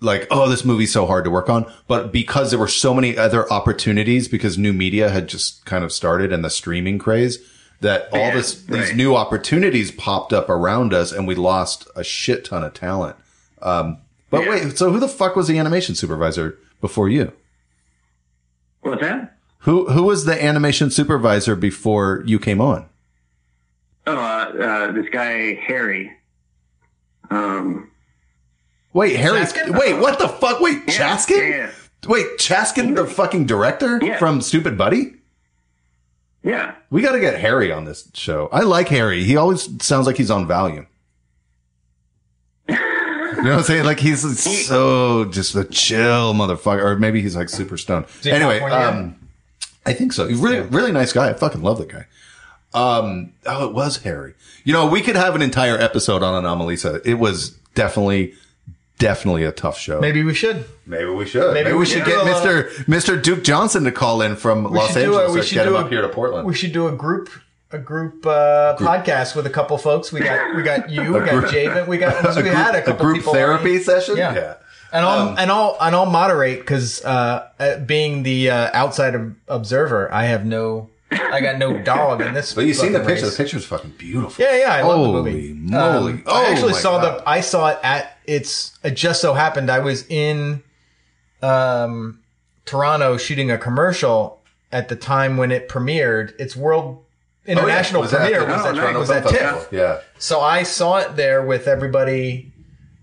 [0.00, 3.16] like, oh, this movie's so hard to work on, but because there were so many
[3.18, 7.38] other opportunities because new media had just kind of started and the streaming craze
[7.80, 12.04] that all Yeah, this, these new opportunities popped up around us and we lost a
[12.04, 13.16] shit ton of talent.
[13.62, 13.98] Um,
[14.30, 14.50] but Yeah.
[14.50, 17.32] wait, so who the fuck was the animation supervisor before you?
[18.82, 19.36] What's that?
[19.64, 22.86] Who who was the animation supervisor before you came on?
[24.06, 26.10] Oh, uh, uh, this guy Harry.
[27.30, 27.89] Um,
[28.92, 29.40] Wait, Harry.
[29.40, 29.78] Chaskin?
[29.78, 30.60] Wait, what the fuck?
[30.60, 31.50] Wait, yeah, Chaskin?
[31.50, 31.70] Yeah,
[32.08, 34.18] Wait, Chaskin, the fucking director Yeah.
[34.18, 35.14] from Stupid Buddy?
[36.42, 36.74] Yeah.
[36.90, 38.48] We got to get Harry on this show.
[38.52, 39.22] I like Harry.
[39.24, 40.86] He always sounds like he's on Valium.
[42.68, 42.76] You
[43.46, 43.84] know what I'm saying?
[43.84, 48.04] Like he's so just a chill motherfucker, or maybe he's like super stoned.
[48.26, 49.16] Anyway, um,
[49.86, 50.26] I think so.
[50.28, 51.30] He's really, really nice guy.
[51.30, 52.06] I fucking love that guy.
[52.74, 54.34] Um, oh, it was Harry.
[54.64, 57.00] You know, we could have an entire episode on Anomalisa.
[57.06, 58.34] It was definitely,
[59.00, 60.00] definitely a tough show.
[60.00, 60.64] Maybe we should.
[60.86, 61.52] Maybe we should.
[61.52, 62.68] Maybe, Maybe we should get Mr.
[62.84, 63.20] Mr.
[63.20, 65.32] Duke Johnson to call in from We Los do a- Angeles.
[65.32, 66.46] we or should get him do up a- here to Portland.
[66.46, 67.28] We should do a group
[67.72, 70.12] a group uh podcast with a couple folks.
[70.12, 72.82] We got we got you, we got group- Javen, we got we group- had a
[72.82, 73.82] couple group people therapy already.
[73.82, 74.16] session.
[74.16, 74.54] Yeah.
[74.92, 79.14] And I'll and I'll and I'll moderate because uh, uh, being the uh, outside
[79.46, 82.54] observer, I have no, I got no dog in this.
[82.54, 83.26] But you seen the picture?
[83.26, 83.36] race.
[83.36, 84.44] The picture's fucking beautiful.
[84.44, 85.52] Yeah, yeah, I love the Holy movie.
[85.52, 86.12] moly.
[86.14, 87.20] Um, Oh I actually my saw God.
[87.20, 87.28] the.
[87.28, 88.18] I saw it at.
[88.30, 88.78] It's.
[88.84, 90.62] It just so happened I was in,
[91.42, 92.20] um,
[92.64, 94.40] Toronto shooting a commercial
[94.72, 96.38] at the time when it premiered.
[96.38, 97.04] Its world
[97.46, 99.68] international Oh, Was that premiere the- was at, Toronto was Film at TIFF.
[99.72, 99.98] Yeah.
[100.18, 102.52] So I saw it there with everybody,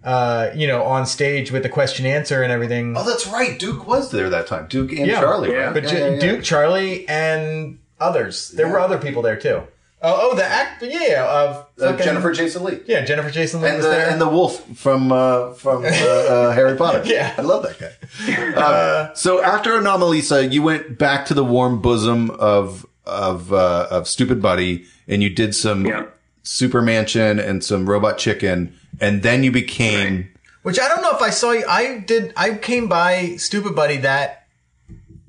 [0.04, 2.95] uh, you know, on stage with the question answer and everything.
[2.95, 3.60] Oh, that's right.
[3.60, 4.68] Duke was there that time.
[4.70, 5.20] Duke and Yeah.
[5.20, 5.52] Charlie.
[5.52, 5.58] Yeah.
[5.66, 5.74] right?
[5.74, 6.20] But Yeah, yeah, yeah.
[6.20, 8.49] Duke, Charlie, and others.
[8.52, 9.64] There were other people there too.
[9.99, 10.84] Oh, oh, the act.
[10.84, 12.82] Yeah, yeah, of Uh, fucking- Jennifer Jason Leigh.
[12.86, 14.10] Yeah, Jennifer Jason Leigh And was the, there.
[14.10, 17.02] and the wolf from uh, from uh, uh, Harry Potter.
[17.06, 17.34] Yeah.
[17.38, 18.53] I love that guy.
[19.07, 24.07] Um, so after Anomalisa, you went back to the warm bosom of of uh, of
[24.07, 26.06] Stupid Buddy, and you did some Yeah.
[26.44, 30.30] Super Mansion and some Robot Chicken, and then you became
[30.61, 31.65] Which I don't know if I saw you.
[31.68, 32.34] I did.
[32.38, 34.45] I came by Stupid Buddy that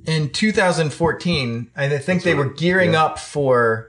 [0.07, 3.88] in 2014, and I think they were gearing up for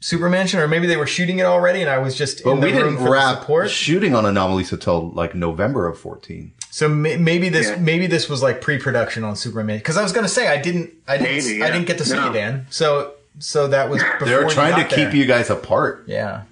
[0.00, 2.60] Super Mansion, or maybe they were shooting it already, and I was just But in
[2.60, 3.70] the we room didn't for the wrap support.
[3.70, 6.52] shooting on Anomalisa till like November of 14.
[6.70, 7.76] So may, maybe this Yeah.
[7.76, 11.16] maybe this was like pre-production on Superman because I was gonna say I didn't I
[11.18, 12.26] didn't Maybe, I didn't get to see No.
[12.28, 12.66] you Dan.
[12.70, 15.16] So so that was before They were trying to got keep there.
[15.16, 16.04] you guys apart.
[16.06, 16.42] Yeah.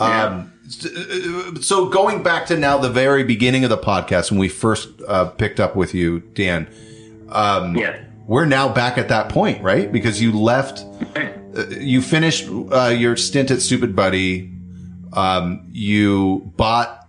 [0.00, 0.52] Um,
[1.60, 5.26] so going back to now the very beginning of the podcast when we first uh,
[5.26, 6.66] picked up with you, Dan,
[7.28, 8.05] Yes.
[8.26, 9.90] We're now back at that point, right?
[9.90, 10.84] Because you left,
[11.56, 14.52] uh, you finished uh, your stint at Stupid Buddy.
[15.12, 17.08] Um, you bought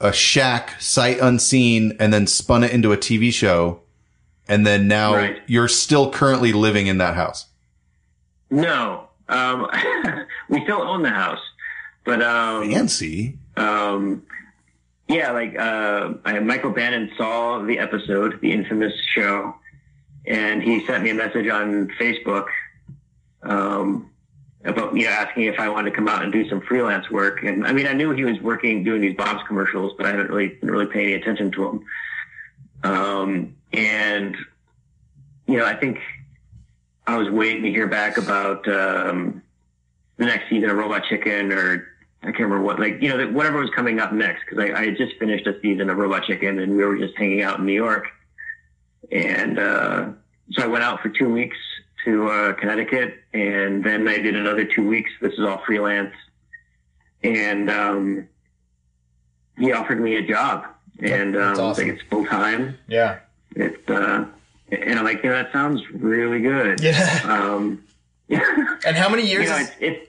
[0.00, 3.80] a shack sight unseen and then spun it into a TV show.
[4.48, 5.36] And then now Right.
[5.46, 7.46] you're still currently living in that house.
[8.50, 9.08] No.
[9.28, 9.68] Um,
[10.48, 11.38] we still own the house,
[12.04, 13.38] but um, Fancy.
[13.56, 14.22] um,
[15.08, 19.54] yeah, like uh, I, Michael Bannon saw the episode, the infamous show,
[20.26, 22.46] and he sent me a message on Facebook
[23.42, 24.10] um,
[24.64, 27.42] about you know asking if I wanted to come out and do some freelance work.
[27.42, 30.28] And I mean, I knew he was working doing these Bob's commercials, but I didn't
[30.28, 31.84] really didn't really paying any attention to him.
[32.84, 34.36] Um, and
[35.46, 35.98] you know, I think
[37.06, 39.42] I was waiting to hear back about um,
[40.16, 41.88] the next season of Robot Chicken or
[42.22, 44.84] I can't remember what, like, you know, whatever was coming up next, because I, I
[44.86, 47.66] had just finished a season of Robot Chicken and we were just hanging out in
[47.66, 48.06] New York.
[49.12, 50.08] And uh,
[50.52, 51.56] so I went out for two weeks
[52.04, 55.10] to uh, Connecticut and then I did another two weeks.
[55.20, 56.14] This is all freelance.
[57.22, 58.28] And um,
[59.58, 60.66] he offered me a job.
[61.00, 61.86] And um, awesome.
[61.86, 62.78] like it's full time.
[62.88, 63.20] Yeah.
[63.54, 64.26] It's, uh,
[64.70, 66.80] and I'm like, you know, that sounds really good.
[66.80, 67.20] Yeah.
[67.24, 67.84] Um,
[68.84, 69.50] And how many you years?
[69.50, 70.08] know, is, it's, it's,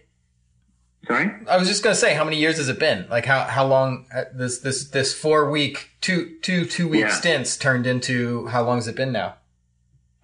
[1.08, 1.32] sorry?
[1.50, 3.08] I was just gonna say, how many years has it been?
[3.10, 7.10] Like how how long uh, this this this four week two two two week Yeah.
[7.10, 9.36] stints turned into how long has it been now?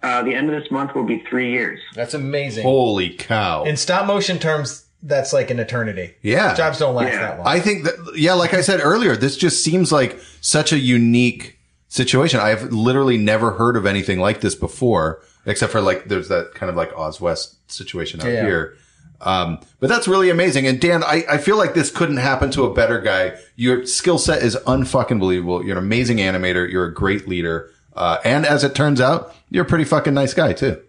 [0.02, 1.78] Uh, the end of this month will be three years.
[1.94, 2.62] That's amazing.
[2.62, 3.64] Holy cow.
[3.64, 6.14] In stop motion terms, that's like an eternity.
[6.22, 6.54] yeah.
[6.54, 7.20] Jobs don't last Yeah.
[7.20, 7.46] that long.
[7.46, 11.58] I think that, yeah, like I said earlier, this just seems like such a unique
[11.88, 12.40] situation.
[12.40, 16.70] I've literally never heard of anything like this before, except for like, there's that kind
[16.70, 18.44] of like Oz West situation out Yeah.
[18.46, 18.76] here.
[19.20, 20.66] Um, but that's really amazing.
[20.66, 23.36] And Dan, I, I feel like this couldn't happen to a better guy.
[23.56, 25.64] Your skill set is unfucking believable.
[25.64, 26.70] You're an amazing animator.
[26.70, 27.70] You're a great leader.
[27.94, 30.80] Uh, and as it turns out, you're a pretty fucking nice guy too.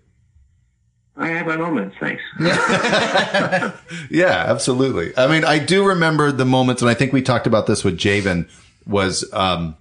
[1.18, 2.24] I have my moments, thanks.
[4.10, 5.16] Yeah, absolutely.
[5.18, 7.98] I mean, I do remember the moments, and I think we talked about this with
[7.98, 8.50] Javen,
[8.88, 9.76] was um,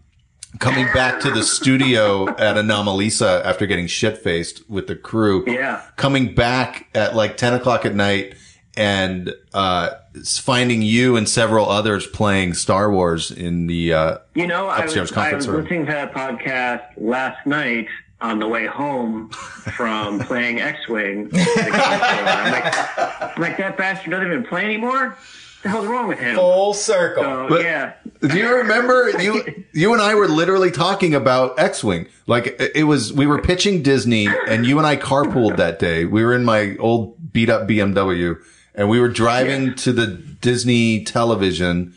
[0.58, 5.44] coming back to the studio at Anomalisa after getting shit faced with the crew.
[5.46, 5.82] Yeah.
[5.96, 8.34] Coming back at like 10 o'clock at night
[8.76, 9.90] and uh,
[10.24, 13.92] finding you and several others playing Star Wars in the.
[13.92, 15.62] Uh, You know, I was, Upstairs I was room.
[15.62, 17.88] listening to that podcast last night
[18.20, 21.24] on the way home from playing X-Wing.
[21.26, 21.72] at the game store.
[21.74, 25.16] I'm like, I'm like, that bastard doesn't even play anymore.
[25.62, 26.36] the hell's wrong with him?
[26.36, 27.22] Full circle.
[27.24, 27.94] So, But- yeah.
[28.20, 32.06] Do you remember you you and I were literally talking about X-wing?
[32.26, 36.04] Like it it was we were pitching Disney and you and I carpooled that day.
[36.04, 38.36] We were in my old beat up BMW
[38.80, 41.92] and we were driving to the Disney television.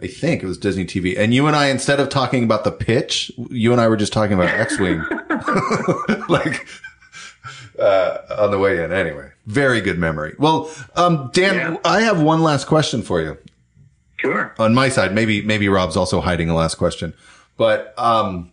[0.00, 1.18] I think it was Disney TV.
[1.18, 4.12] And you and I instead of talking about the pitch, you and I were just
[4.12, 4.98] talking about X-wing.
[6.28, 6.64] like
[7.76, 9.32] uh, on the way in anyway.
[9.46, 10.36] Very good memory.
[10.38, 11.76] Well, um Dan, Yeah.
[11.84, 13.36] I have one last question for you
[14.18, 14.54] Sure.
[14.60, 17.14] on my side, maybe maybe Rob's also hiding a last question,
[17.56, 18.52] but um,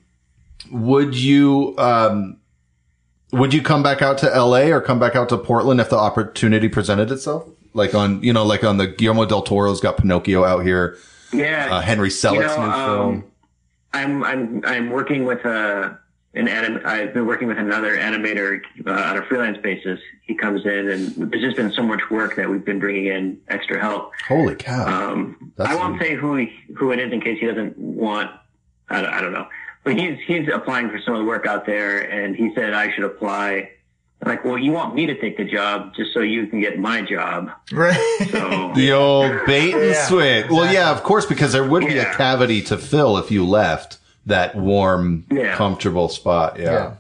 [0.72, 2.38] would you um,
[3.32, 4.72] would you come back out to L.A.
[4.72, 7.48] or come back out to Portland if the opportunity presented itself?
[7.74, 10.98] Like on you know like on the Guillermo del Toro's got Pinocchio out here,
[11.32, 11.68] Yeah.
[11.72, 12.86] uh, Henry Selick's You know, new um,
[13.22, 13.24] film.
[13.94, 15.98] I'm I'm I'm working with a
[16.36, 16.82] an anim.
[16.86, 20.00] I've been working with another animator uh, on a freelance basis.
[20.22, 23.40] He comes in, and there's just been so much work that we've been bringing in
[23.48, 24.12] extra help.
[24.28, 24.86] Holy cow!
[25.12, 28.30] Um, I won't say who he, who it is in case he doesn't want.
[28.90, 29.48] I don't, I don't know,
[29.84, 32.92] but he's he's applying for some of the work out there, and he said I
[32.94, 33.72] should apply.
[34.22, 36.78] I'm like, well, you want me to take the job just so you can get
[36.78, 37.52] my job?
[37.72, 37.96] Right.
[38.32, 40.48] So the old bait and Yeah, switch.
[40.50, 43.98] Well, yeah, of course, because there would be a cavity to fill if you left
[44.26, 45.56] that warm, Yeah.
[45.56, 46.60] comfortable spot.
[46.60, 46.96] Yeah.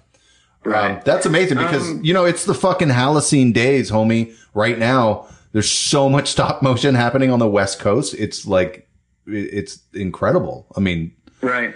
[0.63, 0.91] right.
[0.97, 4.33] Um, that's amazing because, Um, you know, it's the fucking Halcyon days, homie.
[4.53, 8.13] Right now, there's so much stop motion happening on the West Coast.
[8.17, 8.87] It's like,
[9.27, 10.67] it's incredible.
[10.77, 11.73] I mean, Right.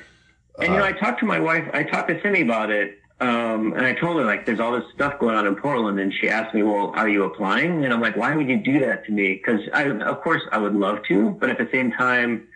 [0.60, 1.66] And you know, I talked to my wife.
[1.74, 4.84] I talked to Timmy about it, um, and I told her like, "There's all this
[4.94, 8.02] stuff going on in Portland," and she asked me, "Well, are you applying?" And I'm
[8.02, 11.00] like, "Why would you do that to me?" Because I, of course, I would love
[11.08, 12.48] to, but at the same time,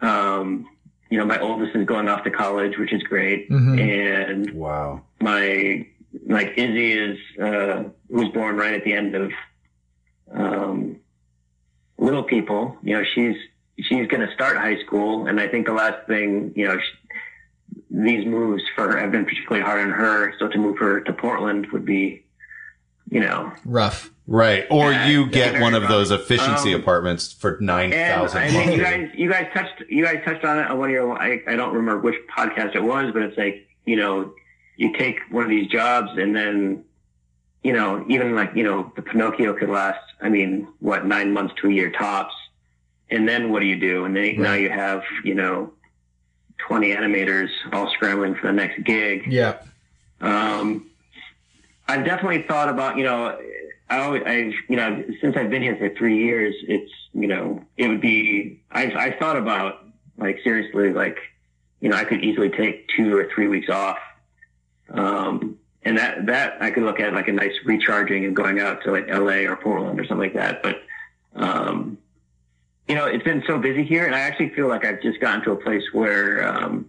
[0.00, 0.68] um,
[1.10, 3.80] you know, my oldest is going off to college, which is great, Mhm.
[3.80, 5.00] and wow.
[5.20, 5.86] my
[6.26, 9.30] like Izzy is uh, was born right at the end of
[10.32, 10.96] um,
[11.98, 12.76] Little People.
[12.82, 13.36] You know, she's
[13.78, 16.76] she's going to start high school, and I think the last thing you know.
[16.78, 17.05] She,
[17.90, 20.34] these moves for have been particularly hard on her.
[20.38, 22.24] So to move her to Portland would be,
[23.10, 24.10] you know, Rough.
[24.28, 24.66] Right.
[24.70, 25.90] Or Yeah, you get very one of rough.
[25.90, 30.04] those efficiency Um, apartments for and 9000 I mean, you guys, you guys touched, you
[30.04, 32.82] guys touched on it on one of your, I, I don't remember which podcast it
[32.82, 34.34] was, but it's like, you know,
[34.76, 36.82] you take one of these jobs and then,
[37.62, 41.54] you know, even like, you know, the Pinocchio could last, I mean, what, nine months
[41.60, 42.34] to a year tops.
[43.10, 44.04] And then what do you do?
[44.04, 45.72] And then now you have, you know,
[46.58, 49.26] 20 animators all scrambling for the next gig.
[49.26, 49.58] Yeah.
[50.20, 50.90] Um,
[51.88, 53.38] I've definitely thought about, you know,
[53.88, 57.62] I always, I, you know, since I've been here for three years, it's, you know,
[57.76, 59.84] it would be, I, I thought about,
[60.18, 61.18] like, seriously, like,
[61.80, 63.98] you know, I could easily take two or three weeks off.
[64.90, 68.82] Um, and that, that I could look at like a nice recharging and going out
[68.84, 70.62] to like LA or Portland or something like that.
[70.62, 70.82] But,
[71.36, 71.98] um,
[72.88, 75.42] you know, it's been so busy here and I actually feel like I've just gotten
[75.44, 76.88] to a place where, um,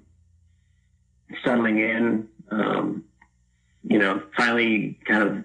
[1.44, 3.04] settling in, um,
[3.84, 5.44] you know, finally kind of,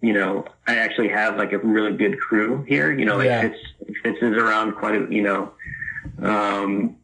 [0.00, 3.42] you know, I actually have like a really good crew here, you know, like Yeah.
[3.42, 3.58] Fitz,
[4.02, 5.52] Fitz is around quite a, you know,
[6.22, 6.96] um,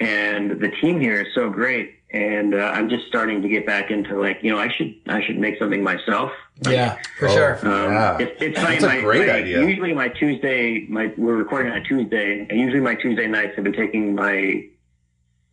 [0.00, 1.96] and the team here is so great.
[2.12, 5.22] And, uh, I'm just starting to get back into like, you know, I should, I
[5.24, 6.30] should make something myself.
[6.68, 7.34] Yeah, for Oh.
[7.34, 7.58] sure.
[7.62, 8.18] Um, Yeah.
[8.20, 8.78] it's, it's funny.
[8.78, 9.66] That's a my, great my- idea.
[9.66, 13.64] Usually my Tuesday, my, we're recording on a Tuesday and usually my Tuesday nights have
[13.64, 14.64] been taking my,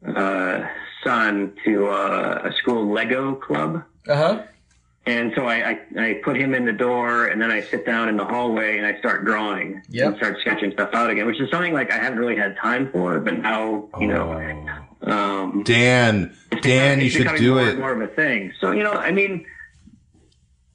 [0.05, 0.67] uh,
[1.03, 3.83] son to uh, a school Lego club.
[4.07, 4.43] Uh huh.
[5.05, 8.09] And so I, I, I put him in the door and then I sit down
[8.09, 10.07] in the hallway and I start drawing Yep.
[10.07, 12.91] and start sketching stuff out again, which is something like I haven't really had time
[12.91, 14.88] for, but now, you know, Oh.
[15.09, 17.77] Um, Dan, Dan, you should do more, it.
[17.79, 18.53] More of a thing.
[18.59, 19.45] So you know, I mean,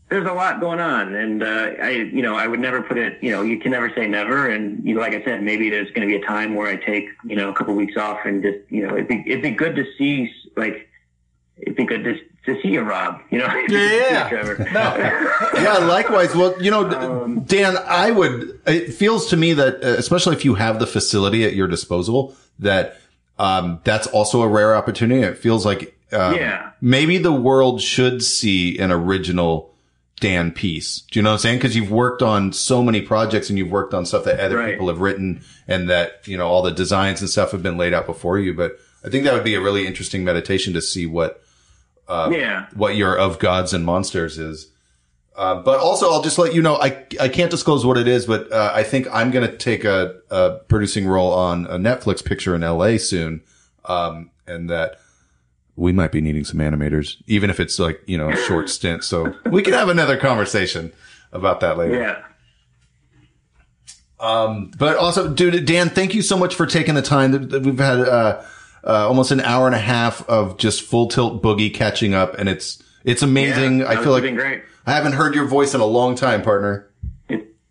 [0.09, 3.23] there's a lot going on, and uh, I, you know, I would never put it.
[3.23, 5.91] You know, you can never say never, and you know, like I said, maybe there's
[5.93, 8.43] going to be a time where I take, you know, a couple weeks off and
[8.43, 10.89] just, you know, it'd be it'd be good to see, like,
[11.57, 13.21] it'd be good to to see you, Rob.
[13.31, 14.29] You know, Yeah.
[14.29, 14.69] Trevor.
[15.55, 16.35] yeah, likewise.
[16.35, 20.45] Well, you know, Um, Dan, I would, it feels to me that, uh, especially if
[20.45, 22.99] you have the facility at your disposal, that,
[23.39, 25.23] um, that's also a rare opportunity.
[25.23, 26.71] It feels like, um, Yeah.
[26.81, 29.71] maybe the world should see an original
[30.21, 31.03] Dan piece.
[31.11, 31.61] Do you know what I'm saying?
[31.61, 34.71] Cause you've worked on so many projects and you've worked on stuff that other Right.
[34.73, 37.93] people have written and that, you know, all the designs and stuff have been laid
[37.93, 38.55] out before you.
[38.55, 41.43] But I think that would be a really interesting meditation to see what,
[42.09, 42.67] uh, yeah.
[42.75, 44.69] what your of gods and monsters is.
[45.37, 48.25] Uh, but also, I'll just let you know, I, I can't disclose what it is,
[48.27, 52.25] but, uh, I think I'm going to take a, a producing role on a Netflix
[52.25, 53.43] picture in LA soon.
[53.85, 54.99] Um, and that
[55.77, 59.05] we might be needing some animators, even if it's like, you know, a short stint.
[59.05, 60.93] So we can have another conversation
[61.33, 62.01] about that later.
[62.01, 62.23] Yeah.
[64.21, 67.49] Um, but also, dude, Dan, thank you so much for taking the time.
[67.49, 68.43] that We've had uh,
[68.85, 72.49] uh, almost an hour and a half of just full tilt boogie catching up, and
[72.49, 73.81] it's it's amazing.
[73.81, 74.63] Yeah, I feel like great.
[74.87, 76.91] I haven't heard your voice in a long time, partner.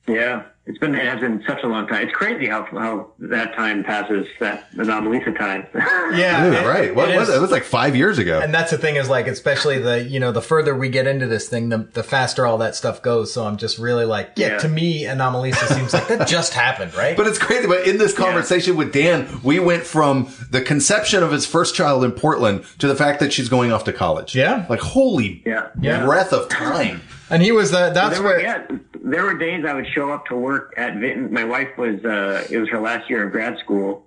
[0.07, 2.03] Yeah, it's been it has been such a long time.
[2.07, 4.27] It's crazy how how that time passes.
[4.39, 5.67] That Anomalisa time.
[6.13, 6.95] Yeah, Dude, it- right?
[6.95, 7.37] What it was is- it?
[7.39, 8.39] It was like five years ago.
[8.39, 11.25] And that's the thing is like, especially the, you know, the further we get into
[11.27, 13.33] this thing, the, the faster all that stuff goes.
[13.33, 14.57] So I'm just really like, yeah, Yeah.
[14.59, 17.17] to me, Anomalisa seems like that just happened, right?
[17.17, 17.67] But it's crazy.
[17.67, 22.03] But in this conversation with Dan, we went from the conception of his first child
[22.03, 24.35] in Portland to the fact that she's going off to college.
[24.35, 24.65] Yeah.
[24.69, 25.69] Like, holy Yeah.
[25.81, 26.05] Yeah.
[26.05, 27.01] breath of time.
[27.33, 28.67] and he was the, that's there where, were, yeah,
[29.03, 31.33] there were days I would show up to work at Vinton.
[31.33, 34.05] My wife was, uh, it was her last year of grad school,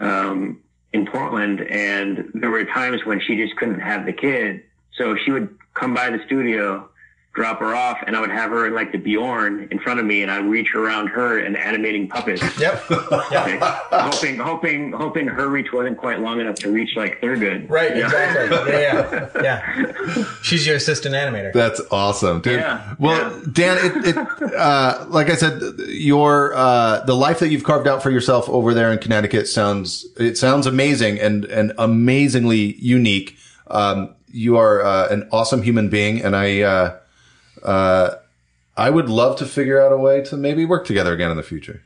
[0.00, 0.62] um,
[0.92, 1.60] in Portland.
[1.60, 4.62] And there were times when she just couldn't have the kid.
[4.96, 6.88] So she would come by the studio,
[7.34, 10.06] drop her off, and I would have her in like the Bjorn in front of
[10.06, 12.42] me and I'd reach around her and animating puppets.
[12.60, 12.82] yep.
[13.34, 13.58] Okay.
[13.90, 17.68] hoping, hoping, hoping her reach wasn't quite long enough to reach like Thurgood.
[17.68, 18.04] Right, Yeah.
[18.06, 18.72] exactly.
[18.72, 19.42] Yeah, yeah,
[20.16, 20.24] yeah.
[20.42, 21.52] She's your assistant animator.
[21.52, 22.60] That's awesome, dude.
[22.60, 23.42] Yeah, well, yeah.
[23.52, 28.02] Dan, it, it uh, like I said, your uh, the life that you've carved out
[28.02, 33.36] for yourself over there in Connecticut sounds it sounds amazing and and amazingly unique.
[33.66, 36.60] Um, you are uh, an awesome human being, and I
[37.64, 38.16] uh,
[38.76, 41.42] I would love to figure out a way to maybe work together again in the
[41.42, 41.82] future.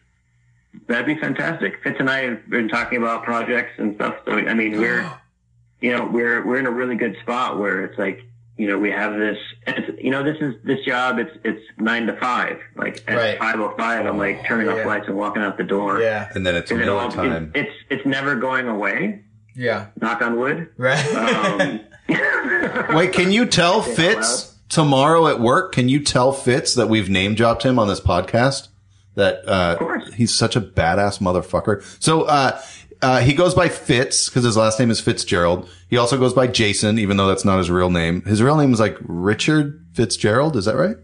[0.86, 1.82] That'd be fantastic.
[1.82, 4.16] Fitz and I have been talking about projects and stuff.
[4.24, 5.10] So I mean, we're,
[5.80, 8.22] you know, we're we're in a really good spot where it's like,
[8.56, 9.38] you know, we have this.
[9.66, 11.18] It's, you know, this is this job.
[11.18, 12.58] It's it's nine to five.
[12.76, 13.38] Like at Right.
[13.38, 14.80] five oh five, I'm like turning Yeah.
[14.80, 16.00] off lights and walking out the door.
[16.00, 17.50] Yeah, And then it's And it all, time.
[17.54, 19.22] it's it's never going away.
[19.54, 20.68] yeah, Knock on wood.
[20.76, 21.04] right.
[21.14, 21.80] Um,
[22.96, 25.72] Wait, can you tell Say it Fitz tomorrow at work?
[25.72, 28.68] Can you tell Fitz that we've name dropped him on this podcast?
[29.14, 30.12] That uh, course.
[30.14, 31.82] he's such a badass motherfucker.
[32.02, 32.60] So uh,
[33.02, 35.68] uh, he goes by Fitz because his last name is Fitzgerald.
[35.88, 38.22] He also goes by Jason, even though that's not his real name.
[38.22, 40.56] His real name is like Richard Fitzgerald.
[40.56, 40.96] Is that right?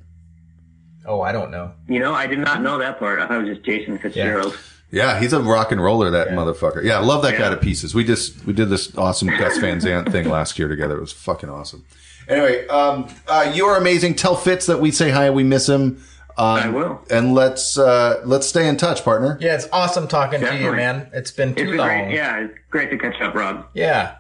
[1.07, 1.71] oh, I don't know.
[1.87, 3.19] you know, I did not know that part.
[3.21, 4.57] I thought it was just Jason Fitzgerald.
[4.91, 6.83] Yeah, he's a rock and roller, that motherfucker.
[6.83, 7.51] Yeah, I love that guy Yeah.
[7.51, 7.95] to pieces.
[7.95, 10.97] We just we did this awesome Gus Van Sant thing last year together.
[10.97, 11.85] It was fucking awesome.
[12.29, 14.15] Anyway, um, uh, you're amazing.
[14.15, 15.31] Tell Fitz that we say hi.
[15.31, 16.03] We miss him.
[16.37, 17.01] Um, I will.
[17.11, 19.39] And let's uh, let's stay in touch, partner.
[19.41, 21.09] Yeah, it's awesome talking to you, man.
[21.13, 21.89] It's been It's too been long.
[21.89, 22.15] great.
[22.15, 23.67] Yeah, it's great to catch up, Rob.
[23.75, 24.17] Yeah.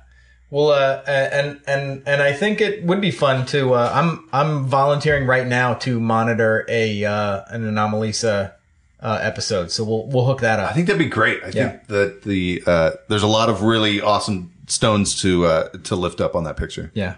[0.50, 3.74] Well, uh, and and and I think it would be fun to.
[3.74, 8.52] Uh, I'm I'm volunteering right now to monitor a uh, an Anomalisa
[9.00, 10.70] uh, episode, so we'll we'll hook that up.
[10.70, 11.42] I think that'd be great.
[11.42, 11.68] I Yeah.
[11.70, 16.20] think that the uh, there's a lot of really awesome stones to uh, to lift
[16.20, 16.92] up on that picture.
[16.94, 17.16] Yeah.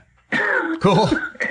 [0.80, 1.08] Cool.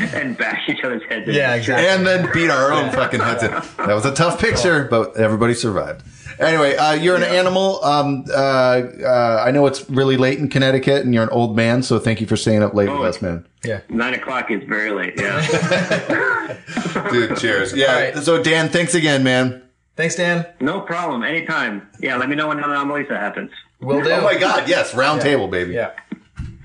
[0.00, 1.28] and bash each other's heads.
[1.28, 1.34] in.
[1.34, 1.86] Yeah, exactly.
[1.88, 3.50] and then beat our own fucking heads in.
[3.50, 6.02] That was a tough picture, but everybody survived.
[6.38, 7.82] Anyway, uh, you're an animal.
[7.82, 11.82] Um, uh, uh, I know it's really late in Connecticut, and you're an old man,
[11.82, 13.46] so thank you for staying up late Oh, with us, man.
[13.64, 13.80] Yeah.
[13.88, 15.14] Nine o'clock is very late.
[15.16, 15.40] Yeah.
[17.10, 17.72] Dude, cheers.
[17.74, 17.94] Yeah.
[18.12, 18.16] right.
[18.18, 19.62] So, Dan, thanks again, man.
[19.96, 20.44] Thanks, Dan.
[20.60, 21.22] no problem.
[21.22, 21.88] Anytime.
[22.00, 22.16] Yeah.
[22.16, 23.50] Let me know when Anomalisa happens.
[23.80, 24.10] We'll do.
[24.10, 25.72] Oh my God, yes, round table, baby.
[25.72, 25.92] Yeah.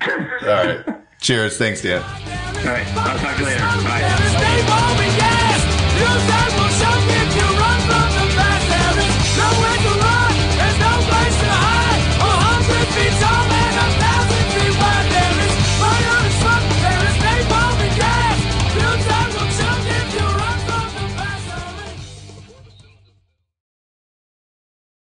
[0.01, 0.17] All
[0.47, 0.85] right.
[1.21, 1.57] Cheers.
[1.57, 2.01] Thanks, Dan.
[2.01, 2.85] All right.
[2.97, 3.61] I'll talk to you later.
[6.39, 6.47] Bye.